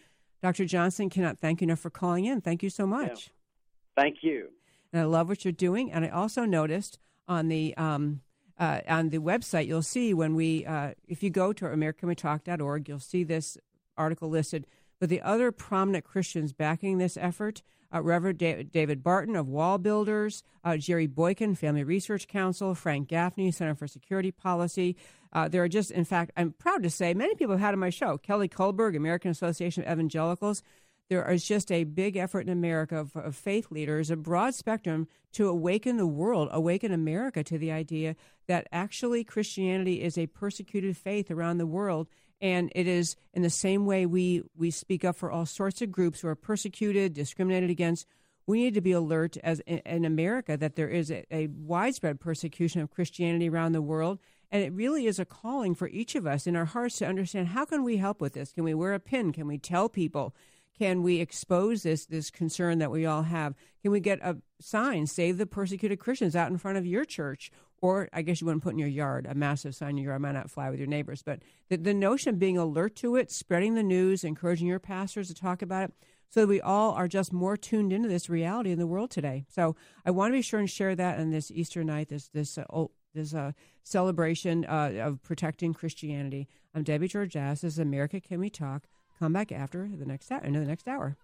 Dr. 0.43 0.65
Johnson, 0.65 1.11
cannot 1.11 1.39
thank 1.39 1.61
you 1.61 1.67
enough 1.67 1.81
for 1.81 1.91
calling 1.91 2.25
in. 2.25 2.41
Thank 2.41 2.63
you 2.63 2.71
so 2.71 2.87
much. 2.87 3.09
Yeah. 3.09 4.03
Thank 4.03 4.19
you. 4.23 4.49
And 4.93 5.03
I 5.03 5.05
love 5.05 5.29
what 5.29 5.45
you're 5.45 5.53
doing. 5.53 5.93
And 5.93 6.05
I 6.05 6.09
also 6.09 6.45
noticed 6.45 6.99
on 7.27 7.49
the 7.49 7.77
um, 7.77 8.21
uh, 8.59 8.81
on 8.89 9.11
the 9.11 9.19
website, 9.19 9.67
you'll 9.67 9.83
see 9.83 10.13
when 10.13 10.35
we, 10.35 10.67
uh, 10.67 10.93
if 11.07 11.23
you 11.23 11.31
go 11.31 11.53
to 11.53 11.65
AmericaCanWeTalk.org, 11.67 12.89
you'll 12.89 12.99
see 12.99 13.23
this 13.23 13.57
article 13.97 14.29
listed. 14.29 14.67
But 15.01 15.09
the 15.09 15.21
other 15.23 15.53
prominent 15.53 16.05
Christians 16.05 16.53
backing 16.53 16.99
this 16.99 17.17
effort 17.17 17.63
uh, 17.95 18.03
Reverend 18.03 18.39
David 18.39 19.03
Barton 19.03 19.37
of 19.37 19.49
Wall 19.49 19.79
Builders, 19.79 20.43
uh, 20.65 20.77
Jerry 20.77 21.07
Boykin, 21.07 21.55
Family 21.55 21.85
Research 21.85 22.29
Council, 22.29 22.75
Frank 22.75 23.09
Gaffney, 23.09 23.51
Center 23.51 23.75
for 23.75 23.87
Security 23.87 24.31
Policy. 24.31 24.97
Uh, 25.33 25.49
there 25.49 25.63
are 25.63 25.69
just, 25.69 25.91
in 25.91 26.05
fact, 26.05 26.33
I'm 26.37 26.53
proud 26.53 26.83
to 26.83 26.91
say, 26.91 27.15
many 27.15 27.35
people 27.35 27.55
have 27.55 27.61
had 27.61 27.75
on 27.75 27.81
my 27.81 27.91
show. 27.91 28.19
Kelly 28.19 28.49
Kullberg, 28.49 28.97
American 28.97 29.31
Association 29.31 29.85
of 29.85 29.93
Evangelicals. 29.93 30.63
There 31.09 31.31
is 31.31 31.47
just 31.47 31.73
a 31.73 31.85
big 31.85 32.17
effort 32.17 32.41
in 32.41 32.51
America 32.51 32.99
of, 32.99 33.17
of 33.17 33.35
faith 33.35 33.71
leaders, 33.71 34.11
a 34.11 34.17
broad 34.17 34.55
spectrum, 34.55 35.09
to 35.33 35.49
awaken 35.49 35.97
the 35.97 36.07
world, 36.07 36.49
awaken 36.53 36.93
America 36.93 37.43
to 37.45 37.57
the 37.57 37.73
idea 37.73 38.15
that 38.47 38.67
actually 38.73 39.25
Christianity 39.25 40.03
is 40.03 40.19
a 40.19 40.27
persecuted 40.27 40.99
faith 40.99 41.31
around 41.31 41.57
the 41.57 41.67
world 41.67 42.09
and 42.41 42.71
it 42.75 42.87
is 42.87 43.17
in 43.35 43.43
the 43.43 43.51
same 43.51 43.87
way 43.87 44.07
we, 44.07 44.43
we 44.57 44.71
speak 44.71 45.05
up 45.05 45.17
for 45.17 45.31
all 45.31 45.47
sorts 45.47 45.83
of 45.83 45.91
groups 45.93 46.21
who 46.21 46.29
are 46.29 46.35
persecuted, 46.35 47.15
discriminated 47.15 47.71
against. 47.71 48.07
We 48.47 48.63
need 48.63 48.75
to 48.75 48.81
be 48.81 48.93
alert 48.93 49.37
as 49.39 49.61
in, 49.61 50.05
America 50.05 50.57
that 50.57 50.77
there 50.77 50.89
is 50.89 51.11
a, 51.11 51.25
a 51.31 51.49
widespread 51.49 52.21
persecution 52.21 52.81
of 52.81 52.91
Christianity 52.91 53.49
around 53.49 53.73
the 53.73 53.83
world. 53.83 54.19
And 54.51 54.63
it 54.63 54.73
really 54.73 55.07
is 55.07 55.19
a 55.19 55.27
calling 55.27 55.75
for 55.75 55.89
each 55.89 56.15
of 56.15 56.27
us 56.27 56.47
in 56.47 56.57
our 56.57 56.65
hearts 56.65 56.99
to 56.99 57.07
understand 57.07 57.49
how 57.49 57.67
can 57.67 57.85
we 57.85 57.99
help 57.99 58.21
with 58.21 58.33
this? 58.33 58.53
Can 58.53 58.65
we 58.65 58.73
wear 58.73 58.95
a 58.95 59.01
pin? 59.01 59.33
Can 59.33 59.47
we 59.47 59.59
tell 59.59 59.91
people? 59.91 60.35
Can 60.79 61.03
we 61.03 61.21
expose 61.21 61.83
this 61.83 62.07
this 62.07 62.31
concern 62.31 62.79
that 62.79 62.91
we 62.91 63.05
all 63.05 63.25
have? 63.25 63.55
Can 63.83 63.91
we 63.91 64.01
get 64.01 64.21
a 64.23 64.39
sign, 64.61 65.07
save 65.07 65.37
the 65.37 65.47
persecuted 65.47 65.99
Christians 65.99 66.37
out 66.37 66.51
in 66.51 66.57
front 66.57 66.79
of 66.79 66.87
your 66.87 67.05
church 67.05 67.51
or 67.81 68.09
I 68.13 68.23
guess 68.23 68.41
you 68.41 68.47
wouldn't 68.47 68.63
put 68.63 68.73
in 68.73 68.79
your 68.79 68.89
yard 68.89 69.27
a 69.29 69.35
massive 69.35 69.75
sign 69.75 69.91
in 69.91 69.99
your 69.99 70.13
yard 70.13 70.23
might 70.23 70.33
not 70.33 70.51
fly 70.51 70.71
with 70.71 70.79
your 70.79 70.89
neighbors. 70.89 71.23
But 71.23 71.41
the, 71.69 71.77
the 71.77 71.95
notion 71.95 72.31
of 72.31 72.39
being 72.39 72.59
alert 72.59 72.97
to 72.97 73.17
it, 73.17 73.31
spreading 73.31 73.75
the 73.75 73.83
news, 73.83 74.25
encouraging 74.25 74.67
your 74.67 74.79
pastors 74.79 75.29
to 75.29 75.35
talk 75.35 75.63
about 75.63 75.85
it, 75.85 75.93
so 76.31 76.41
that 76.41 76.47
we 76.49 76.61
all 76.61 76.93
are 76.93 77.09
just 77.09 77.33
more 77.33 77.57
tuned 77.57 77.93
into 77.93 78.09
this 78.09 78.29
reality 78.29 78.71
in 78.71 78.79
the 78.79 78.87
world 78.87 79.11
today. 79.11 79.47
So 79.49 79.77
I 80.05 80.11
want 80.11 80.33
to 80.33 80.39
be 80.39 80.43
sure 80.43 80.61
and 80.61 80.69
share 80.69 80.95
that 80.95 81.19
on 81.19 81.31
this 81.31 81.51
Easter 81.51 81.85
night, 81.85 82.09
this 82.09 82.29
this 82.29 82.59
uh, 82.59 82.87
this 83.15 83.35
uh, 83.35 83.53
celebration 83.83 84.65
uh, 84.67 84.93
of 85.01 85.23
protecting 85.23 85.73
Christianity. 85.73 86.49
I'm 86.75 86.83
Debbie 86.83 87.09
Georgatos. 87.09 87.61
This 87.61 87.75
is 87.75 87.79
America 87.79 88.21
Can 88.21 88.41
We 88.41 88.51
Talk. 88.51 88.87
Come 89.19 89.33
back 89.33 89.51
after 89.51 89.89
the 89.93 90.07
next 90.07 90.31
hour, 90.31 90.45
into 90.45 90.61
the 90.61 90.67
next 90.67 90.87
hour. 90.87 91.17